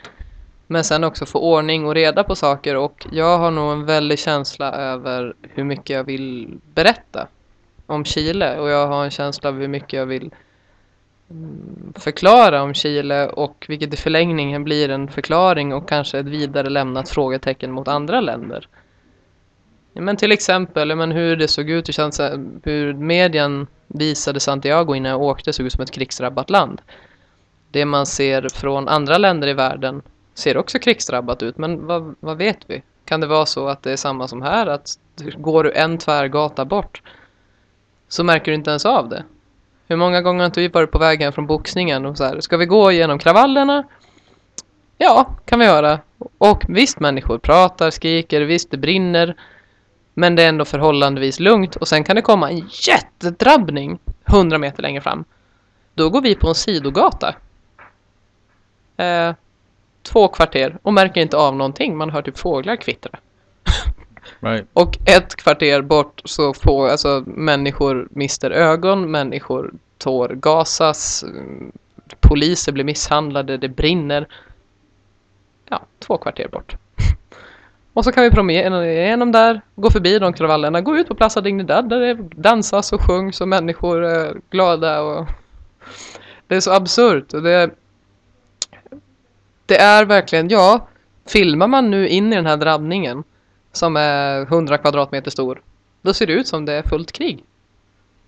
Men 0.67 0.83
sen 0.83 1.03
också 1.03 1.25
få 1.25 1.39
ordning 1.39 1.85
och 1.87 1.95
reda 1.95 2.23
på 2.23 2.35
saker 2.35 2.75
och 2.75 3.07
jag 3.11 3.37
har 3.37 3.51
nog 3.51 3.71
en 3.71 3.85
väldig 3.85 4.19
känsla 4.19 4.71
över 4.71 5.33
hur 5.41 5.63
mycket 5.63 5.89
jag 5.89 6.03
vill 6.03 6.57
berätta 6.73 7.27
om 7.85 8.05
Chile 8.05 8.59
och 8.59 8.69
jag 8.69 8.87
har 8.87 9.03
en 9.03 9.11
känsla 9.11 9.49
av 9.49 9.59
hur 9.59 9.67
mycket 9.67 9.93
jag 9.93 10.05
vill 10.05 10.31
mm, 11.29 11.93
förklara 11.95 12.63
om 12.63 12.73
Chile 12.73 13.27
och 13.27 13.65
vilket 13.67 13.93
i 13.93 13.97
förlängningen 13.97 14.63
blir 14.63 14.89
en 14.89 15.07
förklaring 15.07 15.73
och 15.73 15.89
kanske 15.89 16.19
ett 16.19 16.25
vidare 16.25 16.69
lämnat 16.69 17.09
frågetecken 17.09 17.71
mot 17.71 17.87
andra 17.87 18.21
länder. 18.21 18.67
Men 19.93 20.17
till 20.17 20.31
exempel 20.31 20.95
men 20.95 21.11
hur 21.11 21.35
det 21.35 21.47
såg 21.47 21.69
ut, 21.69 21.85
det 21.85 21.93
känns, 21.93 22.21
hur 22.63 22.93
medien 22.93 23.67
visade 23.87 24.39
Santiago 24.39 24.95
innan 24.95 25.11
jag 25.11 25.21
åkte 25.21 25.53
såg 25.53 25.65
ut 25.65 25.73
som 25.73 25.83
ett 25.83 25.91
krigsdrabbat 25.91 26.49
land. 26.49 26.81
Det 27.71 27.85
man 27.85 28.05
ser 28.05 28.49
från 28.49 28.87
andra 28.87 29.17
länder 29.17 29.47
i 29.47 29.53
världen 29.53 30.01
ser 30.35 30.57
också 30.57 30.79
krigsdrabbat 30.79 31.43
ut, 31.43 31.57
men 31.57 31.85
vad, 31.85 32.15
vad 32.19 32.37
vet 32.37 32.59
vi? 32.67 32.83
Kan 33.05 33.19
det 33.19 33.27
vara 33.27 33.45
så 33.45 33.67
att 33.67 33.83
det 33.83 33.91
är 33.91 33.95
samma 33.95 34.27
som 34.27 34.41
här, 34.41 34.67
att 34.67 34.99
går 35.37 35.63
du 35.63 35.71
en 35.71 35.97
tvärgata 35.97 36.65
bort 36.65 37.01
så 38.07 38.23
märker 38.23 38.51
du 38.51 38.55
inte 38.55 38.69
ens 38.69 38.85
av 38.85 39.09
det? 39.09 39.23
Hur 39.87 39.95
många 39.95 40.21
gånger 40.21 40.39
har 40.39 40.45
inte 40.45 40.59
vi 40.59 40.67
varit 40.67 40.91
på 40.91 40.99
vägen 40.99 41.33
från 41.33 41.47
boxningen 41.47 42.05
och 42.05 42.17
så 42.17 42.23
här, 42.23 42.39
ska 42.39 42.57
vi 42.57 42.65
gå 42.65 42.91
igenom 42.91 43.19
kravallerna? 43.19 43.83
Ja, 44.97 45.29
kan 45.45 45.59
vi 45.59 45.65
göra. 45.65 45.99
Och 46.37 46.63
visst, 46.67 46.99
människor 46.99 47.37
pratar, 47.37 47.91
skriker, 47.91 48.41
visst 48.41 48.71
det 48.71 48.77
brinner. 48.77 49.35
Men 50.13 50.35
det 50.35 50.43
är 50.43 50.49
ändå 50.49 50.65
förhållandevis 50.65 51.39
lugnt 51.39 51.75
och 51.75 51.87
sen 51.87 52.03
kan 52.03 52.15
det 52.15 52.21
komma 52.21 52.51
en 52.51 52.69
jättedrabbning 52.87 53.99
100 54.25 54.57
meter 54.57 54.81
längre 54.81 55.01
fram. 55.01 55.25
Då 55.93 56.09
går 56.09 56.21
vi 56.21 56.35
på 56.35 56.47
en 56.47 56.55
sidogata. 56.55 57.35
Eh, 58.97 59.33
två 60.05 60.27
kvarter 60.27 60.77
och 60.81 60.93
märker 60.93 61.21
inte 61.21 61.37
av 61.37 61.55
någonting. 61.55 61.97
Man 61.97 62.09
hör 62.09 62.21
typ 62.21 62.37
fåglar 62.37 62.75
kvittra. 62.75 63.11
Right. 64.39 64.67
Och 64.73 64.97
ett 65.05 65.35
kvarter 65.35 65.81
bort 65.81 66.21
så 66.25 66.53
får 66.53 66.89
alltså 66.89 67.23
människor 67.25 68.07
mister 68.11 68.51
ögon, 68.51 69.11
människor 69.11 69.73
tårgasas, 69.97 71.25
poliser 72.19 72.71
blir 72.71 72.83
misshandlade, 72.83 73.57
det 73.57 73.69
brinner. 73.69 74.27
Ja, 75.69 75.81
två 75.99 76.17
kvarter 76.17 76.47
bort. 76.47 76.75
Och 77.93 78.03
så 78.03 78.11
kan 78.11 78.23
vi 78.23 78.31
promenera 78.31 78.91
igenom 78.91 79.31
där, 79.31 79.61
gå 79.75 79.91
förbi 79.91 80.19
de 80.19 80.33
kravallerna, 80.33 80.81
gå 80.81 80.97
ut 80.97 81.07
på 81.07 81.15
Plaza 81.15 81.41
Dignidad 81.41 81.89
där 81.89 81.99
det 81.99 82.13
dansas 82.35 82.93
och 82.93 83.01
sjungs 83.01 83.41
och 83.41 83.47
människor 83.47 84.03
är 84.03 84.37
glada 84.49 85.01
och 85.01 85.27
det 86.47 86.55
är 86.55 86.59
så 86.59 86.71
absurt 86.71 87.33
och 87.33 87.41
det 87.41 87.71
det 89.65 89.77
är 89.77 90.05
verkligen, 90.05 90.49
ja, 90.49 90.87
filmar 91.25 91.67
man 91.67 91.91
nu 91.91 92.07
in 92.07 92.33
i 92.33 92.35
den 92.35 92.45
här 92.45 92.57
drabbningen 92.57 93.23
som 93.71 93.97
är 93.97 94.41
100 94.41 94.77
kvadratmeter 94.77 95.31
stor, 95.31 95.61
då 96.01 96.13
ser 96.13 96.27
det 96.27 96.33
ut 96.33 96.47
som 96.47 96.65
det 96.65 96.73
är 96.73 96.83
fullt 96.83 97.11
krig. 97.11 97.43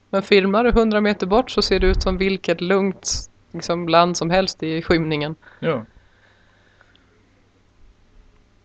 Men 0.10 0.22
filmar 0.22 0.64
du 0.64 0.70
100 0.70 1.02
meter 1.02 1.28
bort 1.28 1.52
så 1.52 1.62
ser 1.62 1.80
det 1.80 1.88
ut 1.88 2.02
som 2.02 2.18
vilket 2.18 2.62
lugnt 2.62 3.30
liksom, 3.52 3.90
land 3.90 4.18
som 4.18 4.30
helst 4.30 4.64
i 4.64 4.82
skymningen. 4.82 5.36
Ja. 5.60 5.86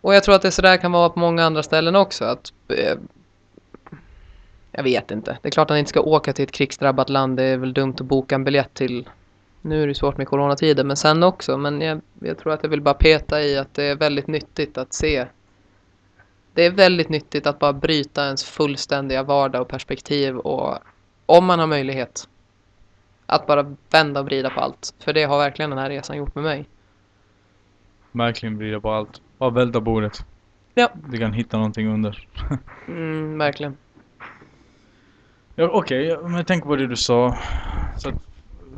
Och 0.01 0.15
jag 0.15 0.23
tror 0.23 0.35
att 0.35 0.41
det 0.41 0.51
sådär 0.51 0.77
kan 0.77 0.91
vara 0.91 1.09
på 1.09 1.19
många 1.19 1.43
andra 1.43 1.63
ställen 1.63 1.95
också. 1.95 2.25
Att, 2.25 2.53
eh, 2.67 2.97
jag 4.71 4.83
vet 4.83 5.11
inte. 5.11 5.37
Det 5.41 5.47
är 5.47 5.51
klart 5.51 5.65
att 5.65 5.69
man 5.69 5.77
inte 5.77 5.89
ska 5.89 6.01
åka 6.01 6.33
till 6.33 6.43
ett 6.43 6.51
krigsdrabbat 6.51 7.09
land. 7.09 7.37
Det 7.37 7.43
är 7.43 7.57
väl 7.57 7.73
dumt 7.73 7.95
att 7.99 8.05
boka 8.05 8.35
en 8.35 8.43
biljett 8.43 8.73
till. 8.73 9.09
Nu 9.65 9.83
är 9.83 9.87
det 9.87 9.95
svårt 9.95 10.17
med 10.17 10.27
coronatider, 10.27 10.83
men 10.83 10.97
sen 10.97 11.23
också. 11.23 11.57
Men 11.57 11.81
jag, 11.81 12.01
jag 12.19 12.37
tror 12.37 12.53
att 12.53 12.63
jag 12.63 12.69
vill 12.69 12.81
bara 12.81 12.93
peta 12.93 13.41
i 13.41 13.57
att 13.57 13.73
det 13.73 13.83
är 13.83 13.95
väldigt 13.95 14.27
nyttigt 14.27 14.77
att 14.77 14.93
se. 14.93 15.27
Det 16.53 16.65
är 16.65 16.71
väldigt 16.71 17.09
nyttigt 17.09 17.47
att 17.47 17.59
bara 17.59 17.73
bryta 17.73 18.25
ens 18.25 18.43
fullständiga 18.43 19.23
vardag 19.23 19.61
och 19.61 19.67
perspektiv 19.67 20.37
och 20.37 20.77
om 21.25 21.45
man 21.45 21.59
har 21.59 21.67
möjlighet 21.67 22.29
att 23.25 23.47
bara 23.47 23.75
vända 23.91 24.19
och 24.19 24.25
vrida 24.25 24.49
på 24.49 24.59
allt. 24.59 24.93
För 24.99 25.13
det 25.13 25.23
har 25.23 25.37
verkligen 25.37 25.69
den 25.69 25.79
här 25.79 25.89
resan 25.89 26.17
gjort 26.17 26.35
med 26.35 26.43
mig. 26.43 26.69
Verkligen 28.11 28.57
vrida 28.57 28.79
på 28.79 28.91
allt. 28.91 29.21
Bara 29.37 29.49
välta 29.49 29.81
bordet. 29.81 30.25
Ja. 30.73 30.89
Du 31.09 31.17
kan 31.17 31.33
hitta 31.33 31.57
någonting 31.57 31.87
under. 31.87 32.27
Mm, 32.87 33.37
verkligen. 33.37 33.77
Ja, 35.55 35.69
Okej, 35.73 36.05
ja, 36.05 36.21
men 36.21 36.33
jag 36.33 36.47
tänker 36.47 36.67
på 36.67 36.75
det 36.75 36.87
du 36.87 36.95
sa. 36.95 37.37
Så 37.97 38.09
att 38.09 38.15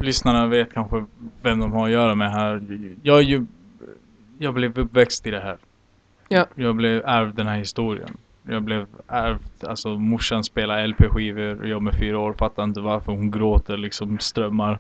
lyssnarna 0.02 0.48
vet 0.48 0.74
kanske 0.74 1.06
vem 1.42 1.60
de 1.60 1.72
har 1.72 1.86
att 1.86 1.92
göra 1.92 2.16
med 2.16 2.32
här. 2.32 2.62
Jag 3.04 3.18
är 3.18 3.24
ju... 3.24 3.46
Jag 4.38 4.54
blev 4.54 4.80
uppväxt 4.80 5.28
i 5.28 5.32
det 5.32 5.40
här. 5.40 5.58
Ja. 6.28 6.46
Jag 6.56 6.76
blev 6.76 7.02
ärvd 7.06 7.36
den 7.36 7.48
här 7.48 7.58
historien. 7.58 8.18
Jag 8.48 8.64
blev 8.64 8.88
ärvd, 9.08 9.68
alltså 9.68 9.90
morsan 9.90 10.44
spelar 10.44 10.88
LP-skivor 10.88 11.62
och 11.62 11.68
jag 11.68 11.82
med 11.82 11.94
fyra 12.00 12.20
år 12.20 12.34
fattar 12.34 12.64
inte 12.64 12.82
varför 12.82 13.12
hon 13.12 13.32
gråter 13.32 13.78
liksom 13.78 14.20
strömmar. 14.20 14.80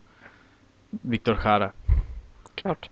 Viktor 0.89 1.39
Jara. 1.43 1.71
Klart. 2.55 2.89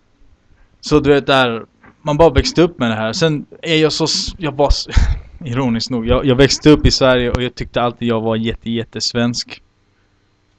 Så 0.81 0.99
du 0.99 1.09
vet 1.09 1.27
där, 1.27 1.65
man 2.01 2.17
bara 2.17 2.29
växte 2.29 2.61
upp 2.61 2.79
med 2.79 2.91
det 2.91 2.95
här. 2.95 3.13
Sen 3.13 3.45
är 3.61 3.75
jag 3.75 3.93
så, 3.93 4.07
jag 4.37 4.51
var, 4.51 4.69
ironiskt 5.45 5.89
nog, 5.89 6.07
jag, 6.07 6.25
jag 6.25 6.35
växte 6.35 6.69
upp 6.69 6.85
i 6.85 6.91
Sverige 6.91 7.31
och 7.31 7.43
jag 7.43 7.55
tyckte 7.55 7.81
alltid 7.81 8.07
jag 8.07 8.21
var 8.21 8.35
jätte, 8.35 8.71
jättesvensk. 8.71 9.62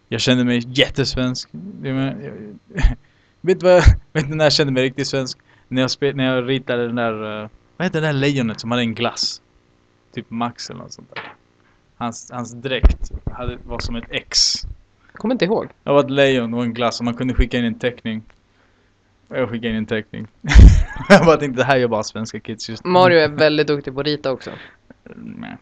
Jag 0.09 0.21
kände 0.21 0.45
mig 0.45 0.63
jättesvensk. 0.67 1.49
Jag 1.83 1.95
menar, 1.95 2.17
jag, 2.23 2.97
vet 3.41 3.61
du 3.61 3.67
vad, 3.67 3.77
jag- 3.77 3.85
vet 4.13 4.29
du 4.29 4.35
när 4.35 4.45
jag 4.45 4.53
kände 4.53 4.73
mig 4.73 4.83
riktigt 4.83 5.07
svensk? 5.09 5.39
När 5.69 5.83
jag, 5.83 5.91
spel, 5.91 6.17
när 6.17 6.25
jag 6.35 6.49
ritade 6.49 6.87
den 6.87 6.97
där, 6.97 7.43
eh, 7.43 7.49
vad 7.77 7.87
heter 7.87 8.01
det 8.01 8.07
där 8.07 8.13
lejonet 8.13 8.61
som 8.61 8.71
hade 8.71 8.83
en 8.83 8.95
glass? 8.95 9.41
Typ 10.15 10.31
Max 10.31 10.71
eller 10.71 10.81
något 10.81 10.93
sånt 10.93 11.15
där. 11.15 11.23
Hans, 11.97 12.31
hans 12.33 12.53
dräkt 12.53 13.11
hade, 13.33 13.59
var 13.65 13.79
som 13.79 13.97
ett 13.97 14.05
X. 14.11 14.53
Kommer 15.13 15.35
inte 15.35 15.45
ihåg. 15.45 15.69
Jag 15.85 15.93
var 15.95 16.01
ett 16.05 16.11
lejon 16.11 16.55
och 16.55 16.63
en 16.65 16.75
glass 16.75 16.99
och 17.01 17.05
man 17.05 17.15
kunde 17.15 17.35
skicka 17.35 17.59
in 17.59 17.65
en 17.65 17.79
teckning. 17.79 18.23
Jag 19.29 19.49
skickade 19.49 19.69
in 19.69 19.77
en 19.77 19.87
teckning. 19.87 20.27
jag 21.09 21.25
bara 21.27 21.37
tänkte 21.37 21.61
det 21.61 21.65
här 21.67 21.77
gör 21.77 21.89
bara 21.89 22.03
svenska 22.03 22.41
kids 22.41 22.69
just 22.69 22.85
nu. 22.85 22.91
Mario 22.91 23.19
är 23.19 23.29
väldigt 23.29 23.67
duktig 23.67 23.95
på 23.95 24.01
att 24.01 24.07
rita 24.07 24.33
också. 24.33 24.51
Nej. 25.17 25.57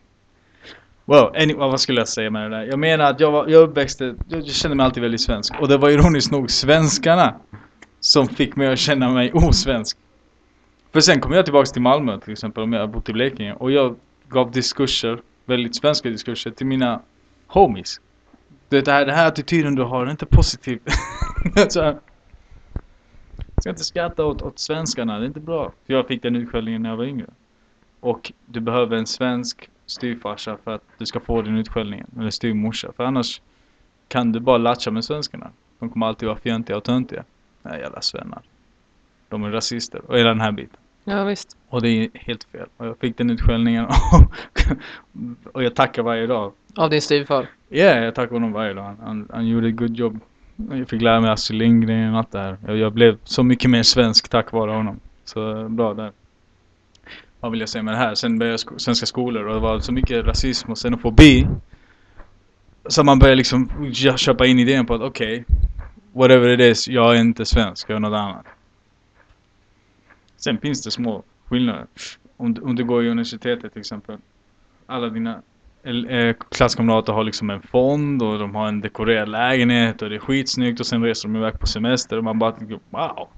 Wow, 1.04 1.32
any, 1.36 1.54
vad 1.54 1.80
skulle 1.80 2.00
jag 2.00 2.08
säga 2.08 2.30
med 2.30 2.50
det 2.50 2.56
där? 2.56 2.64
Jag 2.64 2.78
menar 2.78 3.04
att 3.10 3.20
jag 3.20 3.30
var, 3.30 3.48
jag 3.48 3.62
uppväxte, 3.62 4.14
jag, 4.28 4.40
jag 4.40 4.46
kände 4.46 4.76
mig 4.76 4.86
alltid 4.86 5.02
väldigt 5.02 5.20
svensk. 5.20 5.54
Och 5.60 5.68
det 5.68 5.76
var 5.76 5.90
ironiskt 5.90 6.32
nog 6.32 6.50
svenskarna 6.50 7.34
som 8.00 8.28
fick 8.28 8.56
mig 8.56 8.72
att 8.72 8.78
känna 8.78 9.10
mig 9.10 9.32
osvensk. 9.32 9.96
För 10.92 11.00
sen 11.00 11.20
kom 11.20 11.32
jag 11.32 11.44
tillbaks 11.44 11.72
till 11.72 11.82
Malmö 11.82 12.20
till 12.20 12.32
exempel, 12.32 12.62
om 12.62 12.72
jag 12.72 12.80
har 12.80 12.86
bott 12.86 13.08
i 13.08 13.12
Blekinge. 13.12 13.54
Och 13.54 13.72
jag 13.72 13.96
gav 14.28 14.50
diskurser, 14.50 15.18
väldigt 15.44 15.76
svenska 15.76 16.08
diskurser, 16.08 16.50
till 16.50 16.66
mina 16.66 17.00
homies. 17.46 18.00
Du 18.68 18.76
vet, 18.76 18.84
det 18.84 18.92
här, 18.92 19.06
den 19.06 19.14
här 19.14 19.28
attityden 19.28 19.74
du 19.74 19.82
har, 19.82 19.98
den 19.98 20.08
är 20.08 20.10
inte 20.10 20.26
positiv. 20.26 20.80
Alltså, 21.56 21.98
Så 23.54 23.60
ska 23.60 23.70
inte 23.70 23.84
skratta 23.84 24.24
åt, 24.24 24.42
åt 24.42 24.58
svenskarna, 24.58 25.18
det 25.18 25.24
är 25.24 25.26
inte 25.26 25.40
bra. 25.40 25.72
För 25.86 25.94
jag 25.94 26.06
fick 26.06 26.22
den 26.22 26.36
utskällningen 26.36 26.82
när 26.82 26.90
jag 26.90 26.96
var 26.96 27.04
yngre. 27.04 27.26
Och 28.00 28.32
du 28.46 28.60
behöver 28.60 28.96
en 28.96 29.06
svensk 29.06 29.68
styvfarsa 29.92 30.56
för 30.64 30.74
att 30.74 30.82
du 30.98 31.06
ska 31.06 31.20
få 31.20 31.42
den 31.42 31.56
utskällningen. 31.56 32.06
Eller 32.18 32.30
styvmorsa. 32.30 32.92
För 32.96 33.04
annars 33.04 33.40
kan 34.08 34.32
du 34.32 34.40
bara 34.40 34.58
latcha 34.58 34.90
med 34.90 35.04
svenskarna. 35.04 35.50
De 35.78 35.90
kommer 35.90 36.06
alltid 36.06 36.28
vara 36.28 36.38
fientliga 36.38 36.76
och 36.76 36.84
töntiga. 36.84 37.24
Nej, 37.62 37.80
jävla 37.80 38.00
svennar. 38.00 38.42
De 39.28 39.44
är 39.44 39.50
rasister. 39.50 40.00
Och 40.06 40.18
hela 40.18 40.28
den 40.28 40.40
här 40.40 40.52
biten. 40.52 40.76
Ja 41.04 41.24
visst. 41.24 41.56
Och 41.68 41.82
det 41.82 41.88
är 41.88 42.10
helt 42.14 42.44
fel. 42.44 42.66
Och 42.76 42.86
jag 42.86 42.98
fick 42.98 43.16
den 43.16 43.30
utskällningen. 43.30 43.86
och 45.52 45.62
jag 45.64 45.74
tackar 45.74 46.02
varje 46.02 46.26
dag. 46.26 46.52
Av 46.76 46.90
din 46.90 47.02
styvfar. 47.02 47.46
Ja, 47.68 47.76
yeah, 47.76 48.04
jag 48.04 48.14
tackar 48.14 48.32
honom 48.32 48.52
varje 48.52 48.74
dag. 48.74 48.82
Han, 48.82 48.96
han, 49.02 49.28
han 49.32 49.46
gjorde 49.46 49.68
ett 49.68 49.76
good 49.76 49.96
jobb. 49.96 50.20
Jag 50.70 50.88
fick 50.88 51.02
lära 51.02 51.20
mig 51.20 51.30
Astrid 51.30 51.58
Lindgren 51.58 52.12
och 52.12 52.18
allt 52.18 52.32
det 52.32 52.38
här. 52.38 52.56
Jag, 52.66 52.76
jag 52.76 52.92
blev 52.92 53.18
så 53.24 53.42
mycket 53.42 53.70
mer 53.70 53.82
svensk 53.82 54.28
tack 54.28 54.52
vare 54.52 54.70
honom. 54.70 55.00
Så 55.24 55.68
bra 55.68 55.94
där. 55.94 56.12
Vad 57.42 57.50
vill 57.50 57.60
jag 57.60 57.68
säga 57.68 57.82
med 57.82 57.94
det 57.94 57.98
här? 57.98 58.14
Sen 58.14 58.38
började 58.38 58.52
jag 58.52 58.60
sko- 58.60 58.78
svenska 58.78 59.06
skolor 59.06 59.44
och 59.46 59.54
det 59.54 59.60
var 59.60 59.80
så 59.80 59.92
mycket 59.92 60.24
rasism 60.26 60.70
och 60.70 60.76
xenofobi. 60.78 61.46
Så 62.88 63.04
man 63.04 63.18
började 63.18 63.36
liksom 63.36 63.92
köpa 64.16 64.46
in 64.46 64.58
idén 64.58 64.86
på 64.86 64.94
att 64.94 65.00
okej, 65.00 65.44
whatever 66.14 66.48
it 66.48 66.60
is, 66.60 66.88
jag 66.88 67.16
är 67.16 67.20
inte 67.20 67.44
svensk, 67.44 67.90
jag 67.90 67.96
är 67.96 68.00
något 68.00 68.16
annat. 68.18 68.46
Sen 70.36 70.58
finns 70.58 70.82
det 70.82 70.90
små 70.90 71.22
skillnader. 71.48 71.86
Om, 72.36 72.54
du- 72.54 72.60
om 72.62 72.76
du 72.76 72.84
går 72.84 73.04
i 73.04 73.08
universitetet 73.08 73.72
till 73.72 73.80
exempel. 73.80 74.16
Alla 74.86 75.08
dina 75.08 75.42
eh, 76.08 76.36
klasskamrater 76.50 77.12
har 77.12 77.24
liksom 77.24 77.50
en 77.50 77.62
fond 77.62 78.22
och 78.22 78.38
de 78.38 78.54
har 78.54 78.68
en 78.68 78.80
dekorerad 78.80 79.28
lägenhet 79.28 80.02
och 80.02 80.10
det 80.10 80.14
är 80.16 80.20
skitsnyggt 80.20 80.80
och 80.80 80.86
sen 80.86 81.02
reser 81.04 81.28
de 81.28 81.36
iväg 81.36 81.60
på 81.60 81.66
semester 81.66 82.16
och 82.18 82.24
man 82.24 82.38
bara 82.38 82.56
wow. 82.90 83.28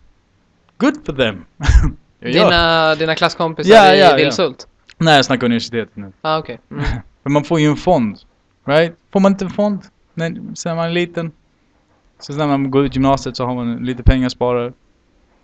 Good 0.78 1.06
for 1.06 1.12
them. 1.12 1.44
Jag 2.18 2.30
gör- 2.30 2.44
Dina, 2.44 2.94
dina 2.94 3.14
klasskompisar 3.14 3.74
Ja, 3.74 3.94
i 3.94 4.00
ja, 4.00 4.10
ja. 4.10 4.16
Vilshult? 4.16 4.68
Nej, 4.98 5.16
jag 5.16 5.24
snackar 5.24 5.46
universitetet 5.46 5.96
nu. 5.96 6.12
Ah, 6.20 6.38
okej. 6.38 6.58
Mm. 6.70 6.84
Men 7.22 7.32
man 7.32 7.44
får 7.44 7.60
ju 7.60 7.66
en 7.66 7.76
fond. 7.76 8.18
Right? 8.64 8.96
Får 9.12 9.20
man 9.20 9.32
inte 9.32 9.44
en 9.44 9.50
fond 9.50 9.82
när, 10.14 10.54
sen 10.54 10.76
man 10.76 10.86
är 10.86 10.90
liten? 10.90 11.32
Så 12.18 12.32
när 12.32 12.46
man 12.46 12.70
går 12.70 12.84
ut 12.84 12.94
gymnasiet 12.94 13.36
så 13.36 13.46
har 13.46 13.54
man 13.54 13.76
lite 13.76 14.02
pengar 14.02 14.28
sparade. 14.28 14.72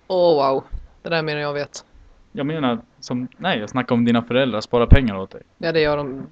Åh 0.06 0.34
wow. 0.52 0.64
Det 1.02 1.08
där 1.08 1.22
menar 1.22 1.40
jag 1.40 1.52
vet. 1.52 1.84
Jag 2.32 2.46
menar 2.46 2.78
som, 3.00 3.28
nej 3.36 3.58
jag 3.58 3.70
snackar 3.70 3.94
om 3.94 4.04
dina 4.04 4.22
föräldrar 4.22 4.60
sparar 4.60 4.86
pengar 4.86 5.16
åt 5.16 5.30
dig. 5.30 5.42
Ja 5.58 5.72
det 5.72 5.80
gör 5.80 5.96
de. 5.96 6.26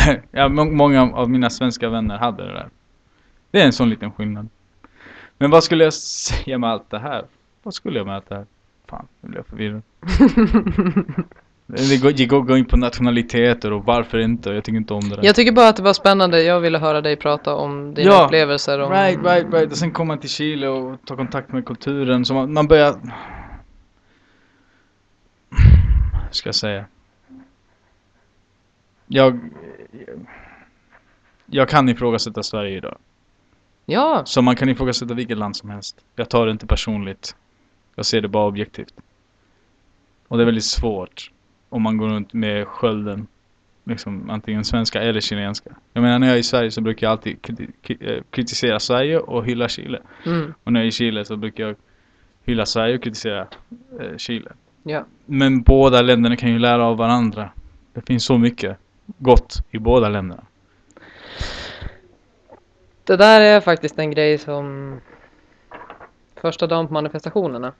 ja, 0.30 0.48
må- 0.48 0.64
många 0.64 1.02
av 1.12 1.30
mina 1.30 1.50
svenska 1.50 1.88
vänner 1.88 2.18
hade 2.18 2.46
det 2.46 2.52
där. 2.52 2.68
Det 3.50 3.60
är 3.60 3.66
en 3.66 3.72
sån 3.72 3.90
liten 3.90 4.12
skillnad. 4.12 4.48
Men 5.38 5.50
vad 5.50 5.64
skulle 5.64 5.84
jag 5.84 5.92
säga 6.24 6.58
med 6.58 6.70
allt 6.70 6.90
det 6.90 6.98
här? 6.98 7.24
Vad 7.62 7.74
skulle 7.74 7.98
jag 7.98 8.06
med 8.06 8.16
allt 8.16 8.28
det 8.28 8.34
här? 8.34 8.46
Fan, 8.90 9.06
nu 9.20 9.28
blir 9.28 9.38
jag 9.38 9.46
förvirrad. 9.46 9.82
Det 11.66 12.02
går, 12.02 12.12
det 12.12 12.26
går 12.26 12.42
går 12.42 12.58
in 12.58 12.64
på 12.64 12.76
nationaliteter 12.76 13.72
och 13.72 13.84
varför 13.84 14.18
inte. 14.18 14.50
Jag 14.50 14.64
tycker 14.64 14.76
inte 14.76 14.94
om 14.94 15.08
det 15.08 15.16
där. 15.16 15.24
Jag 15.24 15.34
tycker 15.34 15.52
bara 15.52 15.68
att 15.68 15.76
det 15.76 15.82
var 15.82 15.92
spännande. 15.92 16.42
Jag 16.42 16.60
ville 16.60 16.78
höra 16.78 17.00
dig 17.00 17.16
prata 17.16 17.54
om 17.54 17.94
dina 17.94 18.10
Ja, 18.10 18.24
upplevelser. 18.24 18.80
Om... 18.80 18.92
Right, 18.92 19.18
right, 19.24 19.54
right. 19.54 19.70
Och 19.72 19.78
sen 19.78 19.92
kommer 19.92 20.08
man 20.08 20.18
till 20.20 20.30
Chile 20.30 20.68
och 20.68 21.04
tar 21.06 21.16
kontakt 21.16 21.52
med 21.52 21.64
kulturen. 21.66 22.24
Så 22.24 22.34
man, 22.34 22.52
man 22.52 22.66
börjar... 22.66 22.94
Hur 25.50 26.30
ska 26.30 26.48
jag 26.48 26.54
säga? 26.54 26.84
Jag... 29.06 29.40
Jag 31.46 31.68
kan 31.68 31.88
ifrågasätta 31.88 32.42
Sverige 32.42 32.76
idag. 32.76 32.98
Ja, 33.86 34.22
Så 34.24 34.42
man 34.42 34.56
kan 34.56 34.68
ifrågasätta 34.68 35.14
vilket 35.14 35.38
land 35.38 35.56
som 35.56 35.70
helst. 35.70 35.96
Jag 36.16 36.28
tar 36.28 36.46
det 36.46 36.52
inte 36.52 36.66
personligt. 36.66 37.34
Jag 38.00 38.06
ser 38.06 38.20
det 38.20 38.28
bara 38.28 38.46
objektivt. 38.46 38.94
Och 40.28 40.36
det 40.36 40.42
är 40.42 40.46
väldigt 40.46 40.64
svårt 40.64 41.30
om 41.68 41.82
man 41.82 41.96
går 41.96 42.08
runt 42.08 42.32
med 42.32 42.66
skölden. 42.68 43.26
Liksom 43.84 44.30
antingen 44.30 44.64
svenska 44.64 45.02
eller 45.02 45.20
chilenska. 45.20 45.70
Jag 45.92 46.02
menar 46.02 46.18
när 46.18 46.26
jag 46.26 46.36
är 46.36 46.40
i 46.40 46.42
Sverige 46.42 46.70
så 46.70 46.80
brukar 46.80 47.06
jag 47.06 47.12
alltid 47.12 47.38
eh, 48.00 48.22
kritisera 48.30 48.80
Sverige 48.80 49.18
och 49.18 49.44
hylla 49.44 49.68
Chile. 49.68 50.00
mm, 50.26 50.54
Och 50.64 50.72
när 50.72 50.80
jag 50.80 50.84
är 50.84 50.88
i 50.88 50.92
Chile 50.92 51.24
så 51.24 51.36
brukar 51.36 51.66
jag 51.66 51.76
hylla 52.44 52.66
Sverige 52.66 52.94
och 52.96 53.02
kritisera 53.02 53.46
eh, 54.00 54.16
Chile. 54.16 54.52
ja. 54.82 55.04
Men 55.26 55.62
båda 55.62 56.02
länderna 56.02 56.36
kan 56.36 56.52
ju 56.52 56.58
lära 56.58 56.84
av 56.84 56.96
varandra. 56.96 57.50
Det 57.92 58.06
finns 58.06 58.24
så 58.24 58.38
mycket 58.38 58.76
gott 59.18 59.64
i 59.70 59.78
båda 59.78 60.08
länderna. 60.08 60.44
Det 63.04 63.16
där 63.16 63.40
är 63.40 63.60
faktiskt 63.60 63.98
en 63.98 64.10
grej 64.10 64.38
som 64.38 64.94
första 66.40 66.66
dagen 66.66 66.86
på 66.86 66.92
manifestationerna. 66.92 67.72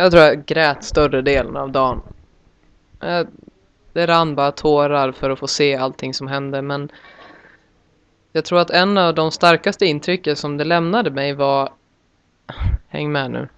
Jag 0.00 0.12
tror 0.12 0.22
jag 0.22 0.46
grät 0.46 0.84
större 0.84 1.22
delen 1.22 1.56
av 1.56 1.72
dagen. 1.72 2.02
Det 3.92 4.06
rann 4.06 4.34
bara 4.34 4.52
tårar 4.52 5.12
för 5.12 5.30
att 5.30 5.38
få 5.38 5.46
se 5.46 5.76
allting 5.76 6.14
som 6.14 6.28
hände 6.28 6.62
men 6.62 6.92
jag 8.32 8.44
tror 8.44 8.58
att 8.58 8.70
en 8.70 8.98
av 8.98 9.14
de 9.14 9.30
starkaste 9.30 9.86
intrycken 9.86 10.36
som 10.36 10.56
det 10.56 10.64
lämnade 10.64 11.10
mig 11.10 11.34
var 11.34 11.72
Häng 12.88 13.12
med 13.12 13.30
nu. 13.30 13.48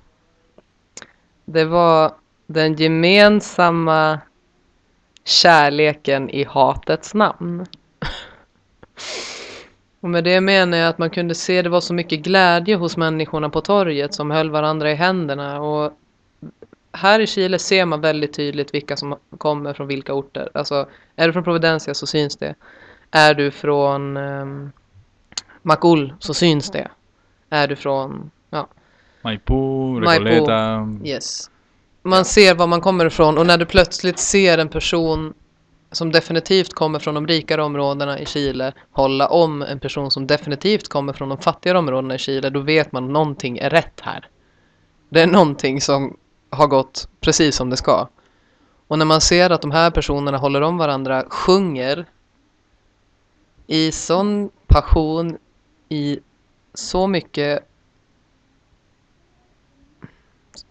Det 1.45 1.65
var 1.65 2.15
den 2.47 2.75
gemensamma 2.75 4.21
kärleken 5.25 6.31
i 6.31 6.45
hatets 6.45 7.15
namn. 7.15 7.67
Och 10.01 10.11
med 10.11 10.25
det 10.25 10.41
menar 10.41 10.79
jag 10.79 10.89
att 10.89 10.99
man 10.99 11.11
kunde 11.11 11.35
se 11.35 11.63
det 11.63 11.69
var 11.69 11.81
så 11.81 11.95
mycket 11.95 12.21
glädje 12.21 12.77
hos 12.77 12.97
människorna 12.97 13.51
på 13.51 13.61
torget 13.61 14.15
som 14.15 14.31
höll 14.31 14.51
varandra 14.51 14.91
i 14.91 14.95
händerna. 14.95 15.61
Och 15.61 15.93
här 16.93 17.21
i 17.21 17.27
Chile 17.27 17.59
ser 17.59 17.87
man 17.87 18.01
väldigt 18.01 18.33
tydligt 18.33 18.75
vilka 18.75 18.97
som 18.97 19.17
kommer 19.39 19.75
från 19.75 19.87
vilka 19.87 20.15
orter. 20.15 20.51
Alltså, 20.55 20.89
är 21.17 21.27
du 21.27 21.33
från 21.33 21.45
Providencia 21.45 21.95
så 21.95 22.07
syns 22.07 22.37
det. 22.37 22.55
Är 23.11 23.35
du 23.35 23.51
från 23.51 24.17
um, 24.17 24.73
Macul 25.63 26.15
så 26.19 26.35
syns 26.35 26.71
det. 26.71 26.89
Är 27.51 27.69
du 27.69 27.77
från, 27.77 28.31
ja, 28.51 28.69
Maipú. 29.23 30.01
Recoleta. 30.01 30.89
Yes. 31.05 31.51
Man 32.03 32.25
ser 32.25 32.55
var 32.55 32.67
man 32.67 32.81
kommer 32.81 33.07
ifrån 33.07 33.39
och 33.39 33.47
när 33.47 33.59
du 33.59 33.67
plötsligt 33.67 34.19
ser 34.19 34.59
en 34.59 34.69
person 34.69 35.35
som 35.93 36.13
definitivt 36.13 36.75
kommer 36.75 36.99
från 36.99 37.15
de 37.15 37.27
rikare 37.27 37.63
områdena 37.63 38.19
i 38.19 38.27
Chile 38.27 38.73
hålla 38.91 39.29
om 39.29 39.63
en 39.63 39.81
person 39.81 40.11
som 40.11 40.27
definitivt 40.27 40.89
kommer 40.89 41.13
från 41.13 41.29
de 41.29 41.39
fattigare 41.39 41.79
områdena 41.79 42.15
i 42.15 42.19
Chile, 42.19 42.51
då 42.51 42.61
vet 42.61 42.93
man 42.93 43.05
att 43.05 43.11
någonting 43.11 43.59
är 43.59 43.71
rätt 43.71 44.01
här. 44.01 44.29
Det 45.09 45.21
är 45.21 45.27
någonting 45.27 45.81
som 45.81 46.17
har 46.51 46.67
gått 46.67 47.09
precis 47.21 47.57
som 47.57 47.71
det 47.71 47.77
ska. 47.77 48.09
Och 48.87 48.99
när 48.99 49.07
man 49.07 49.21
ser 49.21 49.51
att 49.51 49.63
de 49.63 49.71
här 49.71 49.91
personerna 49.91 50.39
håller 50.39 50.61
om 50.61 50.79
varandra, 50.79 51.25
sjunger 51.29 52.07
i 53.67 53.93
sån 53.93 54.51
passion, 54.67 55.39
i 55.89 56.21
så 56.75 57.07
mycket 57.07 57.65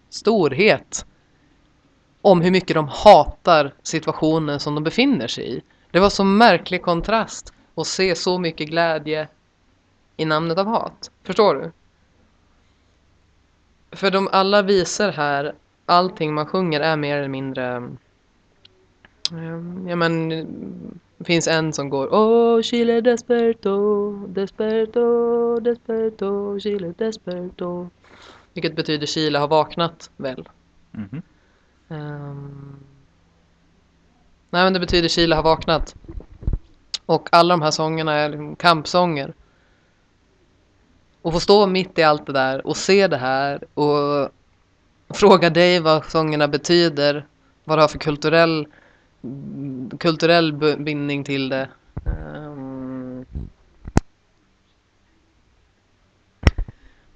storhet 0.09 1.05
om 2.21 2.41
hur 2.41 2.51
mycket 2.51 2.75
de 2.75 2.88
hatar 2.88 3.73
situationen 3.84 4.59
som 4.59 4.75
de 4.75 4.84
befinner 4.84 5.27
sig 5.27 5.57
i. 5.57 5.61
Det 5.91 5.99
var 5.99 6.09
så 6.09 6.23
märklig 6.23 6.82
kontrast 6.82 7.53
att 7.75 7.88
se 7.88 8.15
så 8.15 8.38
mycket 8.38 8.69
glädje 8.69 9.27
i 10.17 10.25
namnet 10.25 10.57
av 10.57 10.67
hat. 10.67 11.11
Förstår 11.23 11.55
du? 11.55 11.71
För 13.91 14.11
de 14.11 14.30
alla 14.32 14.61
visar 14.61 15.11
här, 15.11 15.55
allting 15.90 16.34
man 16.34 16.46
sjunger 16.46 16.80
är 16.80 16.98
mer 16.98 17.18
eller 17.18 17.28
mindre 17.28 17.76
eh, 19.32 19.90
Ja 19.90 19.96
men 19.96 20.30
det 21.18 21.26
finns 21.26 21.48
en 21.48 21.74
som 21.74 21.90
går 21.90 22.08
Oh 22.08 22.62
Chile 22.62 23.02
desperto, 23.02 24.28
desperto, 24.28 25.60
desperto, 25.60 26.60
Chile 26.60 26.94
desperto 26.98 27.90
Vilket 28.54 28.76
betyder 28.76 29.08
Chile 29.08 29.40
har 29.40 29.48
vaknat 29.48 30.10
väl? 30.18 30.50
Mhm. 30.92 31.22
Ehm. 31.90 32.76
Nej 34.50 34.64
men 34.64 34.74
det 34.74 34.80
betyder 34.80 35.10
Chile 35.10 35.36
har 35.36 35.44
vaknat. 35.44 35.96
Och 37.06 37.30
alla 37.32 37.54
de 37.54 37.62
här 37.62 37.72
sångerna 37.72 38.14
är 38.14 38.30
liksom 38.30 38.56
kampsånger. 38.56 39.34
Och 41.22 41.34
få 41.34 41.40
stå 41.40 41.68
mitt 41.68 42.00
i 42.00 42.04
allt 42.04 42.26
det 42.26 42.34
där 42.34 42.68
och 42.68 42.78
se 42.78 43.08
det 43.08 43.18
här 43.18 43.64
och 43.74 44.30
fråga 45.10 45.49
dig 45.49 45.80
vad 45.80 46.05
sångerna 46.05 46.47
betyder. 46.47 47.26
Vad 47.64 47.78
det 47.78 47.82
har 47.82 47.88
för 47.88 47.99
kulturell, 47.99 48.68
kulturell 49.99 50.53
bindning 50.78 51.24
till 51.24 51.49
det. 51.49 51.70
Ehm. 52.05 53.26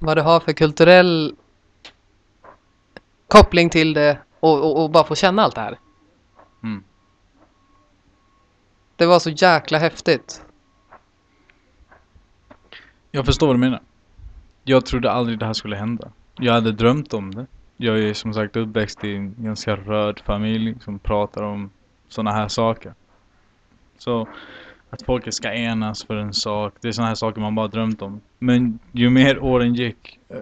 vad 0.04 0.18
det 0.18 0.22
har 0.22 0.40
för 0.40 0.54
kulturell 0.54 1.36
koppling 3.28 3.70
till 3.70 3.94
det 3.94 4.18
och, 4.40 4.60
och, 4.60 4.84
och 4.84 4.90
bara 4.90 5.04
få 5.04 5.16
känna 5.16 5.44
allt 5.44 5.56
det 5.56 5.62
här. 5.62 5.80
Mm. 6.64 6.84
Det 8.96 9.06
var 9.06 9.20
så 9.20 9.30
jäkla 9.30 9.78
häftigt. 9.78 10.42
Jag 13.12 13.26
förstår 13.26 13.48
vad 13.48 13.56
du 13.56 13.60
menar. 13.60 13.82
Jag 14.64 14.86
trodde 14.86 15.12
aldrig 15.12 15.40
det 15.40 15.46
här 15.46 15.54
skulle 15.54 15.76
hända. 15.76 16.12
Jag 16.36 16.54
hade 16.54 16.72
drömt 16.72 17.14
om 17.14 17.36
det. 17.36 17.48
Jag 17.78 18.00
är 18.00 18.14
som 18.14 18.34
sagt 18.34 18.56
uppväxt 18.56 19.04
i 19.04 19.16
en 19.16 19.36
ganska 19.38 19.76
röd 19.76 20.20
familj 20.26 20.76
som 20.80 21.00
pratar 21.00 21.44
om 21.44 21.70
sådana 22.08 22.32
här 22.32 22.48
saker. 22.48 22.94
Så 23.98 24.28
att 24.90 25.02
folket 25.02 25.34
ska 25.34 25.54
enas 25.54 26.04
för 26.04 26.16
en 26.16 26.34
sak, 26.34 26.74
det 26.82 26.88
är 26.88 26.92
sådana 26.92 27.08
här 27.08 27.16
saker 27.16 27.42
man 27.42 27.56
bara 27.56 27.68
drömt 27.68 28.02
om. 28.02 28.22
Men 28.40 28.80
ju 28.92 29.10
mer 29.10 29.44
åren 29.44 29.74
gick, 29.74 30.20
eh, 30.30 30.38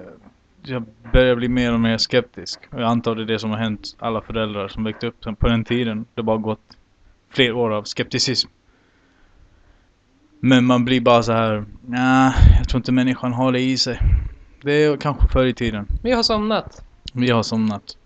jag 0.63 0.83
började 1.13 1.35
bli 1.35 1.47
mer 1.47 1.73
och 1.73 1.79
mer 1.79 1.97
skeptisk. 1.97 2.59
Och 2.71 2.81
jag 2.81 2.89
antar 2.89 3.15
det 3.15 3.21
är 3.21 3.25
det 3.25 3.39
som 3.39 3.49
har 3.49 3.57
hänt 3.57 3.95
alla 3.99 4.21
föräldrar 4.21 4.67
som 4.67 4.83
växte 4.83 5.07
upp 5.07 5.39
på 5.39 5.47
den 5.47 5.63
tiden. 5.63 6.05
Det 6.13 6.21
har 6.21 6.23
bara 6.23 6.37
gått 6.37 6.77
fler 7.29 7.53
år 7.53 7.73
av 7.73 7.83
skepticism. 7.83 8.49
Men 10.39 10.65
man 10.65 10.85
blir 10.85 11.01
bara 11.01 11.23
så 11.23 11.31
här, 11.31 11.65
nej, 11.85 12.33
jag 12.57 12.69
tror 12.69 12.79
inte 12.79 12.91
människan 12.91 13.33
har 13.33 13.51
det 13.51 13.59
i 13.59 13.77
sig. 13.77 13.99
Det 14.61 14.83
är 14.83 14.97
kanske 14.97 15.27
förr 15.27 15.45
i 15.45 15.53
tiden. 15.53 15.87
Vi 16.03 16.11
har 16.11 16.23
somnat. 16.23 16.83
Vi 17.11 17.31
har 17.31 17.43
somnat. 17.43 17.97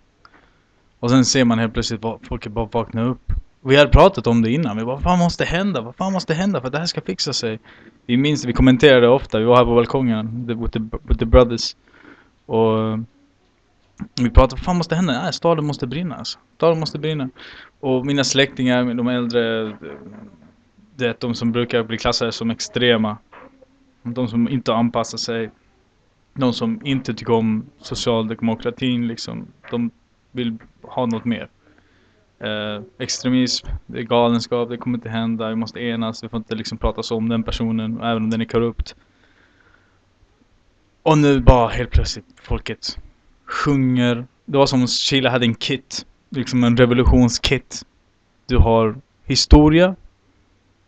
Och 1.00 1.10
sen 1.10 1.24
ser 1.24 1.44
man 1.44 1.58
helt 1.58 1.72
plötsligt 1.72 2.00
folk 2.28 2.46
bara 2.46 2.68
vakna 2.72 3.02
upp. 3.02 3.32
Vi 3.60 3.76
hade 3.76 3.90
pratat 3.90 4.26
om 4.26 4.42
det 4.42 4.50
innan. 4.50 4.76
Vi 4.76 4.84
bara, 4.84 4.94
vad 4.94 5.02
fan 5.02 5.18
måste 5.18 5.44
hända? 5.44 5.80
Vad 5.80 5.96
fan 5.96 6.12
måste 6.12 6.34
hända 6.34 6.60
för 6.60 6.66
att 6.66 6.72
det 6.72 6.78
här 6.78 6.86
ska 6.86 7.00
fixa 7.00 7.32
sig? 7.32 7.58
Vi 8.06 8.16
minns, 8.16 8.44
vi 8.44 8.52
kommenterade 8.52 9.08
ofta. 9.08 9.38
Vi 9.38 9.44
var 9.44 9.56
här 9.56 9.64
på 9.64 9.74
balkongen. 9.74 10.46
The, 10.46 10.54
with, 10.54 10.70
the, 10.70 10.98
with 11.02 11.18
the 11.18 11.24
brothers. 11.26 11.76
Och 12.46 12.78
eh, 12.78 12.98
vi 14.14 14.30
pratade, 14.30 14.60
vad 14.60 14.64
fan 14.64 14.76
måste 14.76 14.94
hända? 14.94 15.22
Nej, 15.22 15.32
staden 15.32 15.66
måste 15.66 15.86
brinna 15.86 16.16
alltså. 16.16 16.38
Staden 16.56 16.80
måste 16.80 16.98
brinna. 16.98 17.30
Och 17.80 18.06
mina 18.06 18.24
släktingar, 18.24 18.94
de 18.94 19.08
äldre, 19.08 19.62
eh, 19.62 19.74
det 20.96 21.06
är 21.06 21.16
de 21.18 21.34
som 21.34 21.52
brukar 21.52 21.82
bli 21.82 21.98
klassade 21.98 22.32
som 22.32 22.50
extrema. 22.50 23.16
De 24.02 24.28
som 24.28 24.48
inte 24.48 24.74
anpassar 24.74 25.18
sig. 25.18 25.50
De 26.36 26.52
som 26.52 26.80
inte 26.84 27.14
tycker 27.14 27.32
om 27.32 27.66
socialdemokratin 27.78 29.08
liksom. 29.08 29.46
De 29.70 29.90
vill 30.32 30.58
ha 30.82 31.06
något 31.06 31.24
mer. 31.24 31.48
Eh, 32.38 32.82
extremism, 32.98 33.66
det 33.86 33.98
är 33.98 34.02
galenskap, 34.02 34.68
det 34.68 34.76
kommer 34.76 34.98
inte 34.98 35.08
hända, 35.08 35.48
vi 35.48 35.56
måste 35.56 35.80
enas, 35.80 36.24
vi 36.24 36.28
får 36.28 36.38
inte 36.38 36.54
liksom 36.54 36.78
prata 36.78 37.02
så 37.02 37.16
om 37.16 37.28
den 37.28 37.42
personen, 37.42 38.00
även 38.00 38.22
om 38.22 38.30
den 38.30 38.40
är 38.40 38.44
korrupt. 38.44 38.94
Och 41.02 41.18
nu 41.18 41.40
bara 41.40 41.68
helt 41.68 41.90
plötsligt, 41.90 42.26
folket 42.42 42.98
sjunger. 43.46 44.26
Det 44.44 44.58
var 44.58 44.66
som 44.66 44.80
om 44.80 44.88
Chile 44.88 45.28
hade 45.28 45.46
en 45.46 45.54
kit, 45.54 46.06
liksom 46.30 46.64
en 46.64 46.76
revolutionskit. 46.76 47.86
Du 48.46 48.56
har 48.56 48.96
historia, 49.24 49.96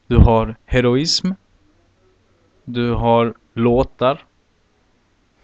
du 0.06 0.16
har 0.16 0.56
heroism, 0.66 1.30
du 2.64 2.92
har 2.92 3.34
låtar, 3.54 4.24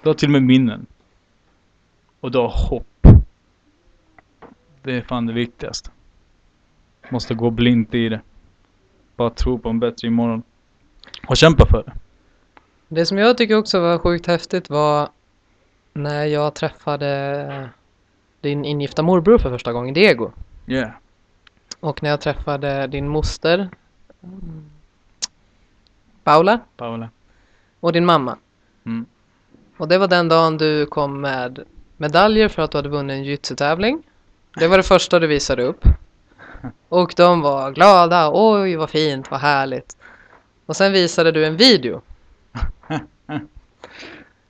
du 0.05 0.11
har 0.11 0.15
till 0.15 0.29
och 0.29 0.33
med 0.33 0.43
minnen. 0.43 0.87
Och 2.21 2.31
du 2.31 2.39
har 2.39 2.69
hopp. 2.69 3.07
Det 4.83 4.97
är 4.97 5.03
fan 5.03 5.27
det 5.27 5.33
viktigaste. 5.33 5.91
Måste 7.09 7.35
gå 7.35 7.51
blint 7.51 7.95
i 7.95 8.09
det. 8.09 8.21
Bara 9.17 9.31
tro 9.31 9.59
på 9.59 9.69
en 9.69 9.81
bättre 9.81 10.09
imorgon. 10.09 10.43
Och 11.29 11.37
kämpa 11.37 11.67
för 11.67 11.83
det. 11.83 11.93
Det 12.89 13.07
som 13.07 13.19
jag 13.19 13.39
tycker 13.39 13.57
också 13.57 13.81
var 13.81 13.99
sjukt 13.99 14.27
häftigt 14.27 14.71
var 14.71 15.09
när 15.93 16.25
jag 16.25 16.55
träffade 16.55 17.69
din 18.41 18.65
ingifta 18.65 19.03
morbror 19.03 19.39
för 19.39 19.51
första 19.51 19.73
gången, 19.73 19.95
Diego. 19.95 20.31
Yeah. 20.67 20.91
Och 21.81 22.03
när 22.03 22.11
jag 22.11 22.21
träffade 22.21 22.87
din 22.87 23.09
moster 23.09 23.69
Paula 26.25 26.61
Paula. 26.77 27.09
och 27.81 27.93
din 27.93 28.05
mamma. 28.05 28.39
Mm. 28.87 29.07
Och 29.77 29.89
det 29.89 29.99
var 29.99 30.09
den 30.09 30.29
dagen 30.29 30.59
du 30.59 30.87
kom 30.87 31.20
med 31.20 31.64
medaljer 31.97 32.49
för 32.49 32.62
att 32.62 32.70
du 32.70 32.79
hade 32.79 32.89
vunnit 32.89 33.14
en 33.14 33.25
jujutsu-tävling. 33.25 34.03
Det 34.57 34.68
var 34.68 34.77
det 34.77 34.83
första 34.83 35.18
du 35.18 35.27
visade 35.27 35.62
upp. 35.62 35.85
Och 36.89 37.14
de 37.16 37.41
var 37.41 37.70
glada. 37.70 38.31
Oj, 38.33 38.77
vad 38.77 38.91
fint, 38.91 39.31
vad 39.31 39.41
härligt. 39.41 39.97
Och 40.66 40.77
sen 40.77 40.93
visade 40.93 41.33
du 41.33 41.47
en 41.47 41.57
video 41.57 42.03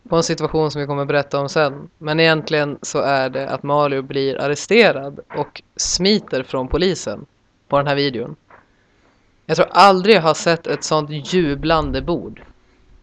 på 0.09 0.17
en 0.17 0.23
situation 0.23 0.71
som 0.71 0.81
vi 0.81 0.87
kommer 0.87 1.05
berätta 1.05 1.41
om 1.41 1.49
sen. 1.49 1.91
Men 1.99 2.21
egentligen 2.21 2.79
så 2.83 2.99
är 2.99 3.31
det 3.31 3.49
att 3.49 3.63
Mario 3.63 4.03
blir 4.03 4.41
arresterad 4.41 5.21
och 5.37 5.63
smiter 5.77 6.43
från 6.43 6.69
polisen 6.69 7.27
på 7.69 7.77
den 7.77 7.87
här 7.87 7.95
videon. 7.95 8.37
Jag 9.47 9.57
tror 9.57 9.69
aldrig 9.71 10.17
jag 10.17 10.23
har 10.23 10.35
sett 10.35 10.67
ett 10.67 10.85
sånt 10.85 11.11
jublande 11.11 12.03
bord. 12.03 12.43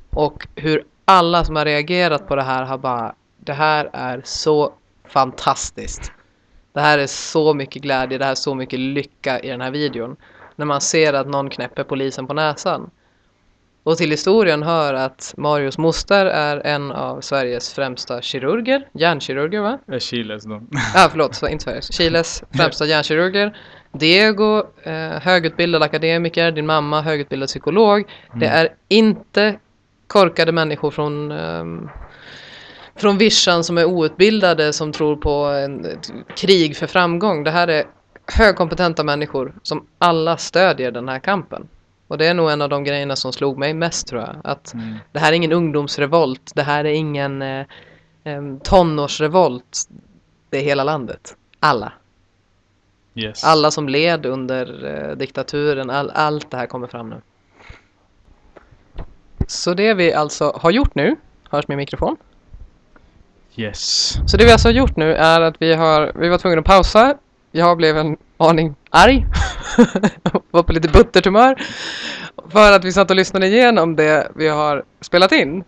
Och 0.09 0.47
hur 0.55 0.83
alla 1.05 1.43
som 1.43 1.55
har 1.55 1.65
reagerat 1.65 2.27
på 2.27 2.35
det 2.35 2.43
här 2.43 2.63
har 2.63 2.77
bara 2.77 3.15
Det 3.39 3.53
här 3.53 3.89
är 3.93 4.21
så 4.25 4.73
fantastiskt. 5.07 6.11
Det 6.73 6.81
här 6.81 6.97
är 6.99 7.07
så 7.07 7.53
mycket 7.53 7.81
glädje, 7.81 8.17
det 8.17 8.23
här 8.25 8.31
är 8.31 8.35
så 8.35 8.55
mycket 8.55 8.79
lycka 8.79 9.39
i 9.39 9.47
den 9.47 9.61
här 9.61 9.71
videon. 9.71 10.15
När 10.55 10.65
man 10.65 10.81
ser 10.81 11.13
att 11.13 11.27
någon 11.27 11.49
knäpper 11.49 11.83
polisen 11.83 12.27
på 12.27 12.33
näsan. 12.33 12.89
Och 13.83 13.97
till 13.97 14.11
historien 14.11 14.63
hör 14.63 14.93
att 14.93 15.33
Marios 15.37 15.77
moster 15.77 16.25
är 16.25 16.57
en 16.67 16.91
av 16.91 17.21
Sveriges 17.21 17.73
främsta 17.73 18.21
kirurger, 18.21 18.87
hjärnkirurger 18.93 19.61
va? 19.61 19.79
Det 19.85 19.95
är 19.95 19.99
Chiles 19.99 20.43
då. 20.43 20.53
Ja, 20.95 21.05
ah, 21.05 21.09
förlåt, 21.09 21.43
inte 21.49 21.63
Sveriges. 21.63 21.93
Chiles 21.93 22.43
främsta 22.51 22.85
hjärnkirurger. 22.85 23.57
Diego, 23.91 24.63
eh, 24.83 24.93
högutbildad 25.21 25.83
akademiker, 25.83 26.51
din 26.51 26.65
mamma, 26.65 27.01
högutbildad 27.01 27.49
psykolog. 27.49 28.03
Det 28.33 28.47
Mm. 28.47 28.59
är 28.65 28.69
inte 28.87 29.59
korkade 30.11 30.51
människor 30.51 30.91
från 30.91 31.31
ehm, 31.31 31.89
från 32.95 33.17
vischan 33.17 33.63
som 33.63 33.77
är 33.77 33.85
outbildade 33.85 34.73
som 34.73 34.91
tror 34.91 35.15
på 35.15 35.31
en, 35.45 35.87
krig 36.35 36.77
för 36.77 36.87
framgång. 36.87 37.43
Det 37.43 37.51
här 37.51 37.67
är 37.67 37.83
högkompetenta 38.37 39.03
människor 39.03 39.53
som 39.63 39.87
alla 39.97 40.37
stödjer 40.37 40.91
den 40.91 41.09
här 41.09 41.19
kampen. 41.19 41.67
Och 42.07 42.17
det 42.17 42.25
är 42.25 42.33
nog 42.33 42.51
en 42.51 42.61
av 42.61 42.69
de 42.69 42.83
grejerna 42.83 43.15
som 43.15 43.33
slog 43.33 43.57
mig 43.57 43.73
mest 43.73 44.07
tror 44.07 44.21
jag. 44.21 44.35
Att 44.43 44.73
Mm. 44.73 44.97
det 45.11 45.19
här 45.19 45.31
är 45.31 45.35
ingen 45.35 45.51
ungdomsrevolt. 45.51 46.51
Det 46.55 46.63
här 46.63 46.85
är 46.85 46.93
ingen 46.93 47.41
eh, 47.41 47.65
em, 48.23 48.59
tonårsrevolt. 48.59 49.79
Det 50.49 50.57
är 50.57 50.63
hela 50.63 50.83
landet. 50.83 51.35
Alla. 51.59 51.93
Yes. 53.15 53.43
Alla 53.43 53.71
som 53.71 53.89
led 53.89 54.25
under 54.25 54.85
eh, 54.85 55.17
diktaturen. 55.17 55.89
All, 55.89 56.09
allt 56.09 56.51
det 56.51 56.57
här 56.57 56.65
kommer 56.67 56.87
fram 56.87 57.09
nu. 57.09 57.21
Så 59.51 59.73
det 59.73 59.93
vi 59.93 60.13
alltså 60.13 60.59
har 60.61 60.71
gjort 60.71 60.95
nu. 60.95 61.15
Hörs 61.49 61.67
min 61.67 61.77
mikrofon? 61.77 62.17
Yes. 63.55 64.13
Så 64.27 64.37
det 64.37 64.45
vi 64.45 64.51
alltså 64.51 64.67
har 64.67 64.73
gjort 64.73 64.95
nu 64.95 65.13
är 65.13 65.41
att 65.41 65.55
vi 65.59 65.73
har, 65.73 66.11
vi 66.15 66.29
var 66.29 66.37
tvungna 66.37 66.59
att 66.59 66.65
pausa. 66.65 67.17
Jag 67.51 67.77
blev 67.77 67.97
en 67.97 68.17
aning 68.37 68.75
arg. 68.89 69.25
var 70.51 70.63
på 70.63 70.73
lite 70.73 70.87
buttertumör. 70.87 71.61
För 72.49 72.71
att 72.71 72.85
vi 72.85 72.91
satt 72.91 73.09
och 73.09 73.15
lyssnade 73.15 73.47
igenom 73.47 73.95
det 73.95 74.31
vi 74.35 74.47
har 74.47 74.83
spelat 75.01 75.31
in. 75.31 75.63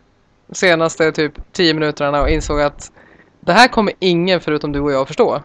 Senaste 0.51 1.11
typ 1.11 1.33
10 1.51 1.73
minuterna 1.73 2.21
och 2.21 2.29
insåg 2.29 2.61
att 2.61 2.91
det 3.39 3.53
här 3.53 3.67
kommer 3.67 3.93
ingen 3.99 4.41
förutom 4.41 4.71
du 4.71 4.79
och 4.79 4.91
jag 4.91 5.07
förstå. 5.07 5.41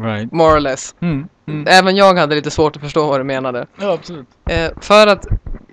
Right. 0.00 0.32
More 0.32 0.56
or 0.56 0.60
less. 0.60 0.94
Mm. 1.00 1.28
Mm. 1.46 1.66
Även 1.68 1.96
jag 1.96 2.14
hade 2.14 2.34
lite 2.34 2.50
svårt 2.50 2.76
att 2.76 2.82
förstå 2.82 3.06
vad 3.06 3.20
du 3.20 3.24
menade. 3.24 3.66
Ja, 3.80 3.92
absolut. 3.92 4.26
Eh, 4.50 4.70
för 4.80 5.06
att, 5.06 5.26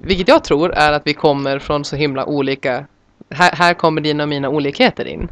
vilket 0.03 0.27
jag 0.27 0.43
tror 0.43 0.73
är 0.73 0.91
att 0.91 1.07
vi 1.07 1.13
kommer 1.13 1.59
från 1.59 1.85
så 1.85 1.95
himla 1.95 2.25
olika, 2.25 2.85
här, 3.29 3.51
här 3.51 3.73
kommer 3.73 4.01
dina 4.01 4.23
och 4.23 4.29
mina 4.29 4.49
olikheter 4.49 5.05
in. 5.05 5.29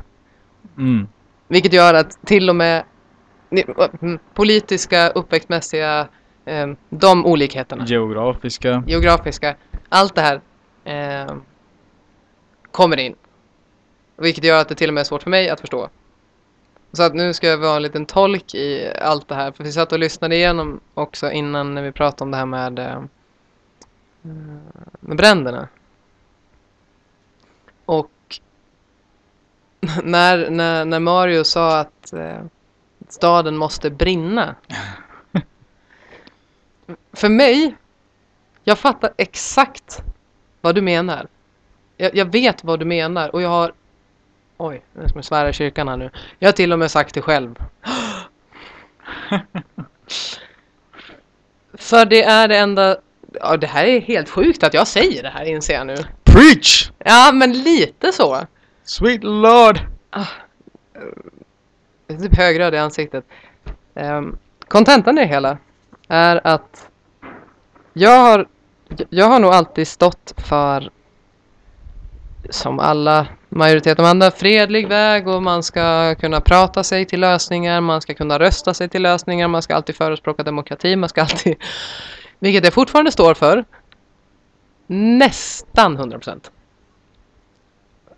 Mm. 0.77 1.07
Vilket 1.47 1.73
gör 1.73 1.93
att 1.93 2.25
till 2.25 2.49
och 2.49 2.55
med 2.55 2.83
mm, 4.01 4.19
politiska, 4.33 5.09
uppväxtmässiga, 5.09 6.07
eh, 6.45 6.67
de 6.89 7.25
olikheterna, 7.25 7.85
Geografiska. 7.85 8.83
geografiska, 8.87 9.55
allt 9.89 10.15
det 10.15 10.21
här 10.21 10.41
eh, 10.83 11.35
kommer 12.71 12.97
in. 12.97 13.15
Vilket 14.17 14.43
gör 14.43 14.61
att 14.61 14.69
det 14.69 14.75
till 14.75 14.89
och 14.89 14.93
med 14.93 15.01
är 15.01 15.05
svårt 15.05 15.23
för 15.23 15.29
mig 15.29 15.49
att 15.49 15.59
förstå. 15.59 15.89
Så 16.93 17.03
att 17.03 17.15
nu 17.15 17.33
ska 17.33 17.47
jag 17.47 17.57
vara 17.57 17.75
en 17.75 17.81
liten 17.81 18.05
tolk 18.05 18.55
i 18.55 18.91
allt 19.01 19.27
det 19.27 19.35
här. 19.35 19.51
För 19.51 19.63
vi 19.63 19.71
satt 19.71 19.91
och 19.91 19.99
lyssnade 19.99 20.35
igenom 20.35 20.79
också 20.93 21.31
innan 21.31 21.73
när 21.73 21.81
vi 21.81 21.91
pratade 21.91 22.23
om 22.23 22.31
det 22.31 22.37
här 22.37 22.45
med, 22.45 22.79
eh, 22.79 23.01
med 24.99 25.17
bränderna. 25.17 25.67
Och 27.85 28.39
när, 30.03 30.49
när, 30.49 30.85
när 30.85 30.99
Mario 30.99 31.43
sa 31.43 31.79
att 31.79 32.13
eh, 32.13 32.43
staden 33.07 33.57
måste 33.57 33.89
brinna. 33.89 34.55
För 37.13 37.29
mig, 37.29 37.75
jag 38.63 38.79
fattar 38.79 39.13
exakt 39.17 40.03
vad 40.61 40.75
du 40.75 40.81
menar. 40.81 41.27
Jag, 41.97 42.15
jag 42.15 42.25
vet 42.25 42.63
vad 42.63 42.79
du 42.79 42.85
menar 42.85 43.35
och 43.35 43.41
jag 43.41 43.49
har 43.49 43.73
Oj, 44.63 44.81
nu 44.93 45.07
ska 45.07 45.17
jag 45.17 45.25
svära 45.25 45.49
i 45.49 45.53
kyrkan 45.53 45.87
här 45.87 45.97
nu. 45.97 46.09
Jag 46.39 46.47
har 46.47 46.53
till 46.53 46.73
och 46.73 46.79
med 46.79 46.91
sagt 46.91 47.13
det 47.13 47.21
själv. 47.21 47.55
För 51.73 52.05
det 52.05 52.23
är 52.23 52.47
det 52.47 52.57
enda... 52.57 52.97
Ja, 53.39 53.57
det 53.57 53.67
här 53.67 53.85
är 53.85 54.01
helt 54.01 54.29
sjukt 54.29 54.63
att 54.63 54.73
jag 54.73 54.87
säger 54.87 55.23
det 55.23 55.29
här 55.29 55.45
inser 55.45 55.73
jag 55.73 55.87
nu. 55.87 55.95
Preach! 56.23 56.91
Ja, 56.97 57.31
men 57.33 57.53
lite 57.53 58.11
så. 58.11 58.37
Sweet 58.83 59.23
Lord! 59.23 59.79
Jag 62.07 62.17
är 62.17 62.21
typ 62.21 62.37
högröd 62.37 62.73
i 62.73 62.77
ansiktet. 62.77 63.25
Um, 63.93 64.37
kontentan 64.67 65.17
i 65.17 65.21
det 65.21 65.27
hela 65.27 65.57
är 66.07 66.47
att 66.47 66.89
jag 67.93 68.19
har, 68.19 68.47
jag 69.09 69.25
har 69.25 69.39
nog 69.39 69.53
alltid 69.53 69.87
stått 69.87 70.33
för 70.37 70.89
som 72.49 72.79
alla 72.79 73.27
majoritet 73.49 73.99
av 73.99 74.05
andra 74.05 74.31
fredlig 74.31 74.87
väg 74.87 75.27
och 75.27 75.43
man 75.43 75.63
ska 75.63 76.15
kunna 76.15 76.41
prata 76.41 76.83
sig 76.83 77.05
till 77.05 77.19
lösningar, 77.19 77.81
man 77.81 78.01
ska 78.01 78.13
kunna 78.13 78.39
rösta 78.39 78.73
sig 78.73 78.89
till 78.89 79.01
lösningar, 79.01 79.47
man 79.47 79.61
ska 79.61 79.75
alltid 79.75 79.95
förespråka 79.95 80.43
demokrati, 80.43 80.95
man 80.95 81.09
ska 81.09 81.21
alltid, 81.21 81.55
vilket 82.41 82.63
jag 82.63 82.73
fortfarande 82.73 83.11
står 83.11 83.33
för, 83.33 83.65
nästan 84.87 85.97
100%. 85.97 86.49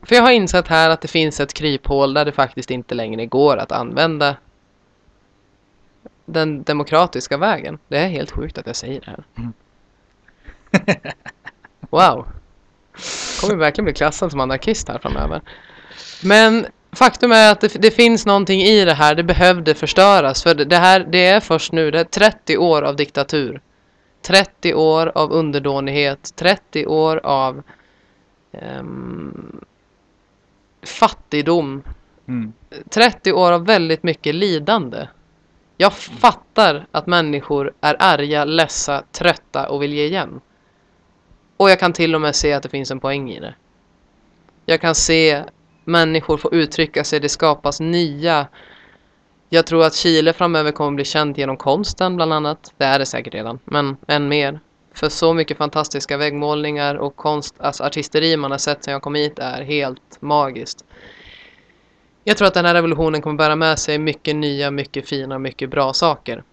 För 0.02 0.16
jag 0.16 0.24
har 0.24 0.32
insett 0.32 0.68
här 0.68 0.90
att 0.90 1.02
det 1.02 1.08
finns 1.08 1.40
ett 1.40 1.54
kryphål 1.54 2.14
där 2.14 2.26
det 2.26 2.32
faktiskt 2.32 2.72
inte 2.72 2.96
längre 2.96 3.26
går 3.26 3.58
att 3.58 3.72
använda 3.72 4.36
den 6.26 6.64
demokratiska 6.64 7.38
vägen. 7.38 7.80
Det 7.88 7.98
är 7.98 8.08
helt 8.08 8.32
sjukt 8.32 8.58
att 8.58 8.68
jag 8.68 8.76
säger 8.76 9.02
det 9.02 9.12
här. 9.12 9.24
Mm. 9.38 9.54
Wow. 11.90 12.28
Kommer 13.42 13.56
verkligen 13.56 13.86
bli 13.86 13.94
klassad 13.94 14.32
som 14.32 14.40
anarkist 14.40 14.88
här 14.88 15.00
framöver. 15.00 15.42
Men 16.24 16.66
faktum 16.92 17.32
är 17.32 17.52
att 17.52 17.62
det, 17.62 17.82
det 17.82 17.92
finns 17.92 18.26
någonting 18.26 18.62
i 18.62 18.86
det 18.86 18.94
här. 18.94 19.16
Det 19.16 19.24
behövde 19.24 19.76
förstöras. 19.76 20.44
För 20.44 20.56
det 20.56 20.78
här, 20.78 21.00
det 21.10 21.26
är 21.26 21.40
först 21.40 21.72
nu, 21.72 21.92
det 21.92 22.00
är 22.00 22.04
30 22.04 22.58
år 22.58 22.82
av 22.82 22.96
diktatur. 22.96 23.62
30 24.24 24.74
år 24.74 25.12
av 25.16 25.32
underdånighet. 25.32 26.36
30 26.36 26.86
år 26.86 27.22
av 27.24 27.64
ehm, 28.52 29.60
fattigdom. 30.82 31.84
Mm. 32.28 32.54
30 32.90 33.34
år 33.34 33.52
av 33.52 33.66
väldigt 33.66 34.04
mycket 34.04 34.36
lidande. 34.36 35.08
Jag 35.78 35.94
fattar 35.94 36.86
att 36.92 37.08
människor 37.08 37.74
är 37.82 37.96
arga, 38.00 38.46
ledsa, 38.46 39.04
trötta 39.12 39.70
och 39.70 39.84
vill 39.84 39.94
ge 39.94 40.06
igen. 40.06 40.42
Och 41.58 41.70
jag 41.70 41.80
kan 41.80 41.94
till 41.94 42.16
och 42.16 42.22
med 42.22 42.36
se 42.36 42.54
att 42.54 42.64
det 42.64 42.70
finns 42.70 42.92
en 42.92 43.00
poäng 43.00 43.32
i 43.32 43.40
det. 43.40 43.56
Jag 44.66 44.82
kan 44.82 44.96
se 44.96 45.44
människor 45.84 46.38
få 46.38 46.54
uttrycka 46.54 47.04
sig, 47.04 47.20
det 47.20 47.30
skapas 47.30 47.80
nya. 47.80 48.48
Jag 49.54 49.66
tror 49.66 49.84
att 49.84 49.96
Chile 49.96 50.34
framöver 50.34 50.72
kommer 50.72 50.92
bli 50.96 51.06
känt 51.06 51.38
genom 51.38 51.58
konsten 51.58 52.16
bland 52.16 52.34
annat. 52.34 52.74
Det 52.78 52.86
är 52.86 53.00
det 53.00 53.06
säkert 53.06 53.34
redan, 53.34 53.60
men 53.66 53.98
än 54.08 54.28
mer. 54.28 54.60
För 54.94 55.10
så 55.10 55.34
mycket 55.34 55.58
fantastiska 55.58 56.18
väggmålningar 56.18 56.96
och 56.96 57.16
konst, 57.16 57.56
alltså 57.60 57.84
artisteri 57.84 58.38
man 58.38 58.52
har 58.52 58.58
sett 58.58 58.84
sedan 58.84 58.92
jag 58.92 59.02
kom 59.02 59.16
hit 59.16 59.40
är 59.40 59.62
helt 59.62 60.22
magiskt. 60.22 60.86
Jag 62.24 62.38
tror 62.38 62.48
att 62.48 62.54
den 62.54 62.66
här 62.66 62.74
revolutionen 62.74 63.22
kommer 63.22 63.38
bära 63.38 63.56
med 63.56 63.80
sig 63.80 63.98
mycket 63.98 64.36
nya, 64.36 64.72
mycket 64.72 65.10
fina, 65.10 65.40
mycket 65.40 65.70
bra 65.70 65.94
saker. 65.94 66.44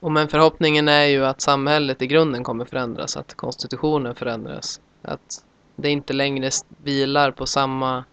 Och 0.00 0.12
men 0.12 0.28
förhoppningen 0.28 0.88
är 0.88 1.06
ju 1.06 1.24
att 1.24 1.40
samhället 1.40 2.02
i 2.02 2.06
grunden 2.06 2.44
kommer 2.44 2.64
förändras, 2.64 3.16
att 3.16 3.34
konstitutionen 3.34 4.14
förändras. 4.14 4.80
Att 5.02 5.44
det 5.76 5.90
inte 5.90 6.12
längre 6.12 6.50
vilar 6.84 7.30
på 7.30 7.46
samma, 7.46 8.04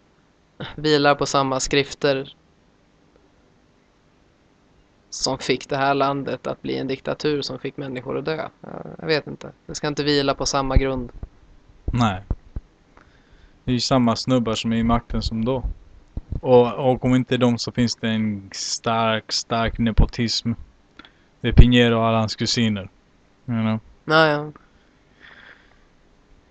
vilar 0.75 1.15
på 1.15 1.25
samma 1.25 1.59
skrifter 1.59 2.33
som 5.17 5.37
fick 5.37 5.69
det 5.69 5.77
här 5.77 5.93
landet 5.93 6.47
att 6.47 6.61
bli 6.61 6.77
en 6.77 6.87
diktatur 6.87 7.41
som 7.41 7.59
fick 7.59 7.77
människor 7.77 8.17
att 8.17 8.25
dö. 8.25 8.49
Ja, 8.61 8.69
Jag 8.99 9.07
vet 9.07 9.27
inte. 9.27 9.51
Det 9.65 9.75
ska 9.75 9.87
inte 9.87 10.03
vila 10.03 10.33
på 10.33 10.45
samma 10.45 10.77
grund. 10.77 11.11
Nej. 11.85 12.21
Det 13.63 13.71
är 13.71 13.73
ju 13.73 13.79
samma 13.79 14.15
snubbar 14.15 14.55
som 14.55 14.73
är 14.73 14.77
i 14.77 14.83
makten 14.83 15.21
som 15.21 15.45
då. 15.45 15.63
Och, 16.41 16.73
och 16.73 17.05
om 17.05 17.15
inte 17.15 17.37
de 17.37 17.57
så 17.57 17.71
finns 17.71 17.95
det 17.95 18.09
en 18.09 18.49
stark, 18.53 19.31
stark 19.31 19.77
nepotism. 19.77 20.51
Det 21.41 21.47
är 21.47 21.51
Pinheiro 21.51 21.95
och 21.95 22.05
alla 22.05 22.19
hans 22.19 22.35
kusiner. 22.35 22.89
You 23.45 23.61
know? 23.61 23.79
Ja, 24.05 24.27
ja. 24.27 24.51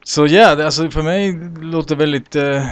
Så 0.05 0.27
ja, 0.27 0.55
det, 0.55 0.65
alltså 0.65 0.91
för 0.91 1.03
mig 1.03 1.33
det 1.33 1.61
låter 1.61 1.97
väldigt 1.97 2.37
eh, 2.37 2.67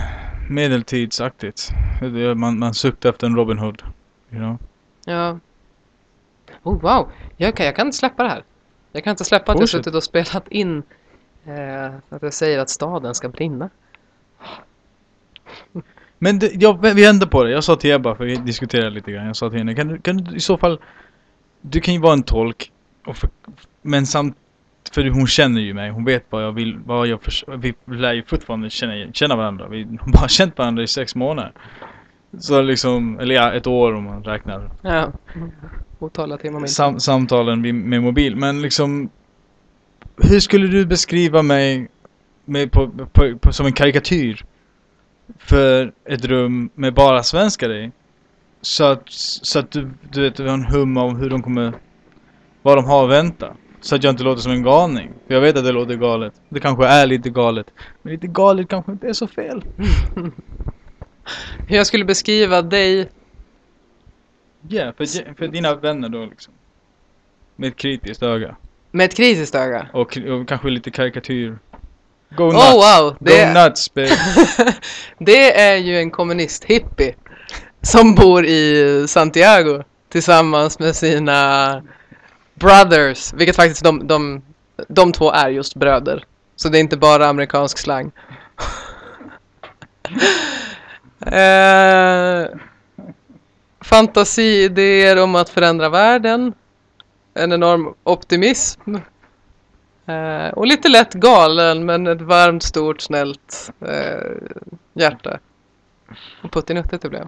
medeltidsaktigt. 0.50 1.70
Det, 2.00 2.34
man, 2.34 2.58
man 2.58 2.74
suktar 2.74 3.10
efter 3.10 3.26
en 3.26 3.36
Robin 3.36 3.58
Hood. 3.58 3.82
You 4.30 4.40
know? 4.40 4.58
Ja. 5.04 5.38
Oh 6.64 6.80
wow, 6.80 7.08
jag 7.36 7.56
kan, 7.56 7.66
jag 7.66 7.76
kan 7.76 7.86
inte 7.86 7.98
släppa 7.98 8.22
det 8.22 8.28
här. 8.28 8.44
Jag 8.92 9.04
kan 9.04 9.10
inte 9.10 9.24
släppa 9.24 9.52
att 9.52 9.58
jag 9.58 9.62
Fortsätt. 9.62 9.84
suttit 9.84 9.94
och 9.94 10.04
spelat 10.04 10.48
in 10.48 10.82
eh, 11.46 11.86
att 12.08 12.22
jag 12.22 12.34
säger 12.34 12.58
att 12.58 12.70
staden 12.70 13.14
ska 13.14 13.28
brinna. 13.28 13.70
Men 16.18 16.38
det, 16.38 16.50
jag, 16.54 16.82
vi 16.82 17.04
vände 17.04 17.26
på 17.26 17.44
det. 17.44 17.50
Jag 17.50 17.64
sa 17.64 17.76
till 17.76 17.92
Ebba, 17.92 18.14
för 18.14 18.24
vi 18.24 18.36
diskuterade 18.36 18.90
lite 18.90 19.12
grann. 19.12 19.26
Jag 19.26 19.36
sa 19.36 19.48
till 19.50 19.58
henne, 19.58 19.74
kan 19.74 19.88
du, 19.88 19.98
kan 19.98 20.16
du 20.16 20.36
i 20.36 20.40
så 20.40 20.56
fall... 20.56 20.80
Du 21.60 21.80
kan 21.80 21.94
ju 21.94 22.00
vara 22.00 22.12
en 22.12 22.22
tolk. 22.22 22.72
Och 23.06 23.16
för, 23.16 23.30
men 23.82 24.06
samt... 24.06 24.36
För 24.92 25.10
hon 25.10 25.26
känner 25.26 25.60
ju 25.60 25.74
mig. 25.74 25.90
Hon 25.90 26.04
vet 26.04 26.24
vad 26.30 26.44
jag 26.44 26.52
vill. 26.52 26.78
Vad 26.78 27.06
jag 27.06 27.22
förs- 27.22 27.44
vi 27.56 27.74
lär 27.86 28.12
ju 28.12 28.22
fortfarande 28.22 28.70
känna, 28.70 29.12
känna 29.12 29.36
varandra. 29.36 29.68
Vi 29.68 29.82
har 30.00 30.12
bara 30.12 30.28
känt 30.28 30.58
varandra 30.58 30.82
i 30.82 30.86
sex 30.86 31.14
månader. 31.14 31.52
Så 32.38 32.62
liksom, 32.62 33.18
eller 33.18 33.34
ja, 33.34 33.52
ett 33.52 33.66
år 33.66 33.94
om 33.94 34.04
man 34.04 34.24
räknar 34.24 34.70
Ja. 34.82 35.12
Otaliga 36.04 36.38
timmar 36.38 36.60
med 36.60 36.70
sam, 36.70 37.00
samtalen 37.00 37.88
med 37.88 38.02
mobil. 38.02 38.36
Men 38.36 38.62
liksom... 38.62 39.10
Hur 40.16 40.40
skulle 40.40 40.66
du 40.66 40.86
beskriva 40.86 41.42
mig 41.42 41.88
med, 42.44 42.72
på, 42.72 42.88
på, 43.12 43.38
på, 43.38 43.52
som 43.52 43.66
en 43.66 43.72
karikatyr? 43.72 44.44
För 45.38 45.92
ett 46.08 46.24
rum 46.24 46.70
med 46.74 46.94
bara 46.94 47.22
svenskar 47.22 47.70
i? 47.72 47.92
Så 48.60 48.84
att, 48.84 49.02
så 49.42 49.58
att 49.58 49.70
du, 49.70 49.90
du 50.12 50.22
vet, 50.22 50.36
du 50.36 50.46
har 50.46 50.54
en 50.54 50.64
hum 50.64 50.96
om 50.96 51.16
hur 51.16 51.30
de 51.30 51.42
kommer... 51.42 51.72
Vad 52.62 52.78
de 52.78 52.84
har 52.84 53.04
att 53.04 53.10
vänta. 53.10 53.56
Så 53.80 53.94
att 53.94 54.04
jag 54.04 54.12
inte 54.12 54.22
låter 54.22 54.42
som 54.42 54.52
en 54.52 54.62
galning. 54.62 55.10
För 55.26 55.34
jag 55.34 55.40
vet 55.40 55.56
att 55.56 55.64
det 55.64 55.72
låter 55.72 55.94
galet. 55.94 56.32
Det 56.48 56.60
kanske 56.60 56.86
är 56.86 57.06
lite 57.06 57.30
galet. 57.30 57.66
Men 58.02 58.12
lite 58.12 58.26
galet 58.26 58.68
kanske 58.68 58.92
inte 58.92 59.08
är 59.08 59.12
så 59.12 59.26
fel. 59.26 59.64
Hur 61.68 61.76
jag 61.76 61.86
skulle 61.86 62.04
beskriva 62.04 62.62
dig 62.62 63.08
Ja, 64.68 64.92
för, 64.96 65.34
för 65.34 65.48
dina 65.48 65.74
vänner 65.74 66.08
då 66.08 66.26
liksom. 66.26 66.52
Med 67.56 67.68
ett 67.68 67.76
kritiskt 67.76 68.22
öga. 68.22 68.56
med 68.90 69.04
ett 69.04 69.16
kritiskt 69.16 69.54
öga. 69.54 69.86
Och, 69.92 70.18
och 70.18 70.48
kanske 70.48 70.68
lite 70.68 70.90
karikatyr. 70.90 71.58
Go 72.36 72.44
nuts! 72.44 72.56
Oh 72.56 72.72
wow! 72.74 73.16
Det, 73.20 73.54
Go 73.54 73.60
nuts 73.60 73.94
baby! 73.94 74.14
det 75.18 75.60
är 75.60 75.76
ju 75.76 75.98
en 75.98 76.10
kommunist-hippie 76.10 77.14
som 77.82 78.14
bor 78.14 78.44
i 78.46 79.04
Santiago 79.08 79.82
tillsammans 80.08 80.78
med 80.78 80.96
sina 80.96 81.82
brothers, 82.54 83.32
vilket 83.32 83.56
faktiskt 83.56 83.84
de, 83.84 84.06
de, 84.06 84.42
de 84.88 85.12
två 85.12 85.30
är 85.32 85.48
just 85.48 85.74
bröder. 85.74 86.24
Så 86.56 86.68
det 86.68 86.78
är 86.78 86.80
inte 86.80 86.96
bara 86.96 87.26
amerikansk 87.26 87.78
slang. 87.78 88.12
eh, 91.26 92.46
fantasiidéer 93.84 95.22
om 95.22 95.34
att 95.34 95.48
förändra 95.48 95.88
världen. 95.88 96.54
En 97.34 97.52
enorm 97.52 97.94
optimism. 98.04 98.96
Eh, 100.06 100.48
och 100.48 100.66
lite 100.66 100.88
lätt 100.88 101.14
galen 101.14 101.84
men 101.84 102.06
ett 102.06 102.20
varmt, 102.20 102.62
stort, 102.62 103.00
snällt 103.00 103.72
eh, 103.80 104.32
hjärta. 104.94 105.38
Och 106.42 106.52
puttinuttigt 106.52 107.02
det 107.02 107.08
blev. 107.08 107.26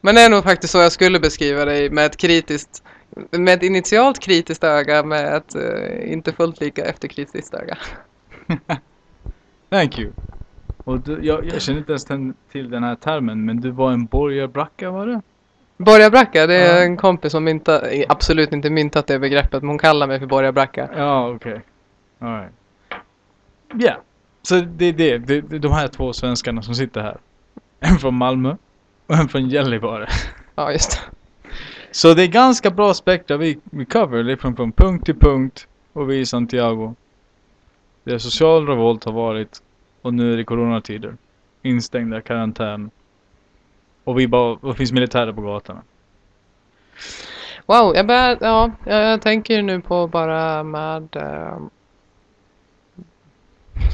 Men 0.00 0.14
det 0.14 0.20
är 0.20 0.30
nog 0.30 0.44
faktiskt 0.44 0.72
så 0.72 0.78
jag 0.78 0.92
skulle 0.92 1.20
beskriva 1.20 1.64
dig 1.64 1.90
med 1.90 2.06
ett 2.06 2.16
kritiskt 2.16 2.82
med 3.30 3.54
ett 3.54 3.62
initialt 3.62 4.18
kritiskt 4.18 4.64
öga 4.64 5.02
med 5.02 5.36
ett 5.36 5.54
eh, 5.54 6.12
inte 6.12 6.32
fullt 6.32 6.60
lika 6.60 6.84
efterkritiskt 6.84 7.54
öga. 7.54 7.78
Thank 9.70 9.98
you. 9.98 10.12
Och 10.86 11.00
du, 11.00 11.18
jag, 11.22 11.44
jag 11.44 11.62
känner 11.62 11.78
inte 11.78 11.92
ens 11.92 12.04
till 12.52 12.70
den 12.70 12.82
här 12.84 12.94
termen, 12.94 13.44
men 13.44 13.60
du 13.60 13.70
var 13.70 13.92
en 13.92 14.06
borgarbracka 14.06 14.90
var 14.90 15.06
det? 15.06 15.20
Borgarbracka, 15.76 16.46
det 16.46 16.54
är 16.54 16.76
Ja. 16.76 16.82
en 16.82 16.96
kompis 16.96 17.32
som 17.32 17.44
mynta, 17.44 17.82
absolut 18.08 18.52
inte 18.52 18.70
myntat 18.70 19.06
det 19.06 19.18
begreppet, 19.18 19.62
men 19.62 19.68
hon 19.68 19.78
kallar 19.78 20.06
mig 20.06 20.18
för 20.18 20.26
borgarbracka. 20.26 20.88
Ja, 20.96 21.28
okej. 21.28 21.60
Alright. 22.18 22.52
Ja. 23.74 23.96
Så 24.42 24.54
det 24.60 24.84
är 24.84 24.92
det, 24.92 25.18
det, 25.18 25.40
det 25.40 25.56
är 25.56 25.60
de 25.60 25.72
här 25.72 25.88
två 25.88 26.12
svenskarna 26.12 26.62
som 26.62 26.74
sitter 26.74 27.00
här. 27.00 27.16
En 27.80 27.98
från 27.98 28.14
Malmö 28.14 28.56
och 29.06 29.14
en 29.14 29.28
från 29.28 29.48
Gällivare. 29.48 30.08
Ja, 30.54 30.72
just 30.72 30.90
det. 30.90 30.98
Så 31.90 32.14
det 32.14 32.22
är 32.22 32.28
ganska 32.28 32.70
bra 32.70 32.94
spektra 32.94 33.36
vi, 33.36 33.58
vi 33.64 33.84
cover. 33.84 34.28
Är 34.28 34.36
från, 34.36 34.72
punkt 34.72 35.04
till 35.04 35.18
punkt. 35.18 35.66
Och 35.92 36.10
vi 36.10 36.18
i 36.18 36.26
Santiago. 36.26 36.94
Det 38.04 38.12
är 38.14 38.18
social 38.18 38.66
revolt 38.66 39.04
har 39.04 39.12
varit. 39.12 39.62
Och 40.06 40.14
nu 40.14 40.32
är 40.32 40.36
det 40.36 40.44
coronatider. 40.44 41.16
Instängda, 41.62 42.20
karantän. 42.20 42.90
Och 44.04 44.18
vi 44.18 44.28
bara, 44.28 44.52
och 44.52 44.76
finns 44.76 44.92
militärer 44.92 45.32
på 45.32 45.40
gatorna. 45.40 45.82
Wow, 47.66 47.96
jag, 47.96 48.06
börjar, 48.06 48.38
ja, 48.40 48.70
jag, 48.84 49.04
jag 49.04 49.22
tänker 49.22 49.62
nu 49.62 49.80
på 49.80 50.06
bara 50.06 50.62
med... 50.62 51.16
Eh, 51.16 51.58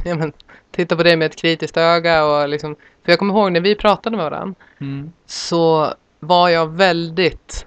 ja, 0.05 0.15
men, 0.15 0.33
titta 0.71 0.97
på 0.97 1.03
det 1.03 1.17
med 1.17 1.27
ett 1.27 1.37
kritiskt 1.37 1.77
öga 1.77 2.25
och 2.25 2.49
liksom... 2.49 2.75
För 2.75 3.13
jag 3.13 3.19
kommer 3.19 3.35
ihåg 3.35 3.53
när 3.53 3.61
vi 3.61 3.75
pratade 3.75 4.17
med 4.17 4.31
varandra 4.31 4.55
Mm. 4.81 5.13
så 5.27 5.95
var 6.21 6.49
jag 6.49 6.73
väldigt... 6.73 7.67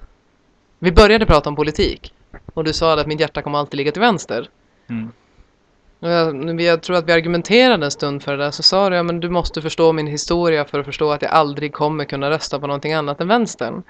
Vi 0.80 0.92
började 0.92 1.26
prata 1.26 1.50
om 1.50 1.56
politik 1.56 2.14
och 2.54 2.64
du 2.64 2.74
sa 2.74 3.00
att 3.00 3.08
mitt 3.08 3.20
hjärta 3.20 3.42
kommer 3.42 3.60
alltid 3.60 3.78
ligga 3.78 3.92
till 3.92 4.02
vänster. 4.02 4.50
Mm. 4.88 5.12
Jag, 6.10 6.62
jag 6.62 6.82
tror 6.82 6.96
att 6.98 7.10
vi 7.10 7.14
argumenterade 7.14 7.86
en 7.86 7.92
stund 7.92 8.24
för 8.24 8.38
det 8.38 8.44
där 8.44 8.52
så 8.52 8.64
sa 8.64 8.90
du 8.90 8.96
ja, 8.96 9.04
men 9.04 9.20
du 9.20 9.30
måste 9.30 9.62
förstå 9.62 9.94
min 9.94 10.08
historia 10.08 10.66
för 10.66 10.80
att 10.80 10.86
förstå 10.86 11.12
att 11.12 11.22
jag 11.22 11.32
aldrig 11.32 11.74
kommer 11.74 12.06
kunna 12.06 12.30
rösta 12.30 12.60
på 12.60 12.68
någonting 12.68 12.94
annat 12.94 13.22
än 13.22 13.28
vänstern. 13.28 13.84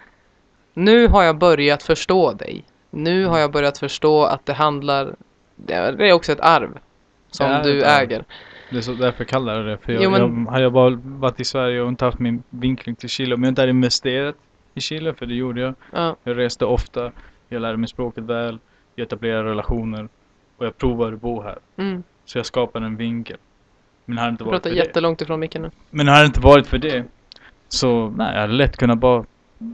Nu 0.74 1.08
har 1.08 1.24
jag 1.24 1.38
börjat 1.38 1.84
förstå 1.84 2.32
dig. 2.32 2.64
Nu 2.92 3.26
har 3.26 3.40
jag 3.40 3.52
börjat 3.52 3.78
förstå 3.78 4.24
att 4.24 4.46
det 4.46 4.54
handlar, 4.54 5.16
det 5.56 5.74
är 5.74 6.14
också 6.14 6.32
ett 6.32 6.40
arv 6.40 6.78
som 7.32 7.62
du 7.64 7.84
äger. 7.84 8.24
Det 8.70 8.78
är 8.78 8.82
så 8.82 8.92
därför 8.94 9.20
jag 9.22 9.28
kallar 9.28 9.60
det 9.64 9.72
det. 9.72 9.78
För 9.78 9.94
jag, 9.94 10.04
Jo, 10.04 10.10
men- 10.10 10.22
jag, 10.46 10.52
hade 10.52 10.64
jag 10.64 10.74
bara 10.74 11.00
varit 11.04 11.40
i 11.40 11.44
Sverige 11.44 11.82
och 11.82 11.90
inte 11.90 12.06
haft 12.06 12.20
min 12.20 12.44
vinkling 12.50 12.96
till 12.96 13.10
Chile. 13.10 13.36
Om 13.36 13.44
jag 13.44 13.52
inte 13.52 13.62
hade 13.62 13.70
investerat 13.70 14.36
i 14.74 14.82
Chile, 14.82 15.14
för 15.14 15.26
det 15.26 15.34
gjorde 15.34 15.62
jag. 15.62 15.74
Ja, 15.92 16.16
Jag 16.24 16.38
reste 16.38 16.66
ofta. 16.66 17.12
Jag 17.50 17.62
lärde 17.62 17.78
mig 17.78 17.88
språket 17.88 18.24
väl. 18.24 18.60
Jag 18.96 19.06
etablerade 19.06 19.50
relationer. 19.50 20.10
Och 20.58 20.66
jag 20.66 20.78
provade 20.78 21.16
att 21.16 21.22
bo 21.22 21.42
här. 21.42 21.58
mm. 21.78 22.04
Så 22.26 22.38
jag 22.38 22.46
skapade 22.46 22.86
en 22.86 22.96
vinkel. 22.98 23.38
Men 24.06 24.18
hade 24.18 24.30
inte 24.32 24.44
Du 24.44 24.50
varit 24.50 24.54
pratar 24.64 24.70
för 24.70 24.76
det. 24.76 24.86
jättelångt 24.86 25.22
ifrån 25.22 25.40
micken 25.40 25.62
nu. 25.62 25.72
Men 25.90 26.08
hade 26.08 26.22
det 26.22 26.26
inte 26.26 26.40
varit 26.40 26.68
för 26.68 26.78
det. 26.78 27.06
Så 27.68 28.10
nej, 28.10 28.34
jag 28.34 28.42
hade 28.42 28.54
lätt 28.54 28.78
kunnat 28.78 29.00
bara 29.00 29.26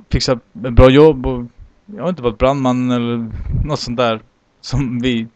fixa 0.10 0.32
ett 0.32 0.40
bra 0.54 0.90
jobb 0.90 1.26
och 1.26 1.46
jag 1.86 2.02
har 2.04 2.10
inte 2.10 2.22
varit 2.22 2.38
brandman 2.38 2.92
eller 2.92 3.32
något 3.66 3.80
sånt 3.80 3.98
där. 3.98 4.20
Som 4.62 5.00
vi 5.00 5.28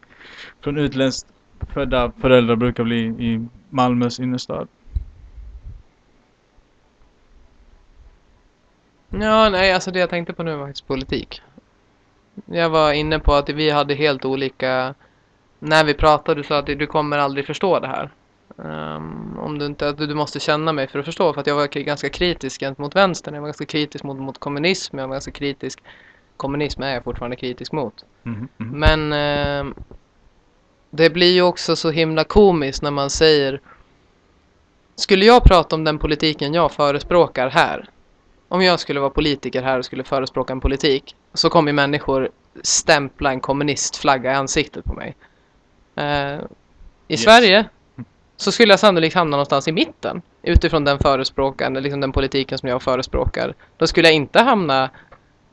från 0.60 0.78
utländskt 0.78 1.30
födda 1.74 2.12
föräldrar 2.20 2.56
brukar 2.56 2.84
bli 2.84 2.98
i 3.04 3.46
Malmös 3.70 4.20
innerstad. 4.20 4.68
Ja, 9.10 9.48
nej, 9.48 9.72
alltså 9.72 9.90
det 9.90 9.98
jag 9.98 10.10
tänkte 10.10 10.32
på 10.32 10.42
nu 10.42 10.56
var 10.56 10.66
faktiskt 10.66 10.86
politik. 10.86 11.42
Jag 12.46 12.70
var 12.70 12.92
inne 12.92 13.18
på 13.18 13.34
att 13.34 13.48
vi 13.48 13.70
hade 13.70 13.94
helt 13.94 14.24
olika... 14.24 14.94
När 15.58 15.84
vi 15.84 15.94
pratade 15.94 16.44
så 16.44 16.54
att 16.54 16.66
du 16.66 16.86
kommer 16.86 17.18
aldrig 17.18 17.46
förstå 17.46 17.80
det 17.80 17.86
här. 17.86 18.10
Ehm, 18.64 19.38
om 19.38 19.58
du 19.58 19.66
inte, 19.66 19.88
att 19.88 19.98
du 19.98 20.14
måste 20.14 20.40
känna 20.40 20.72
mig 20.72 20.88
för 20.88 20.98
att 20.98 21.04
förstå. 21.04 21.32
För 21.32 21.40
att 21.40 21.46
jag 21.46 21.54
var 21.54 21.66
ganska 21.66 22.08
kritisk 22.08 22.60
gentemot 22.60 22.96
vänstern. 22.96 23.34
Jag 23.34 23.40
var 23.40 23.48
ganska 23.48 23.66
kritisk 23.66 24.04
mot, 24.04 24.18
mot 24.18 24.38
kommunism. 24.38 24.98
Jag 24.98 25.08
var 25.08 25.14
ganska 25.14 25.30
kritisk. 25.30 25.82
Kommunism 26.36 26.82
är 26.82 26.94
jag 26.94 27.04
fortfarande 27.04 27.36
kritisk 27.36 27.72
mot. 27.72 28.04
Mhm, 28.22 28.48
mhm. 28.56 28.80
Men 28.80 29.12
ehm, 29.12 29.74
det 30.90 31.10
blir 31.10 31.34
ju 31.34 31.42
också 31.42 31.76
så 31.76 31.90
himla 31.90 32.24
komiskt 32.24 32.82
när 32.82 32.90
man 32.90 33.10
säger 33.10 33.60
skulle 34.94 35.24
jag 35.24 35.44
prata 35.44 35.76
om 35.76 35.84
den 35.84 35.98
politiken 35.98 36.54
jag 36.54 36.72
förespråkar 36.72 37.48
här, 37.48 37.88
om 38.48 38.62
jag 38.62 38.80
skulle 38.80 39.00
vara 39.00 39.10
politiker 39.10 39.62
här 39.62 39.78
och 39.78 39.84
skulle 39.84 40.04
förespråka 40.04 40.52
en 40.52 40.60
politik, 40.60 41.16
så 41.34 41.50
kommer 41.50 41.72
människor 41.72 42.30
stämpla 42.62 43.30
en 43.30 43.40
kommunistflagga 43.40 44.32
i 44.32 44.34
ansiktet 44.34 44.84
på 44.84 44.92
mig. 44.92 45.16
Eh, 45.96 46.40
I 47.08 47.12
Yes. 47.12 47.22
Sverige 47.22 47.68
så 48.36 48.52
skulle 48.52 48.72
jag 48.72 48.80
sannolikt 48.80 49.14
hamna 49.14 49.36
någonstans 49.36 49.68
i 49.68 49.72
mitten 49.72 50.22
utifrån 50.42 50.84
den 50.84 50.98
förespråkan, 50.98 51.74
liksom 51.74 52.00
den 52.00 52.12
politiken 52.12 52.58
som 52.58 52.68
jag 52.68 52.82
förespråkar. 52.82 53.54
Då 53.76 53.86
skulle 53.86 54.08
jag 54.08 54.14
inte 54.14 54.40
hamna 54.40 54.90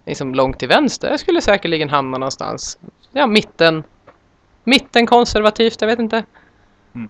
liksom 0.05 0.35
långt 0.35 0.59
till 0.59 0.67
vänster. 0.67 1.09
Jag 1.09 1.19
skulle 1.19 1.41
säkerligen 1.41 1.89
hamna 1.89 2.17
någonstans, 2.17 2.77
ja 3.11 3.27
mitten, 3.27 3.83
mitten 4.63 5.05
konservativt, 5.05 5.81
jag 5.81 5.87
vet 5.87 5.99
inte. 5.99 6.25
Mm. 6.95 7.09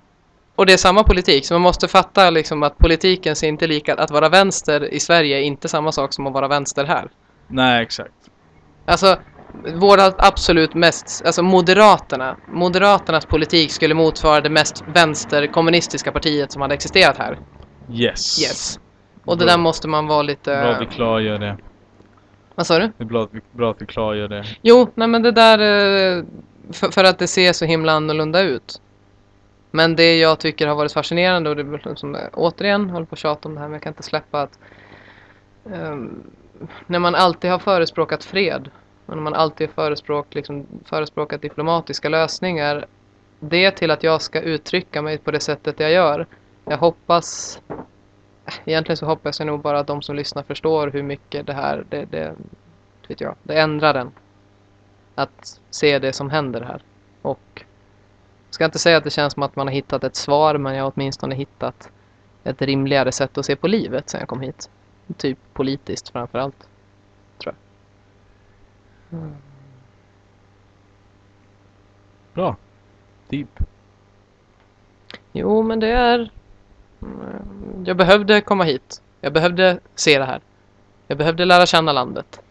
Och 0.56 0.66
det 0.66 0.74
är 0.74 0.78
samma 0.78 1.04
politik, 1.04 1.46
så 1.46 1.54
man 1.54 1.62
måste 1.62 1.88
fatta 1.88 2.30
liksom 2.30 2.64
att 2.64 2.78
politiken 2.78 3.36
ser 3.36 3.48
inte 3.48 3.68
lika, 3.68 3.96
att 3.96 4.12
vara 4.12 4.30
vänster 4.30 4.94
i 4.94 5.00
Sverige 5.00 5.38
är 5.38 5.42
inte 5.42 5.68
samma 5.68 5.92
sak 5.92 6.14
som 6.14 6.28
att 6.28 6.34
vara 6.34 6.48
vänster 6.48 6.86
här. 6.86 7.10
Nej, 7.48 7.84
exakt. 7.84 8.14
Alltså, 8.86 9.18
våra 9.76 10.14
absolut 10.18 10.74
mest, 10.74 11.26
alltså 11.26 11.44
Moderaterna, 11.44 12.38
Moderaternas 12.48 13.26
politik 13.26 13.72
skulle 13.72 13.94
motsvara 13.94 14.42
det 14.42 14.50
mest 14.50 14.84
vänsterkommunistiska 14.94 16.12
partiet 16.12 16.52
som 16.52 16.62
hade 16.62 16.74
existerat 16.74 17.18
här. 17.18 17.40
Yes. 17.92 18.42
Yes. 18.42 18.80
Och 19.26 19.38
det 19.38 19.46
Bra. 19.46 19.54
där 19.54 19.58
måste 19.62 19.88
man 19.88 20.08
vara 20.08 20.22
lite... 20.22 20.52
Bra 20.62 20.72
att 20.72 20.82
vi 20.82 20.86
klargör 20.86 21.38
det. 21.40 21.58
Vad 22.56 22.68
sa 22.68 22.80
du? 22.80 22.92
Det 22.98 23.04
är 23.04 23.08
bra 23.08 23.24
att 23.24 23.30
vi, 23.34 23.42
bra 23.52 23.72
att 23.72 23.82
vi 23.82 23.86
klargör 23.86 24.28
det. 24.28 24.46
Jo, 24.62 24.90
nej 24.96 25.08
men 25.08 25.22
det 25.22 25.32
där... 25.32 25.60
eh, 26.18 26.24
För, 26.72 26.92
för 26.92 27.04
att 27.04 27.20
det 27.20 27.28
ser 27.28 27.54
så 27.54 27.66
himla 27.66 27.92
annorlunda 27.92 28.42
ut. 28.42 28.82
Men 29.72 29.96
det 29.96 30.18
jag 30.20 30.40
tycker 30.40 30.68
har 30.68 30.76
varit 30.76 30.94
fascinerande 30.94 31.50
och 31.50 31.56
det 31.56 31.62
är 31.62 31.96
som, 31.96 32.18
återigen, 32.34 32.90
håller 32.90 33.06
på 33.06 33.14
att 33.14 33.20
tjata 33.20 33.50
om 33.50 33.56
det 33.56 33.62
här 33.62 33.68
men 33.68 33.74
jag 33.74 33.82
kan 33.82 33.92
inte 33.92 34.04
släppa 34.04 34.42
att 34.42 34.60
ehm, 35.74 36.24
när 36.88 37.00
man 37.00 37.16
alltid 37.16 37.52
har 37.52 37.60
förespråkat 37.60 38.24
fred 38.24 38.70
men 39.06 39.18
om 39.18 39.24
man 39.24 39.34
alltid 39.34 39.70
förespråk, 39.70 40.36
liksom, 40.36 40.66
förespråkat 40.86 41.42
diplomatiska 41.42 42.10
lösningar 42.10 42.86
det 43.40 43.72
till 43.72 43.92
att 43.92 44.04
jag 44.04 44.22
ska 44.22 44.42
uttrycka 44.42 45.02
mig 45.02 45.18
på 45.18 45.32
det 45.32 45.40
sättet 45.40 45.80
jag 45.80 45.92
gör. 45.92 46.28
Jag 46.66 46.78
hoppas 46.78 47.62
Egentligen 48.66 48.98
så 48.98 49.06
hoppas 49.06 49.40
jag 49.40 49.46
nog 49.46 49.62
bara 49.62 49.80
att 49.80 49.88
de 49.88 50.02
som 50.02 50.16
lyssnar 50.16 50.44
förstår 50.44 50.88
hur 50.88 51.04
mycket 51.04 51.48
det 51.48 51.54
här 51.54 51.86
det, 51.90 52.06
det, 52.06 52.36
vet 53.08 53.22
jag, 53.22 53.36
det 53.44 53.60
ändrar 53.60 53.94
den 53.94 54.12
att 55.16 55.62
se 55.70 56.00
det 56.00 56.14
som 56.14 56.30
händer 56.30 56.62
här. 56.62 56.82
Och 57.22 57.40
jag 58.48 58.56
ska 58.56 58.66
inte 58.66 58.80
säga 58.80 58.98
att 58.98 59.04
det 59.04 59.10
känns 59.10 59.34
som 59.34 59.44
att 59.44 59.56
man 59.56 59.68
har 59.68 59.74
hittat 59.74 60.04
ett 60.04 60.16
svar, 60.16 60.58
men 60.58 60.76
jag 60.76 60.84
har 60.84 60.92
åtminstone 60.96 61.36
hittat 61.36 61.92
ett 62.44 62.62
rimligare 62.62 63.12
sätt 63.12 63.38
att 63.38 63.46
se 63.46 63.56
på 63.56 63.68
livet 63.68 64.10
sen 64.10 64.20
jag 64.20 64.30
kom 64.30 64.42
hit. 64.42 64.70
Typ 65.18 65.38
politiskt 65.54 66.10
framför 66.10 66.40
allt, 66.40 66.68
jag. 69.22 69.32
Bra. 72.34 72.56
Deep. 73.30 73.60
Jo, 75.32 75.64
men 75.64 75.80
det 75.80 75.88
är... 75.88 76.32
Mm, 77.02 77.84
Jag 77.86 77.98
behövde 77.98 78.42
komma 78.42 78.64
hit. 78.64 79.02
Jag 79.22 79.34
behövde 79.34 79.80
se 79.96 80.20
det 80.20 80.26
här. 80.26 80.42
Jag 81.08 81.18
behövde 81.18 81.46
lära 81.46 81.66
känna 81.66 81.92
landet. 81.92 82.42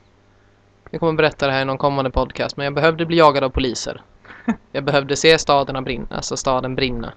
Jag 0.90 1.00
kommer 1.00 1.12
berätta 1.12 1.46
det 1.46 1.52
här 1.52 1.62
i 1.62 1.64
någon 1.64 1.78
kommande 1.78 2.10
podcast, 2.10 2.56
men 2.56 2.64
jag 2.64 2.74
behövde 2.74 3.06
bli 3.06 3.16
jagad 3.16 3.44
av 3.44 3.50
poliser. 3.50 4.02
Jag 4.72 4.84
behövde 4.84 5.16
se 5.16 5.38
staden 5.38 5.84
brinna, 5.84 6.06
alltså 6.10 6.36
staden 6.36 6.74
brinna. 6.74 7.12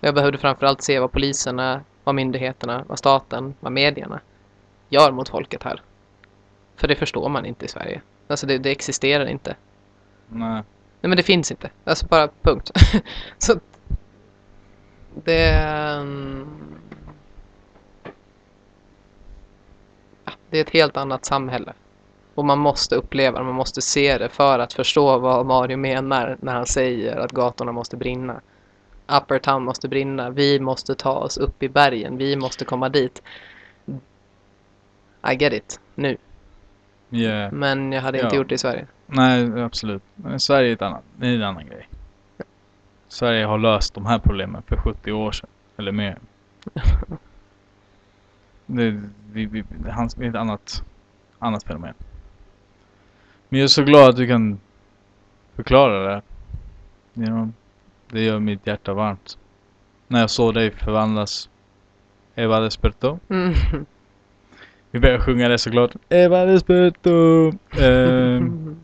Jag 0.00 0.14
behövde 0.14 0.38
framförallt 0.38 0.82
se 0.82 0.98
vad 0.98 1.12
poliserna, 1.12 1.80
vad 2.04 2.14
myndigheterna, 2.14 2.84
vad 2.86 2.98
staten, 2.98 3.54
vad 3.60 3.72
medierna 3.72 4.20
gör 4.88 5.12
mot 5.12 5.28
folket 5.28 5.62
här. 5.62 5.82
För 6.76 6.88
det 6.88 6.96
förstår 6.96 7.28
man 7.28 7.46
inte 7.46 7.64
i 7.64 7.68
Sverige. 7.68 8.00
Alltså 8.34 8.46
det, 8.46 8.58
det 8.58 8.70
existerar 8.70 9.26
inte. 9.26 9.56
Nej. 10.28 10.62
Nej 11.00 11.08
men 11.08 11.16
det 11.16 11.22
finns 11.22 11.50
inte. 11.50 11.70
Alltså 11.84 12.06
bara 12.06 12.28
punkt. 12.42 12.70
Så 13.38 13.60
det... 15.24 15.48
mm, 15.50 16.46
ja, 20.24 20.32
Det 20.50 20.58
är 20.58 20.62
ett 20.62 20.70
helt 20.70 20.96
annat 20.96 21.24
samhälle. 21.24 21.72
Och 22.34 22.44
man 22.44 22.58
måste 22.58 22.96
uppleva 22.96 23.38
det, 23.38 23.44
man 23.44 23.54
måste 23.54 23.82
se 23.82 24.18
det 24.18 24.28
för 24.28 24.58
att 24.58 24.72
förstå 24.72 25.18
vad 25.18 25.46
Mario 25.46 25.76
menar 25.76 26.36
när 26.40 26.54
han 26.54 26.66
säger 26.66 27.16
att 27.16 27.32
gatorna 27.32 27.72
måste 27.72 27.96
brinna. 27.96 28.40
Upper 29.06 29.38
Town 29.38 29.64
måste 29.64 29.88
brinna, 29.88 30.30
vi 30.30 30.60
måste 30.60 30.94
ta 30.94 31.12
oss 31.12 31.38
upp 31.38 31.62
i 31.62 31.68
bergen, 31.68 32.16
vi 32.16 32.36
måste 32.36 32.64
komma 32.64 32.88
dit. 32.88 33.22
I 35.32 35.34
get 35.38 35.52
it, 35.52 35.80
nu. 35.94 36.16
Yeah. 37.10 37.52
Men 37.52 37.92
jag 37.92 38.02
hade 38.02 38.18
inte 38.18 38.34
Ja. 38.34 38.38
gjort 38.38 38.48
det 38.48 38.54
i 38.54 38.58
Sverige. 38.58 38.86
Nej, 39.06 39.62
absolut. 39.62 40.02
Men 40.14 40.40
Sverige 40.40 40.68
är, 40.68 40.72
ett 40.72 40.82
annat, 40.82 41.02
det 41.16 41.26
är 41.26 41.34
en 41.34 41.42
annan 41.42 41.66
grej. 41.66 41.88
Sverige 43.08 43.44
har 43.44 43.58
löst 43.58 43.94
de 43.94 44.06
här 44.06 44.18
problemen 44.18 44.62
för 44.62 44.76
70 44.76 45.12
år 45.12 45.32
sedan. 45.32 45.50
Eller 45.76 45.92
mer. 45.92 46.18
Det, 48.66 49.02
vi, 49.32 49.46
vi, 49.46 49.64
det 49.68 49.90
är 49.90 50.28
ett 50.28 50.34
annat, 50.34 50.84
annat 51.38 51.64
fenomen. 51.64 51.94
Men 53.48 53.58
jag 53.60 53.64
är 53.64 53.68
så 53.68 53.82
glad 53.82 54.08
att 54.08 54.16
du 54.16 54.26
kan 54.26 54.60
förklara 55.56 56.14
det. 56.14 56.22
You 57.14 57.26
know, 57.26 57.52
det 58.08 58.20
gör 58.24 58.38
mitt 58.38 58.66
hjärta 58.66 58.94
varmt. 58.94 59.38
När 60.08 60.20
jag 60.20 60.30
såg 60.30 60.54
dig 60.54 60.70
förvandlas. 60.70 61.48
Eva 62.34 62.60
Desperto. 62.60 63.18
Mm. 63.28 63.54
Vi 64.94 65.00
börjar 65.00 65.18
sjunga 65.18 65.48
det 65.48 65.58
såklart. 65.58 65.90
Eva 66.08 66.44
Desperto. 66.44 67.52
Ehm, 67.80 68.76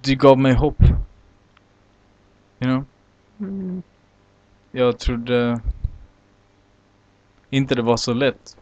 du 0.00 0.14
gav 0.14 0.38
mig 0.38 0.52
hopp. 0.52 0.82
You 2.58 2.70
know? 2.70 2.84
Mm. 3.40 3.82
Jag 4.70 4.98
trodde 4.98 5.60
inte 7.50 7.74
det 7.74 7.82
var 7.82 7.96
så 7.96 8.12
lätt. 8.12 8.56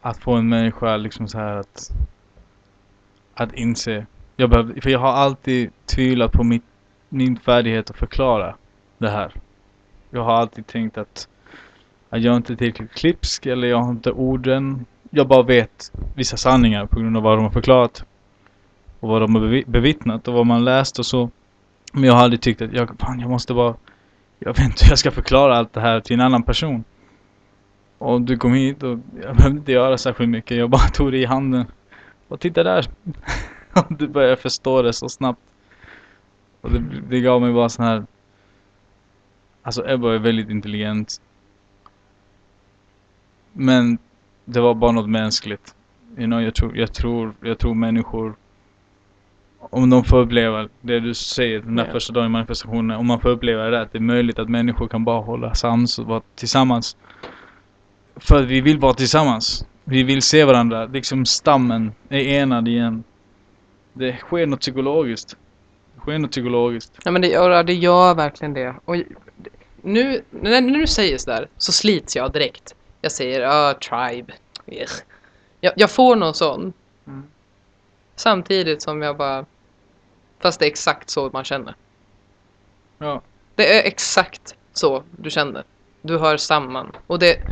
Att 0.00 0.18
få 0.18 0.32
en 0.32 0.48
människa 0.48 0.96
liksom 0.96 1.28
så 1.28 1.38
här 1.38 1.56
att 1.56 1.90
att 3.34 3.54
inse. 3.54 4.06
Jag 4.36 4.50
behövde, 4.50 4.80
för 4.80 4.90
jag 4.90 5.00
har 5.00 5.12
alltid 5.12 5.70
tvivlat 5.86 6.32
på 6.32 6.44
mitt, 6.44 6.64
min 7.08 7.38
färdighet 7.38 7.90
att 7.90 7.96
förklara 7.96 8.54
det 8.98 9.10
här. 9.10 9.32
Jag 10.10 10.24
har 10.24 10.32
alltid 10.32 10.66
tänkt 10.66 10.98
att, 10.98 11.28
att 12.12 12.22
jag 12.22 12.36
inte 12.36 12.52
är 12.52 12.56
tillräckligt 12.56 12.92
klipsk 12.92 13.46
eller 13.46 13.68
jag 13.68 13.78
har 13.82 13.90
inte 13.90 14.12
orden. 14.12 14.86
Jag 15.10 15.28
bara 15.28 15.42
vet 15.42 15.92
vissa 16.14 16.36
sanningar 16.36 16.86
på 16.86 17.00
grund 17.00 17.16
av 17.16 17.22
vad 17.22 17.38
de 17.38 17.42
har 17.42 17.50
förklarat. 17.50 18.04
Och 19.00 19.08
vad 19.08 19.22
de 19.22 19.34
har 19.34 19.70
bevittnat 19.70 20.28
och 20.28 20.34
vad 20.34 20.46
man 20.46 20.64
läst 20.64 20.98
och 20.98 21.06
så. 21.06 21.30
Men 21.92 22.04
jag 22.04 22.12
har 22.12 22.22
aldrig 22.22 22.40
tyckt 22.40 22.62
att 22.62 22.72
jag, 22.72 22.90
fan, 22.98 23.20
jag 23.20 23.30
måste 23.30 23.54
bara 23.54 23.74
Jag 24.38 24.48
vet 24.48 24.64
inte 24.64 24.84
hur 24.84 24.90
jag 24.90 24.98
ska 24.98 25.10
förklara 25.10 25.56
allt 25.56 25.72
det 25.72 25.80
här 25.80 26.00
till 26.00 26.14
en 26.14 26.20
annan 26.20 26.42
person. 26.42 26.84
Och 27.98 28.20
du 28.20 28.36
kom 28.36 28.54
hit 28.54 28.82
och 28.82 28.98
jag 29.22 29.36
behövde 29.36 29.58
inte 29.58 29.72
göra 29.72 29.98
särskilt 29.98 30.30
mycket. 30.30 30.56
Jag 30.56 30.70
bara 30.70 30.88
tog 30.92 31.12
dig 31.12 31.22
i 31.22 31.26
handen. 31.26 31.66
Och 32.28 32.40
titta 32.40 32.62
där. 32.62 32.86
och 33.72 33.86
du 33.98 34.08
började 34.08 34.36
förstå 34.36 34.82
det 34.82 34.92
så 34.92 35.08
snabbt. 35.08 35.40
Och 36.60 36.70
det, 36.70 36.84
det 37.08 37.20
gav 37.20 37.40
mig 37.40 37.52
bara 37.52 37.68
sån 37.68 37.84
här 37.84 38.06
Alltså 39.62 39.90
Ebba 39.90 40.14
är 40.14 40.18
väldigt 40.18 40.50
intelligent. 40.50 41.20
Men 43.52 43.98
det 44.44 44.60
var 44.60 44.74
bara 44.74 44.92
något 44.92 45.08
mänskligt. 45.10 45.74
You 46.18 46.26
know, 46.26 46.42
jag, 46.42 46.54
tror, 46.54 46.76
jag, 46.76 46.92
tror, 46.92 47.34
jag 47.40 47.58
tror 47.58 47.74
människor 47.74 48.34
om 49.58 49.90
de 49.90 50.04
får 50.04 50.18
uppleva 50.18 50.68
det 50.80 51.00
du 51.00 51.14
säger 51.14 51.60
den 51.60 51.76
där 51.76 51.86
Ja. 51.86 51.92
första 51.92 52.12
dagen 52.12 52.26
i 52.26 52.28
manifestationen. 52.28 52.96
Om 52.96 53.06
man 53.06 53.20
får 53.20 53.28
uppleva 53.28 53.62
det 53.64 53.80
att 53.80 53.92
det 53.92 53.98
är 53.98 54.02
möjligt 54.02 54.38
att 54.38 54.48
människor 54.48 54.88
kan 54.88 55.04
bara 55.04 55.20
hålla 55.20 55.54
sams 55.54 55.98
och 55.98 56.06
vara 56.06 56.22
tillsammans. 56.34 56.96
För 58.16 58.42
vi 58.42 58.60
vill 58.60 58.78
vara 58.78 58.94
tillsammans. 58.94 59.66
Vi 59.84 60.02
vill 60.02 60.22
se 60.22 60.44
varandra. 60.44 60.86
Liksom 60.86 61.26
stammen 61.26 61.92
är 62.08 62.18
enad 62.20 62.68
igen. 62.68 63.04
Det 63.92 64.16
sker 64.16 64.46
något 64.46 64.60
psykologiskt. 64.60 65.36
Det 65.94 66.00
sker 66.00 66.18
något 66.18 66.30
psykologiskt. 66.30 66.92
Ja 67.04 67.10
men 67.10 67.22
det, 67.22 67.28
ja, 67.28 67.62
det 67.62 67.74
gör 67.74 68.14
verkligen 68.14 68.54
det. 68.54 68.74
Och 68.84 68.96
nu, 69.82 70.22
när, 70.30 70.60
när 70.60 70.78
du 70.78 70.86
säger 70.86 71.18
sådär 71.18 71.48
så 71.58 71.72
slits 71.72 72.16
jag 72.16 72.32
direkt. 72.32 72.74
Jag 73.02 73.12
säger 73.12 73.40
ja, 73.40 73.74
tribe. 73.74 74.34
Ugh. 74.66 74.92
Jag, 75.60 75.72
jag 75.76 75.90
får 75.90 76.16
någon 76.16 76.34
sån. 76.34 76.74
Mm. 77.06 77.32
Samtidigt 78.16 78.82
som 78.82 79.02
jag 79.02 79.16
bara... 79.18 79.46
Fast 80.42 80.60
det 80.60 80.66
är 80.66 80.70
exakt 80.70 81.10
så 81.10 81.30
man 81.32 81.44
känner. 81.44 81.76
Ja. 82.98 83.22
Det 83.56 83.78
är 83.80 83.88
exakt 83.88 84.56
så 84.72 85.04
du 85.10 85.30
känner. 85.30 85.64
Du 86.02 86.18
hör 86.18 86.36
samman. 86.36 86.92
Och 87.06 87.18
det... 87.18 87.42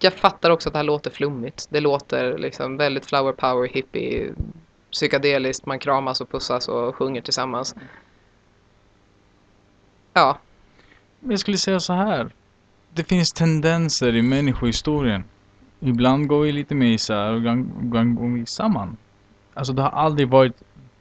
Jag 0.00 0.14
fattar 0.14 0.50
också 0.50 0.68
att 0.68 0.72
det 0.72 0.78
här 0.78 0.84
låter 0.84 1.10
flummigt. 1.10 1.66
Det 1.70 1.80
låter 1.80 2.38
liksom 2.38 2.76
väldigt 2.76 3.06
flower 3.06 3.32
power, 3.32 3.68
hippie, 3.68 4.34
psykedeliskt. 4.92 5.66
Man 5.66 5.80
kramas 5.80 6.20
och 6.20 6.30
pussas 6.30 6.68
och 6.68 6.96
sjunger 6.96 7.22
tillsammans. 7.22 7.74
Ja, 10.12 10.42
Jag 11.20 11.40
skulle 11.40 11.58
säga 11.58 11.80
så 11.80 11.92
här. 11.92 12.37
Det 12.94 13.04
finns 13.04 13.32
tendenser 13.32 14.16
i 14.16 14.22
människohistorien. 14.22 15.24
Ibland 15.80 16.28
går 16.28 16.42
vi 16.42 16.52
lite 16.52 16.74
mer 16.74 16.86
isär 16.86 17.30
och 17.30 17.38
ibland 17.38 17.70
ibland 17.82 18.16
går 18.16 18.28
vi 18.28 18.46
samman. 18.46 18.96
Alltså 19.54 19.72
det 19.72 19.82
har 19.82 19.90
aldrig 19.90 20.28
varit 20.28 20.56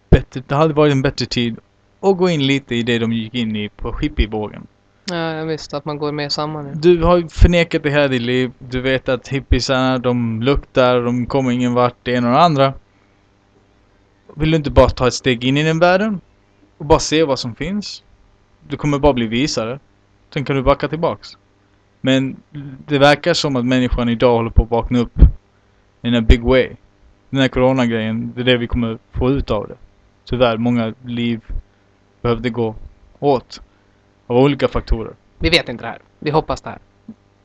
bättre, 0.09 0.43
det 0.47 0.55
har 0.55 0.61
aldrig 0.61 0.75
varit 0.75 0.91
en 0.91 1.01
bättre 1.01 1.25
tid 1.25 1.57
att 1.99 2.17
gå 2.17 2.29
in 2.29 2.47
lite 2.47 2.75
i 2.75 2.83
det 2.83 2.99
de 2.99 3.13
gick 3.13 3.33
in 3.33 3.55
i 3.55 3.69
på 3.69 3.97
hippievågen. 4.01 4.67
Ja, 5.09 5.33
jag 5.33 5.45
visste 5.45 5.77
att 5.77 5.85
man 5.85 5.97
går 5.97 6.11
med 6.11 6.31
samman 6.31 6.65
nu. 6.65 6.73
Du 6.73 7.03
har 7.03 7.17
ju 7.17 7.27
förnekat 7.27 7.83
det 7.83 7.89
hela 7.89 8.07
ditt 8.07 8.21
liv. 8.21 8.51
Du 8.59 8.81
vet 8.81 9.09
att 9.09 9.27
hippiesarna, 9.27 9.97
de 9.97 10.41
luktar, 10.41 11.01
de 11.01 11.25
kommer 11.25 11.51
ingen 11.51 11.73
vart, 11.73 11.95
det 12.03 12.11
ena 12.11 12.27
och 12.27 12.33
det 12.33 12.41
andra. 12.41 12.73
Vill 14.35 14.51
du 14.51 14.57
inte 14.57 14.71
bara 14.71 14.89
ta 14.89 15.07
ett 15.07 15.13
steg 15.13 15.43
in 15.43 15.57
i 15.57 15.63
den 15.63 15.79
världen? 15.79 16.21
Och 16.77 16.85
bara 16.85 16.99
se 16.99 17.23
vad 17.23 17.39
som 17.39 17.55
finns? 17.55 18.03
Du 18.67 18.77
kommer 18.77 18.99
bara 18.99 19.13
bli 19.13 19.27
visare. 19.27 19.79
Sen 20.33 20.45
kan 20.45 20.55
du 20.55 20.63
backa 20.63 20.87
tillbaks. 20.87 21.37
Men 22.01 22.35
det 22.87 22.99
verkar 22.99 23.33
som 23.33 23.55
att 23.55 23.65
människan 23.65 24.09
idag 24.09 24.35
håller 24.35 24.49
på 24.49 24.63
att 24.63 24.69
vakna 24.71 24.99
upp. 24.99 25.19
In 26.01 26.15
a 26.15 26.21
big 26.21 26.43
way. 26.43 26.69
Den 27.29 27.41
här 27.41 27.47
coronagrejen, 27.47 28.33
det 28.35 28.41
är 28.41 28.45
det 28.45 28.57
vi 28.57 28.67
kommer 28.67 28.97
få 29.11 29.29
ut 29.29 29.51
av 29.51 29.67
det. 29.67 29.75
Tyvärr, 30.25 30.57
många 30.57 30.93
liv 31.05 31.41
behövde 32.21 32.49
gå 32.49 32.75
åt. 33.19 33.61
Av 34.27 34.37
olika 34.37 34.67
faktorer. 34.67 35.13
Vi 35.39 35.49
vet 35.49 35.69
inte 35.69 35.83
det 35.83 35.87
här. 35.87 35.99
Vi 36.19 36.31
hoppas 36.31 36.61
det 36.61 36.69
här. 36.69 36.79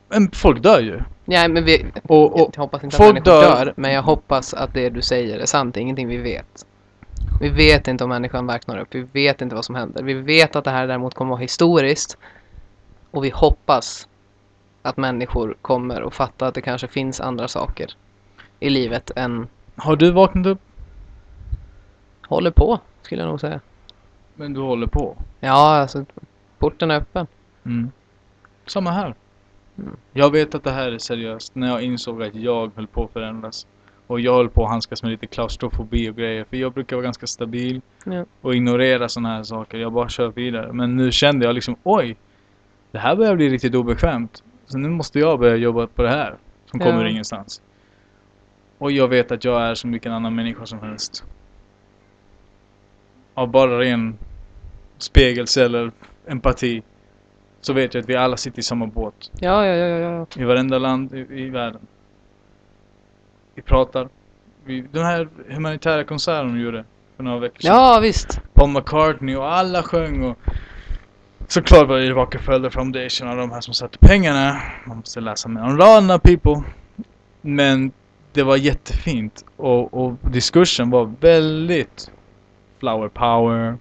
Men 0.09 0.31
folk 0.31 0.63
dör 0.63 0.81
ju. 0.81 1.01
Ja, 1.25 1.49
men 1.49 1.65
vi, 1.65 1.87
Och, 2.03 2.41
och 2.41 2.51
jag 2.55 2.63
hoppas 2.63 2.85
inte 2.85 2.97
folk 2.97 3.09
att 3.09 3.27
människor 3.27 3.43
dör. 3.43 3.65
dör. 3.65 3.75
men 3.77 3.93
jag 3.93 4.03
hoppas 4.03 4.55
att 4.55 4.75
det 4.75 4.89
du 4.89 5.03
säger 5.03 5.39
är 5.39 5.47
sant. 5.47 5.75
Det 5.75 5.81
är 5.81 5.83
ingenting 5.83 6.09
vi 6.09 6.17
vet. 6.17 6.67
Vi 7.41 7.49
vet 7.49 7.89
inte 7.89 8.05
om 8.05 8.11
människan 8.11 8.47
vaknar 8.47 8.79
upp. 8.79 8.89
Vi 8.91 9.03
vet 9.13 9.41
inte 9.41 9.55
vad 9.55 9.65
som 9.65 9.75
händer. 9.75 10.03
Vi 10.03 10.15
vet 10.15 10.57
att 10.57 10.65
det 10.65 10.71
här 10.71 10.87
däremot 10.87 11.15
kommer 11.15 11.29
att 11.29 11.37
vara 11.37 11.43
historiskt. 11.43 12.19
Och 13.11 13.25
vi 13.25 13.31
hoppas 13.31 14.09
att 14.83 14.97
människor 14.97 15.57
kommer 15.63 16.03
att 16.03 16.15
fatta 16.15 16.47
att 16.47 16.55
det 16.55 16.63
kanske 16.63 16.89
finns 16.89 17.21
andra 17.21 17.49
saker 17.49 17.87
i 18.61 18.71
livet 18.71 19.11
än 19.17 19.47
har 19.77 19.97
du 19.97 20.11
vaknat 20.11 20.47
upp? 20.47 20.61
håller 22.35 22.51
på, 22.51 22.81
skulle 23.03 23.23
jag 23.23 23.29
nog 23.29 23.41
säga. 23.41 23.61
Men 24.35 24.53
du 24.53 24.61
håller 24.61 24.87
på. 24.87 25.17
Ja, 25.41 25.77
alltså 25.77 26.05
porten 26.59 26.91
är 26.91 26.97
öppen. 26.97 27.27
Mm. 27.65 27.91
Samma 28.67 28.91
här. 28.91 29.15
Mm. 29.79 29.97
Jag 30.13 30.31
vet 30.31 30.55
att 30.55 30.65
det 30.65 30.71
här 30.71 30.93
är 30.93 30.99
seriöst. 30.99 31.55
När 31.55 31.69
jag 31.69 31.83
insåg 31.83 32.23
att 32.23 32.35
jag 32.35 32.71
höll 32.77 32.87
på 32.87 33.05
att 33.05 33.13
förändras. 33.13 33.67
Och 34.07 34.21
jag 34.21 34.35
höll 34.35 34.49
på 34.49 34.65
att 34.65 34.71
handskas 34.71 35.03
med 35.03 35.11
lite 35.11 35.27
klaustrofobi 35.27 36.11
och 36.11 36.17
grejer. 36.17 36.45
För 36.45 36.57
jag 36.57 36.73
brukar 36.73 36.97
vara 36.97 37.05
ganska 37.05 37.27
stabil. 37.27 37.81
Ja. 38.05 38.25
Och 38.41 38.55
ignorera 38.55 39.09
sådana 39.09 39.29
här 39.29 39.43
saker. 39.43 39.79
Jag 39.79 39.93
bara 39.93 40.09
kör 40.09 40.29
vidare. 40.29 40.73
Men 40.73 40.97
nu 40.97 41.13
kände 41.13 41.47
jag 41.47 41.55
liksom 41.55 41.77
oj. 41.83 42.17
Det 42.91 42.99
här 42.99 43.17
börjar 43.17 43.37
bli 43.37 43.49
riktigt 43.49 43.75
obekvämt. 43.75 44.43
Så 44.67 44.79
nu 44.79 44.89
måste 44.89 45.19
jag 45.19 45.39
börja 45.39 45.57
jobba 45.57 45.87
på 45.87 46.03
det 46.03 46.09
här. 46.09 46.37
Som 46.71 46.81
Ja. 46.81 46.87
kommer 46.87 47.05
ingenstans. 47.05 47.63
Och 48.79 48.93
jag 48.93 49.09
vet 49.09 49.33
att 49.33 49.45
jag 49.45 49.63
är 49.63 49.75
som 49.75 49.93
vilken 49.93 50.13
annan 50.13 50.35
människa 50.35 50.67
som 50.67 50.81
helst. 50.81 51.25
Av 53.35 53.49
bara 53.51 53.79
ren 53.79 54.19
spegelse 54.99 55.65
eller 55.65 55.93
empati. 56.27 56.83
Så 57.61 57.73
vet 57.73 57.95
jag 57.95 58.03
att 58.03 58.09
vi 58.09 58.17
alla 58.17 58.37
sitter 58.37 58.59
i 58.59 58.63
samma 58.63 58.87
båt. 58.87 59.31
Ja, 59.41 59.67
ja, 59.67 59.75
ja, 59.75 59.99
ja. 59.99 60.43
I 60.43 60.45
varenda 60.45 60.79
land 60.79 61.15
i, 61.15 61.27
i 61.43 61.51
världen. 61.51 61.81
Vi 63.55 63.63
pratar. 63.63 64.09
Vi, 64.65 64.81
den 64.81 65.05
här 65.05 65.29
humanitära 65.49 66.05
konserten 66.05 66.55
de 66.55 66.61
gjorde 66.61 66.85
för 67.17 67.23
några 67.23 67.39
veckor 67.39 67.61
sedan. 67.61 67.77
Ja, 67.77 67.99
visst. 68.03 68.41
Paul 68.55 68.71
McCartney 68.71 69.37
och 69.37 69.53
alla 69.53 69.83
sjöng 69.83 70.25
och 70.25 70.39
såklart 71.53 71.89
var 71.89 71.99
det 71.99 72.11
Rockefeller 72.11 72.71
Foundation 72.71 73.29
och 73.29 73.37
de 73.37 73.51
här 73.51 73.61
som 73.61 73.75
satte 73.75 73.99
pengarna. 73.99 74.61
Man 74.87 74.97
måste 74.97 75.21
läsa 75.21 75.49
mellan 75.49 75.79
raderna 75.79 76.19
people. 76.19 76.63
Men 77.41 77.93
det 78.33 78.43
var 78.43 78.57
jättefint 78.57 79.45
och, 79.57 79.95
och 79.95 80.13
diskursen 80.31 80.91
var 80.91 81.13
väldigt 81.21 82.11
flower 82.79 83.09
power. 83.09 83.79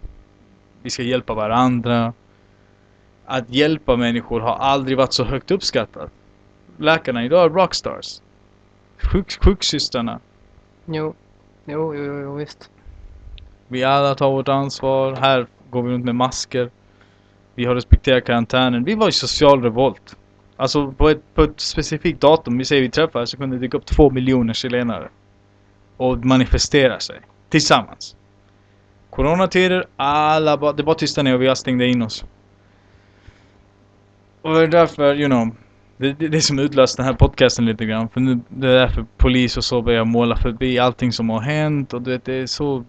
Vi 0.81 0.89
ska 0.89 1.03
hjälpa 1.03 1.33
varandra. 1.33 2.13
Att 3.25 3.49
hjälpa 3.49 3.95
människor 3.95 4.39
har 4.39 4.55
aldrig 4.55 4.97
varit 4.97 5.13
så 5.13 5.23
högt 5.23 5.51
uppskattat. 5.51 6.11
Läkarna 6.77 7.25
idag 7.25 7.45
är 7.45 7.49
rockstars. 7.49 8.21
Sjuk, 8.97 9.43
sjuksystrarna. 9.43 10.19
Jo. 10.85 11.13
Jo, 11.65 11.95
jo, 11.95 12.03
jo, 12.03 12.19
jo, 12.21 12.35
visst. 12.35 12.69
Vi 13.67 13.83
alla 13.83 14.15
tar 14.15 14.31
vårt 14.31 14.47
ansvar. 14.47 15.15
Här 15.15 15.47
går 15.69 15.83
vi 15.83 15.93
runt 15.93 16.05
med 16.05 16.15
masker. 16.15 16.69
Vi 17.61 17.65
har 17.65 17.75
respekterat 17.75 18.25
karantänen. 18.25 18.83
Vi 18.83 18.95
var 18.95 19.09
i 19.09 19.11
social 19.11 19.63
revolt. 19.63 20.15
Alltså 20.55 20.91
på 20.91 21.09
ett, 21.09 21.35
på 21.35 21.43
ett 21.43 21.59
specifikt 21.59 22.21
datum, 22.21 22.57
vi 22.57 22.65
säger 22.65 22.81
vi 22.81 22.89
träffades, 22.89 23.29
så 23.29 23.37
kunde 23.37 23.55
det 23.55 23.61
dyka 23.61 23.77
upp 23.77 23.85
två 23.85 24.09
miljoner 24.09 24.53
chilenare. 24.53 25.09
Och 25.97 26.25
manifestera 26.25 26.99
sig. 26.99 27.19
Tillsammans. 27.49 28.15
Coronatider, 29.09 29.85
alla 29.95 30.57
bara, 30.57 30.73
det 30.73 30.83
bara 30.83 30.95
tystade 30.95 31.29
ner 31.29 31.35
och 31.35 31.41
vi 31.41 31.47
alla 31.47 31.55
stängde 31.55 31.87
in 31.87 32.01
oss. 32.01 32.25
Och 34.41 34.53
det 34.53 34.63
är 34.63 34.67
därför, 34.67 35.15
you 35.15 35.29
know. 35.29 35.49
Det, 35.97 36.13
det, 36.13 36.27
det 36.27 36.41
som 36.41 36.59
utlöst 36.59 36.97
den 36.97 37.05
här 37.05 37.13
podcasten 37.13 37.65
lite 37.65 37.85
grann. 37.85 38.09
För 38.09 38.19
nu, 38.19 38.39
det 38.49 38.67
är 38.67 38.73
därför 38.73 39.05
polis 39.17 39.57
och 39.57 39.63
så 39.63 39.81
börjar 39.81 40.05
måla 40.05 40.35
förbi 40.35 40.79
allting 40.79 41.11
som 41.11 41.29
har 41.29 41.41
hänt. 41.41 41.93
Och 41.93 42.01
du 42.01 42.11
vet, 42.11 42.25
det 42.25 42.33
är 42.33 42.45
så 42.45 42.83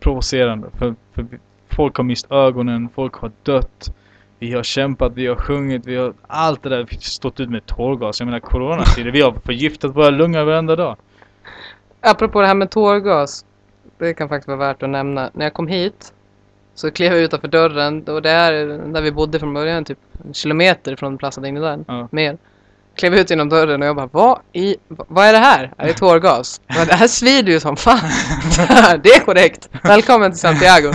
provocerande. 0.00 0.70
För, 0.78 0.94
för 1.14 1.26
folk 1.68 1.96
har 1.96 2.04
mist 2.04 2.32
ögonen, 2.32 2.88
folk 2.94 3.14
har 3.14 3.32
dött. 3.42 3.94
Vi 4.38 4.52
har 4.52 4.62
kämpat, 4.62 5.12
vi 5.14 5.26
har 5.26 5.36
sjungit, 5.36 5.86
vi 5.86 5.96
har 5.96 6.14
allt 6.26 6.62
det 6.62 6.68
där. 6.68 6.76
Vi 6.76 6.96
har 6.96 7.00
stått 7.00 7.40
ut 7.40 7.50
med 7.50 7.66
tårgas. 7.66 8.20
Jag 8.20 8.26
menar 8.26 8.40
coronatider, 8.40 9.10
vi 9.10 9.20
har 9.20 9.32
förgiftat 9.32 9.96
våra 9.96 10.10
lungor 10.10 10.44
varenda 10.44 10.76
dag. 10.76 10.96
Apropå 12.00 12.40
det 12.40 12.46
här 12.46 12.54
med 12.54 12.70
tårgas. 12.70 13.44
Det 13.98 14.14
kan 14.14 14.28
faktiskt 14.28 14.48
vara 14.48 14.58
värt 14.58 14.82
att 14.82 14.90
nämna. 14.90 15.30
När 15.32 15.46
jag 15.46 15.54
kom 15.54 15.68
hit 15.68 16.12
så 16.74 16.90
klev 16.90 17.12
jag 17.12 17.22
utanför 17.22 17.48
dörren 17.48 18.04
och 18.08 18.22
det 18.22 18.30
är 18.30 18.52
där 18.92 19.02
vi 19.02 19.12
bodde 19.12 19.38
från 19.38 19.54
början, 19.54 19.84
typ 19.84 19.98
en 20.24 20.34
kilometer 20.34 20.96
från 20.96 21.18
Plaza 21.18 21.40
Dignidad. 21.40 21.84
Ja. 21.88 22.08
Mer. 22.10 22.38
Klev 22.98 23.14
ut 23.14 23.30
genom 23.30 23.48
dörren 23.48 23.82
och 23.82 23.88
jag 23.88 23.96
bara, 23.96 24.08
vad 24.12 24.38
i, 24.52 24.76
vad 24.88 25.26
är 25.26 25.32
det 25.32 25.38
här? 25.38 25.72
Är 25.76 25.86
det 25.86 25.94
tårgas? 25.94 26.60
Bara, 26.74 26.84
det 26.84 26.94
här 26.94 27.08
svider 27.08 27.52
ju 27.52 27.60
som 27.60 27.76
fan. 27.76 28.00
det 29.02 29.08
är 29.08 29.20
korrekt. 29.24 29.68
Välkommen 29.82 30.30
till 30.30 30.40
Santiago. 30.40 30.92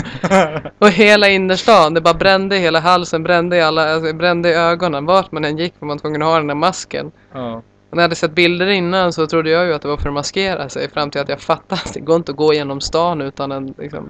Och 0.79 0.89
hela 0.89 1.29
innerstan, 1.29 1.93
det 1.93 2.01
bara 2.01 2.13
brände 2.13 2.55
i 2.55 2.59
hela 2.59 2.79
halsen, 2.79 3.23
brände 3.23 3.57
i 3.57 3.61
alla, 3.61 3.93
alltså, 3.93 4.13
brände 4.13 4.49
i 4.49 4.53
ögonen. 4.53 5.05
Vart 5.05 5.31
man 5.31 5.45
än 5.45 5.57
gick 5.57 5.73
var 5.79 5.87
man 5.87 5.99
tvungen 5.99 6.21
att 6.21 6.27
ha 6.27 6.37
den 6.37 6.47
där 6.47 6.55
masken. 6.55 7.11
ja. 7.33 7.61
Och 7.89 7.97
när 7.97 8.03
jag 8.03 8.07
hade 8.07 8.15
sett 8.15 8.31
bilder 8.31 8.67
innan 8.67 9.13
så 9.13 9.27
trodde 9.27 9.49
jag 9.49 9.65
ju 9.65 9.73
att 9.73 9.81
det 9.81 9.87
var 9.87 9.97
för 9.97 10.09
att 10.09 10.13
maskera 10.13 10.69
sig 10.69 10.89
fram 10.89 11.11
till 11.11 11.21
att 11.21 11.29
jag 11.29 11.41
fattade 11.41 11.81
att 11.85 11.93
det 11.93 11.99
går 11.99 12.15
inte 12.15 12.31
att 12.31 12.37
gå 12.37 12.53
genom 12.53 12.81
stan 12.81 13.21
utan 13.21 13.51
en 13.51 13.73
liksom, 13.77 14.09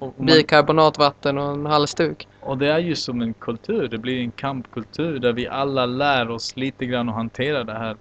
man, 0.00 0.12
bikarbonatvatten 0.18 1.38
och 1.38 1.54
en 1.54 1.66
halsduk. 1.66 2.28
och 2.40 2.58
det 2.58 2.72
är 2.72 2.78
ju 2.78 2.94
som 2.94 3.20
en 3.20 3.34
kultur, 3.34 3.88
det 3.88 3.98
blir 3.98 4.20
en 4.20 4.30
kampkultur 4.30 5.18
där 5.18 5.32
vi 5.32 5.48
alla 5.48 5.86
lär 5.86 6.30
oss 6.30 6.56
lite 6.56 6.86
grann 6.86 7.08
att 7.08 7.14
hantera 7.14 7.64
det 7.64 7.78
här. 7.78 7.96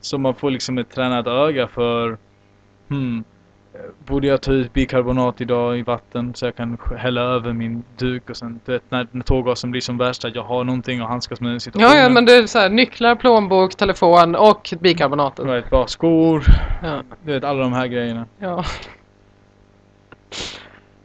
Så 0.00 0.18
man 0.18 0.34
får 0.34 0.50
liksom 0.50 0.78
ett 0.78 0.90
tränat 0.90 1.26
öga 1.26 1.68
för 1.68 2.18
hmm, 2.88 3.24
Borde 4.06 4.26
jag 4.26 4.42
ta 4.42 4.52
ut 4.52 4.72
bikarbonat 4.72 5.40
idag 5.40 5.78
i 5.78 5.82
vatten 5.82 6.34
så 6.34 6.44
jag 6.46 6.56
kan 6.56 6.78
hälla 6.96 7.20
över 7.20 7.52
min 7.52 7.84
duk 7.96 8.30
och 8.30 8.36
sen 8.36 8.60
du 8.64 8.72
vet, 8.72 8.82
när, 8.88 9.06
när 9.10 9.22
tårgasen 9.22 9.70
blir 9.70 9.80
som 9.80 9.98
värst 9.98 10.24
att 10.24 10.34
jag 10.34 10.42
har 10.42 10.64
någonting 10.64 11.00
att 11.00 11.08
handskas 11.08 11.40
med 11.40 11.50
den 11.50 11.60
situationen. 11.60 11.96
Ja, 11.96 12.02
ja, 12.02 12.08
men 12.08 12.24
det 12.24 12.36
är 12.36 12.46
så 12.46 12.58
här, 12.58 12.70
nycklar, 12.70 13.14
plånbok, 13.14 13.74
telefon 13.74 14.34
och 14.34 14.74
bikarbonatet. 14.80 15.46
Right, 15.46 15.70
bra 15.70 15.86
skor, 15.86 16.44
Ja, 16.82 17.02
du 17.24 17.32
vet 17.32 17.44
alla 17.44 17.62
de 17.62 17.72
här 17.72 17.86
grejerna. 17.86 18.26
ja. 18.38 18.64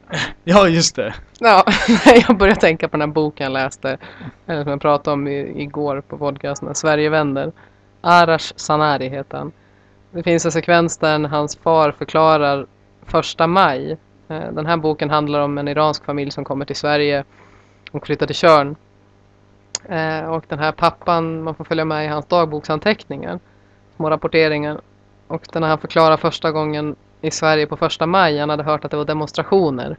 Ja 0.43 0.67
just 0.67 0.95
det. 0.95 1.13
ja. 1.39 1.63
jag 2.27 2.37
började 2.37 2.59
tänka 2.59 2.87
på 2.87 2.97
den 2.97 3.09
här 3.09 3.13
boken 3.13 3.43
jag 3.43 3.53
läste, 3.53 3.97
eller 4.45 4.63
som 4.63 4.71
jag 4.71 4.81
pratade 4.81 5.13
om 5.13 5.27
i, 5.27 5.61
igår 5.61 6.01
på 6.01 6.17
podcasten, 6.17 6.75
Sverige 6.75 7.09
vänder. 7.09 7.51
Arash 8.01 8.53
Sanari 8.55 9.09
heter 9.09 9.37
han. 9.37 9.51
Det 10.11 10.23
finns 10.23 10.45
en 10.45 10.51
sekvens 10.51 10.97
där 10.97 11.19
hans 11.19 11.57
far 11.57 11.91
förklarar 11.91 12.65
första 13.05 13.47
maj. 13.47 13.97
Eh, 14.27 14.51
den 14.51 14.65
här 14.65 14.77
boken 14.77 15.09
handlar 15.09 15.39
om 15.39 15.57
en 15.57 15.67
iransk 15.67 16.05
familj 16.05 16.31
som 16.31 16.43
kommer 16.43 16.65
till 16.65 16.75
Sverige 16.75 17.23
och 17.91 18.05
flyttar 18.05 18.25
till 18.25 18.35
Tjörn. 18.35 18.75
Eh, 19.89 20.25
och 20.25 20.45
den 20.47 20.59
här 20.59 20.71
pappan, 20.71 21.43
man 21.43 21.55
får 21.55 21.63
följa 21.63 21.85
med 21.85 22.05
i 22.05 22.07
hans 22.07 22.25
dagboksanteckningar, 22.25 23.39
små 23.95 24.09
rapporteringar. 24.09 24.81
Och 25.27 25.47
den 25.53 25.63
här 25.63 25.69
han 25.69 25.79
förklarar 25.79 26.17
första 26.17 26.51
gången 26.51 26.95
i 27.25 27.31
Sverige 27.31 27.67
på 27.67 27.77
första 27.77 28.05
maj, 28.05 28.39
han 28.39 28.49
hade 28.49 28.63
hört 28.63 28.85
att 28.85 28.91
det 28.91 28.97
var 28.97 29.05
demonstrationer. 29.05 29.97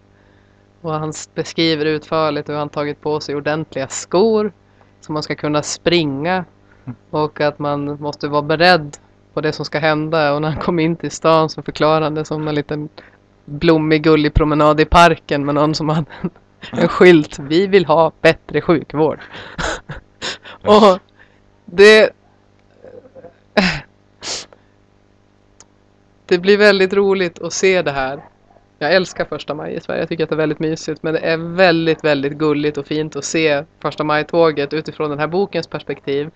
Och 0.80 0.92
han 0.92 1.12
beskriver 1.34 1.84
utförligt 1.84 2.48
hur 2.48 2.54
han 2.54 2.68
tagit 2.68 3.00
på 3.00 3.20
sig 3.20 3.36
ordentliga 3.36 3.88
skor 3.88 4.52
så 5.00 5.12
man 5.12 5.22
ska 5.22 5.34
kunna 5.34 5.62
springa 5.62 6.44
och 7.10 7.40
att 7.40 7.58
man 7.58 8.00
måste 8.00 8.28
vara 8.28 8.42
beredd 8.42 8.96
på 9.34 9.40
det 9.40 9.52
som 9.52 9.64
ska 9.64 9.78
hända. 9.78 10.34
Och 10.34 10.42
när 10.42 10.50
han 10.50 10.62
kom 10.62 10.78
in 10.78 10.96
till 10.96 11.10
stan 11.10 11.48
så 11.48 11.62
förklarade 11.62 12.06
han 12.06 12.14
det 12.14 12.24
som 12.24 12.48
en 12.48 12.54
liten 12.54 12.88
blommig 13.44 14.02
gullig 14.02 14.34
promenad 14.34 14.80
i 14.80 14.84
parken 14.84 15.44
med 15.44 15.54
någon 15.54 15.74
som 15.74 15.88
hade 15.88 16.06
en, 16.20 16.30
en 16.72 16.88
skylt. 16.88 17.38
Vi 17.38 17.66
vill 17.66 17.86
ha 17.86 18.12
bättre 18.20 18.60
sjukvård. 18.60 19.20
Och 20.64 20.98
det... 21.64 22.10
Det 26.26 26.38
blir 26.38 26.58
väldigt 26.58 26.92
roligt 26.92 27.42
att 27.42 27.52
se 27.52 27.82
det 27.82 27.90
här. 27.90 28.22
Jag 28.78 28.94
älskar 28.94 29.24
första 29.24 29.54
maj 29.54 29.74
i 29.74 29.80
Sverige. 29.80 30.00
Jag 30.00 30.08
tycker 30.08 30.24
att 30.24 30.30
det 30.30 30.34
är 30.34 30.38
väldigt 30.38 30.58
mysigt. 30.58 31.02
Men 31.02 31.14
det 31.14 31.20
är 31.20 31.36
väldigt, 31.36 32.04
väldigt 32.04 32.32
gulligt 32.32 32.78
och 32.78 32.86
fint 32.86 33.16
att 33.16 33.24
se 33.24 33.64
första 33.80 34.04
maj-tåget 34.04 34.72
utifrån 34.72 35.10
den 35.10 35.18
här 35.18 35.26
bokens 35.26 35.66
perspektiv. 35.66 36.30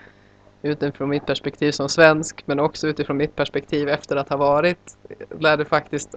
Utifrån 0.62 1.08
mitt 1.08 1.26
perspektiv 1.26 1.72
som 1.72 1.88
svensk. 1.88 2.42
Men 2.46 2.60
också 2.60 2.88
utifrån 2.88 3.16
mitt 3.16 3.36
perspektiv 3.36 3.88
efter 3.88 4.16
att 4.16 4.28
ha 4.28 4.36
varit 4.36 4.96
där 5.38 5.56
det 5.56 5.64
faktiskt 5.64 6.14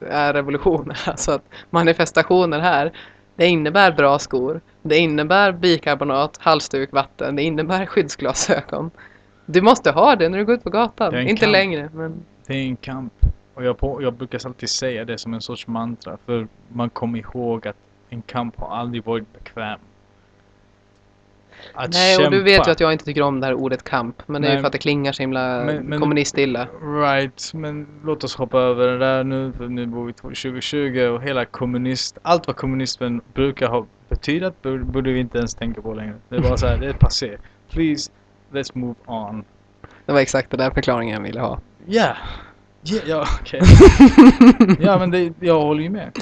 är 0.00 0.32
revolution. 0.32 0.92
Alltså 1.06 1.32
att 1.32 1.44
manifestationer 1.70 2.58
här. 2.58 2.92
Det 3.36 3.46
innebär 3.46 3.92
bra 3.92 4.18
skor. 4.18 4.60
Det 4.82 4.98
innebär 4.98 5.52
bikarbonat, 5.52 6.38
halsduk, 6.40 6.92
vatten. 6.92 7.36
Det 7.36 7.42
innebär 7.42 7.86
skyddsglasögon. 7.86 8.90
Du 9.46 9.60
måste 9.60 9.90
ha 9.90 10.16
det 10.16 10.28
när 10.28 10.38
du 10.38 10.44
går 10.44 10.54
ut 10.54 10.64
på 10.64 10.70
gatan. 10.70 11.28
Inte 11.28 11.46
längre, 11.46 11.90
men 11.92 12.24
Det 12.46 12.54
är 12.54 12.62
en 12.66 12.76
kamp. 12.76 13.12
Och 13.54 13.64
jag, 13.64 13.78
på, 13.78 14.02
jag 14.02 14.14
brukar 14.14 14.40
alltid 14.46 14.68
säga 14.68 15.04
det 15.04 15.18
som 15.18 15.34
en 15.34 15.40
sorts 15.40 15.66
mantra. 15.66 16.16
För 16.26 16.48
man 16.68 16.90
kommer 16.90 17.18
ihåg 17.18 17.68
att 17.68 17.76
en 18.08 18.22
kamp 18.22 18.56
har 18.60 18.76
aldrig 18.76 19.04
varit 19.04 19.32
bekväm. 19.32 19.78
Att 21.74 21.92
Nej, 21.92 22.24
och 22.24 22.30
du 22.30 22.42
vet 22.42 22.54
kämpa- 22.56 22.68
ju 22.68 22.72
att 22.72 22.80
jag 22.80 22.92
inte 22.92 23.04
tycker 23.04 23.22
om 23.22 23.40
det 23.40 23.46
här 23.46 23.54
ordet 23.54 23.84
kamp. 23.84 24.22
Men 24.26 24.42
det 24.42 24.48
är 24.48 24.50
ju 24.50 24.54
Nej. 24.54 24.62
för 24.62 24.66
att 24.66 24.72
det 24.72 24.78
klingar 24.78 25.12
så 25.12 25.22
himla 25.22 25.64
Men- 25.64 25.84
men- 25.86 26.00
kommunistilla. 26.00 26.68
Right, 26.82 27.50
men 27.54 27.86
låt 28.04 28.24
oss 28.24 28.36
hoppa 28.36 28.58
över 28.58 28.88
det 28.88 28.98
där 28.98 29.24
nu. 29.24 29.52
För 29.52 29.68
nu 29.68 29.86
bor 29.86 30.04
vi 30.06 30.12
2020 30.12 31.00
och 31.00 31.22
hela 31.22 31.44
kommunist... 31.44 32.18
Allt 32.22 32.46
vad 32.46 32.56
kommunismen 32.56 33.20
brukar 33.34 33.68
ha 33.68 33.86
betydat 34.08 34.62
borde 34.62 35.12
vi 35.12 35.20
inte 35.20 35.38
ens 35.38 35.54
tänka 35.54 35.82
på 35.82 35.94
längre. 35.94 36.14
Det 36.28 36.36
är 36.36 36.40
bara 36.40 36.56
så 36.56 36.66
här, 36.66 36.76
det 36.78 36.86
är 36.86 36.92
passé. 36.92 37.36
Please, 37.70 38.10
let's 38.52 38.70
move 38.74 38.94
on. 39.06 39.44
Det 40.06 40.12
var 40.12 40.20
exakt 40.20 40.50
den 40.50 40.58
där 40.58 40.70
förklaringen 40.70 41.14
jag 41.14 41.22
ville 41.22 41.40
ha. 41.40 41.58
Ja. 41.86 42.16
Ja, 42.82 42.98
ja 43.06 43.26
okej. 43.40 43.60
ja, 44.80 44.98
men 44.98 45.10
det, 45.10 45.32
jag 45.40 45.60
håller 45.62 45.82
ju 45.82 45.90
med. 45.90 46.18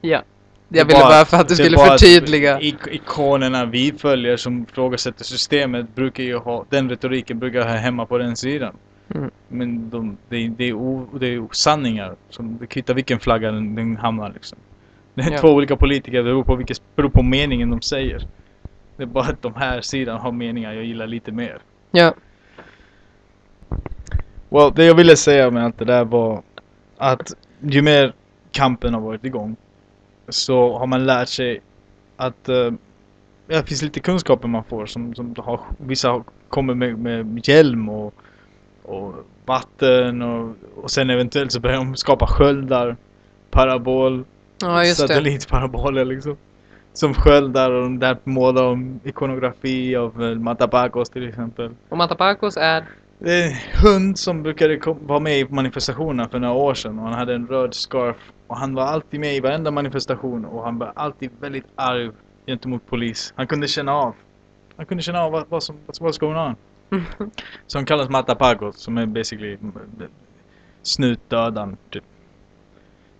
Ja. 0.00 0.22
Jag 0.68 0.84
ville 0.84 0.98
bara 1.00 1.24
för 1.24 1.36
att 1.36 1.48
du 1.48 1.54
skulle 1.56 1.78
förtydliga. 1.78 2.60
Ik 2.60 2.76
ikonerna 2.90 3.64
vi 3.64 3.92
följer 3.98 4.36
som 4.36 4.62
ifrågasätter 4.70 5.24
systemet 5.24 5.94
brukar 5.94 6.22
ju 6.24 6.36
ha, 6.38 6.64
den 6.70 6.90
retoriken 6.90 7.38
brukar 7.38 7.60
ha 7.68 7.68
hemma 7.76 8.06
på 8.06 8.18
den 8.18 8.36
sidan. 8.36 8.76
Mm. 9.14 9.30
Men 9.48 9.90
de, 9.90 10.16
det, 10.28 10.36
är- 10.36 10.48
det, 10.48 10.64
är 10.64 10.72
o, 10.72 11.08
det 11.20 11.26
är 11.34 11.46
sanningar. 11.52 12.14
Som, 12.30 12.58
det 12.60 12.66
kvittar 12.66 12.94
vilken 12.94 13.20
flagga 13.20 13.52
den, 13.52 13.74
den 13.74 13.96
hamnar 13.96 14.30
liksom. 14.34 14.58
Det 15.14 15.22
är 15.22 15.30
Ja. 15.32 15.38
två 15.38 15.48
olika 15.48 15.76
politiker, 15.76 16.16
det 16.18 16.22
beror 16.24 16.44
på, 16.44 16.54
vilket, 16.56 16.82
beror 16.96 17.08
på 17.10 17.22
meningen 17.22 17.70
de 17.70 17.80
säger. 17.80 18.26
Det 18.96 19.02
är 19.02 19.06
bara 19.06 19.24
att 19.24 19.42
de 19.42 19.54
här 19.54 19.80
sidan 19.80 20.20
har 20.20 20.32
meningar 20.32 20.72
jag 20.72 20.84
gillar 20.84 21.06
lite 21.06 21.32
mer. 21.32 21.58
Ja. 21.90 22.14
Well, 24.54 24.72
det 24.74 24.84
jag 24.84 24.94
ville 24.94 25.16
säga 25.16 25.50
med 25.50 25.64
allt 25.64 25.78
det 25.78 25.84
där 25.84 26.04
var 26.04 26.42
att 26.98 27.32
ju 27.60 27.82
mer 27.82 28.12
kampen 28.52 28.94
har 28.94 29.00
varit 29.00 29.24
igång 29.24 29.56
så 30.28 30.78
har 30.78 30.86
man 30.86 31.06
lärt 31.06 31.28
sig 31.28 31.60
att 32.16 32.48
ja, 33.46 33.56
det 33.60 33.68
finns 33.68 33.82
lite 33.82 34.00
kunskaper 34.00 34.48
man 34.48 34.64
får 34.64 34.86
som, 34.86 35.14
som 35.14 35.34
har, 35.38 35.60
vissa 35.78 36.24
kommer 36.48 36.74
med, 36.74 36.98
med 36.98 37.48
hjälm 37.48 37.88
och, 37.88 38.14
och 38.82 39.14
vatten 39.46 40.22
och, 40.22 40.56
och 40.82 40.90
sen 40.90 41.10
eventuellt 41.10 41.52
så 41.52 41.60
börjar 41.60 41.76
de 41.76 41.96
skapa 41.96 42.26
sköldar, 42.26 42.96
parabol, 43.50 44.24
Ja, 44.60 44.84
satellitparaboler 44.84 46.04
liksom. 46.04 46.36
Som 46.92 47.14
sköldar 47.14 47.70
och 47.70 47.82
de 47.82 47.98
där 47.98 48.16
målar 48.24 48.62
de 48.62 49.00
ikonografi 49.04 49.96
av 49.96 50.22
eh, 50.22 50.34
Matapacos 50.34 51.10
till 51.10 51.28
exempel. 51.28 51.70
Och 51.88 51.96
Matapacos 51.96 52.56
är... 52.56 52.84
Det 53.24 53.42
är 53.42 53.46
en 53.46 53.56
hund 53.82 54.18
som 54.18 54.42
brukade 54.42 54.80
vara 55.00 55.20
med 55.20 55.38
i 55.38 55.46
manifestationerna 55.48 56.28
för 56.28 56.38
några 56.38 56.54
år 56.54 56.74
sedan 56.74 56.98
och 56.98 57.04
han 57.04 57.14
hade 57.14 57.34
en 57.34 57.46
röd 57.46 57.74
scarf 57.74 58.16
och 58.46 58.56
han 58.56 58.74
var 58.74 58.82
alltid 58.82 59.20
med 59.20 59.36
i 59.36 59.40
varenda 59.40 59.70
manifestation 59.70 60.44
och 60.44 60.64
han 60.64 60.78
var 60.78 60.92
alltid 60.96 61.30
väldigt 61.40 61.64
arg 61.74 62.10
gentemot 62.46 62.86
polis. 62.86 63.32
Han 63.36 63.46
kunde 63.46 63.68
känna 63.68 63.92
av. 63.94 64.14
Han 64.76 64.86
kunde 64.86 65.02
känna 65.02 65.22
av 65.22 65.32
vad, 65.32 65.44
vad 65.48 65.62
som 65.62 65.76
vad 66.00 66.18
going 66.18 66.36
on. 66.36 66.56
Som 67.66 67.86
kallas 67.86 68.08
Matapagos 68.08 68.76
som 68.78 68.98
är 68.98 69.06
basically 69.06 69.58
snutdödaren 70.82 71.76
typ. 71.90 72.04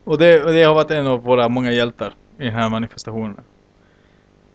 Och 0.05 0.19
det, 0.19 0.45
och 0.45 0.53
det 0.53 0.63
har 0.63 0.75
varit 0.75 0.91
en 0.91 1.07
av 1.07 1.23
våra 1.23 1.49
många 1.49 1.73
hjältar 1.73 2.15
i 2.39 2.45
den 2.45 2.55
här 2.55 2.71
manifestationen. 2.71 3.41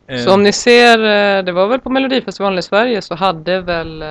Eh, 0.07 0.19
Så 0.19 0.33
om 0.33 0.43
ni 0.43 0.51
ser, 0.51 0.99
eh, 0.99 1.43
det 1.43 1.51
var 1.51 1.67
väl 1.67 1.79
på 1.79 1.89
Melodifestivalen 1.89 2.59
i 2.59 2.61
Sverige 2.61 3.01
så 3.01 3.15
hade 3.15 3.61
väl... 3.61 4.03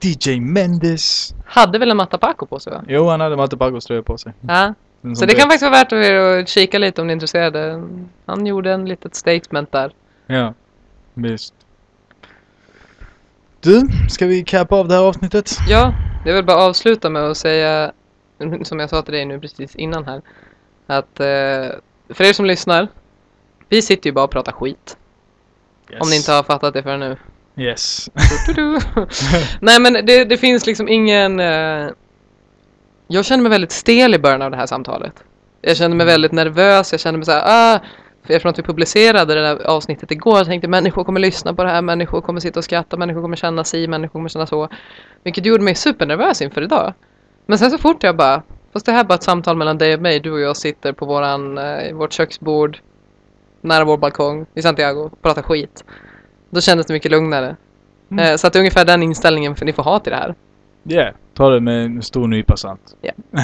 DJ 0.00 0.40
Mendes. 0.40 1.34
Hade 1.46 1.78
väl 1.78 1.90
en 1.90 1.96
Matapaco 1.96 2.46
på 2.46 2.60
sig 2.60 2.72
va? 2.72 2.84
Jo, 2.88 3.08
han 3.08 3.20
hade 3.20 3.36
Matapagos 3.36 3.86
tröja 3.86 4.02
på 4.02 4.18
sig. 4.18 4.32
Ja. 4.40 4.74
Så 5.16 5.26
det 5.26 5.34
kan 5.34 5.42
faktiskt 5.42 5.62
vara 5.62 5.70
värt 5.70 5.92
att, 5.92 6.04
er 6.04 6.14
att 6.14 6.48
kika 6.48 6.78
lite 6.78 7.00
om 7.00 7.06
ni 7.06 7.10
är 7.10 7.14
intresserade. 7.14 7.82
Han 8.26 8.46
gjorde 8.46 8.72
en 8.72 8.84
litet 8.84 9.14
statement 9.14 9.72
där. 9.72 9.92
Ja, 10.26 10.54
visst. 11.14 11.54
Du, 13.60 13.88
ska 14.08 14.26
vi 14.26 14.44
cappa 14.44 14.76
av 14.76 14.88
det 14.88 14.94
här 14.94 15.02
avsnittet? 15.02 15.50
Ja, 15.68 15.94
jag 16.24 16.34
vill 16.34 16.44
bara 16.44 16.56
avsluta 16.56 17.10
med 17.10 17.22
att 17.22 17.36
säga, 17.36 17.92
som 18.62 18.80
jag 18.80 18.90
sa 18.90 19.02
till 19.02 19.14
dig 19.14 19.24
nu 19.24 19.40
precis 19.40 19.76
innan 19.76 20.04
här, 20.04 20.22
att 20.86 21.20
eh, 21.20 21.78
för 22.14 22.24
er 22.24 22.32
som 22.32 22.46
lyssnar, 22.46 22.88
vi 23.68 23.82
sitter 23.82 24.10
ju 24.10 24.14
bara 24.14 24.24
och 24.24 24.30
pratar 24.30 24.52
skit. 24.52 24.96
Yes. 25.90 26.00
Om 26.00 26.10
ni 26.10 26.16
inte 26.16 26.32
har 26.32 26.42
fattat 26.42 26.74
det 26.74 26.82
förrän 26.82 27.00
nu. 27.00 27.16
Yes. 27.58 28.10
Nej 29.60 29.80
men 29.80 29.92
det, 29.92 30.24
det 30.24 30.36
finns 30.36 30.66
liksom 30.66 30.88
ingen... 30.88 31.40
Eh, 31.40 31.90
jag 33.08 33.24
kände 33.24 33.42
mig 33.42 33.50
väldigt 33.50 33.72
stel 33.72 34.14
i 34.14 34.18
början 34.18 34.42
av 34.42 34.50
det 34.50 34.56
här 34.56 34.66
samtalet. 34.66 35.24
Jag 35.60 35.76
kände 35.76 35.96
mig 35.96 36.06
väldigt 36.06 36.32
nervös, 36.32 36.92
jag 36.92 37.00
kände 37.00 37.18
mig 37.18 37.24
såhär, 37.24 37.42
ah, 37.44 37.80
för 38.22 38.34
eftersom 38.34 38.50
att 38.50 38.58
vi 38.58 38.62
publicerade 38.62 39.34
det 39.34 39.40
där 39.40 39.66
avsnittet 39.66 40.10
igår, 40.10 40.36
jag 40.38 40.46
tänkte 40.46 40.68
människor 40.68 41.04
kommer 41.04 41.20
lyssna 41.20 41.54
på 41.54 41.64
det 41.64 41.70
här, 41.70 41.82
människor 41.82 42.20
kommer 42.20 42.40
sitta 42.40 42.60
och 42.60 42.64
skratta, 42.64 42.96
människor 42.96 43.22
kommer 43.22 43.36
känna 43.36 43.64
si, 43.64 43.88
människor 43.88 44.12
kommer 44.12 44.28
känna 44.28 44.46
så. 44.46 44.68
Vilket 45.24 45.46
gjorde 45.46 45.64
mig 45.64 45.74
supernervös 45.74 46.42
inför 46.42 46.62
idag. 46.62 46.94
Men 47.46 47.58
sen 47.58 47.70
så 47.70 47.78
fort 47.78 48.02
jag 48.02 48.16
bara, 48.16 48.42
fast 48.72 48.86
det 48.86 48.92
här 48.92 49.00
är 49.00 49.04
bara 49.04 49.14
ett 49.14 49.22
samtal 49.22 49.56
mellan 49.56 49.78
dig 49.78 49.94
och 49.94 50.02
mig, 50.02 50.20
du 50.20 50.32
och 50.32 50.40
jag 50.40 50.56
sitter 50.56 50.92
på 50.92 51.06
våran, 51.06 51.58
eh, 51.58 51.94
vårt 51.94 52.12
köksbord, 52.12 52.78
nära 53.60 53.84
vår 53.84 53.96
balkong 53.96 54.46
i 54.54 54.62
Santiago, 54.62 55.00
och 55.00 55.22
pratar 55.22 55.42
skit. 55.42 55.84
Då 56.50 56.60
kändes 56.60 56.86
det 56.86 56.92
mycket 56.92 57.10
lugnare. 57.10 57.56
Mm. 58.10 58.24
Eh, 58.24 58.36
Så 58.36 58.46
att 58.46 58.52
det 58.52 58.56
är 58.58 58.60
ungefär 58.60 58.84
den 58.84 59.02
inställningen 59.02 59.56
för 59.56 59.66
ni 59.66 59.72
får 59.72 59.82
ha 59.82 59.98
till 59.98 60.10
det 60.12 60.16
här. 60.16 60.34
Yeah, 60.88 61.14
ta 61.34 61.50
det 61.50 61.60
med 61.60 61.84
en 61.84 62.02
stor 62.02 62.28
nypa 62.28 62.56
salt. 62.56 62.96
Ja. 63.00 63.12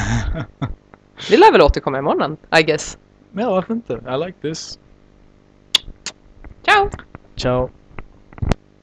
Vi 1.31 1.37
lär 1.37 1.53
väl 1.53 1.63
återkomma 1.63 1.99
imorgon, 1.99 2.37
I 2.59 2.63
guess. 2.63 2.99
Ja, 3.33 3.51
varför 3.51 3.75
inte? 3.75 3.93
I 3.93 4.27
like 4.27 4.39
this. 4.43 4.79
Ciao! 6.63 6.91
Ciao. 7.37 7.71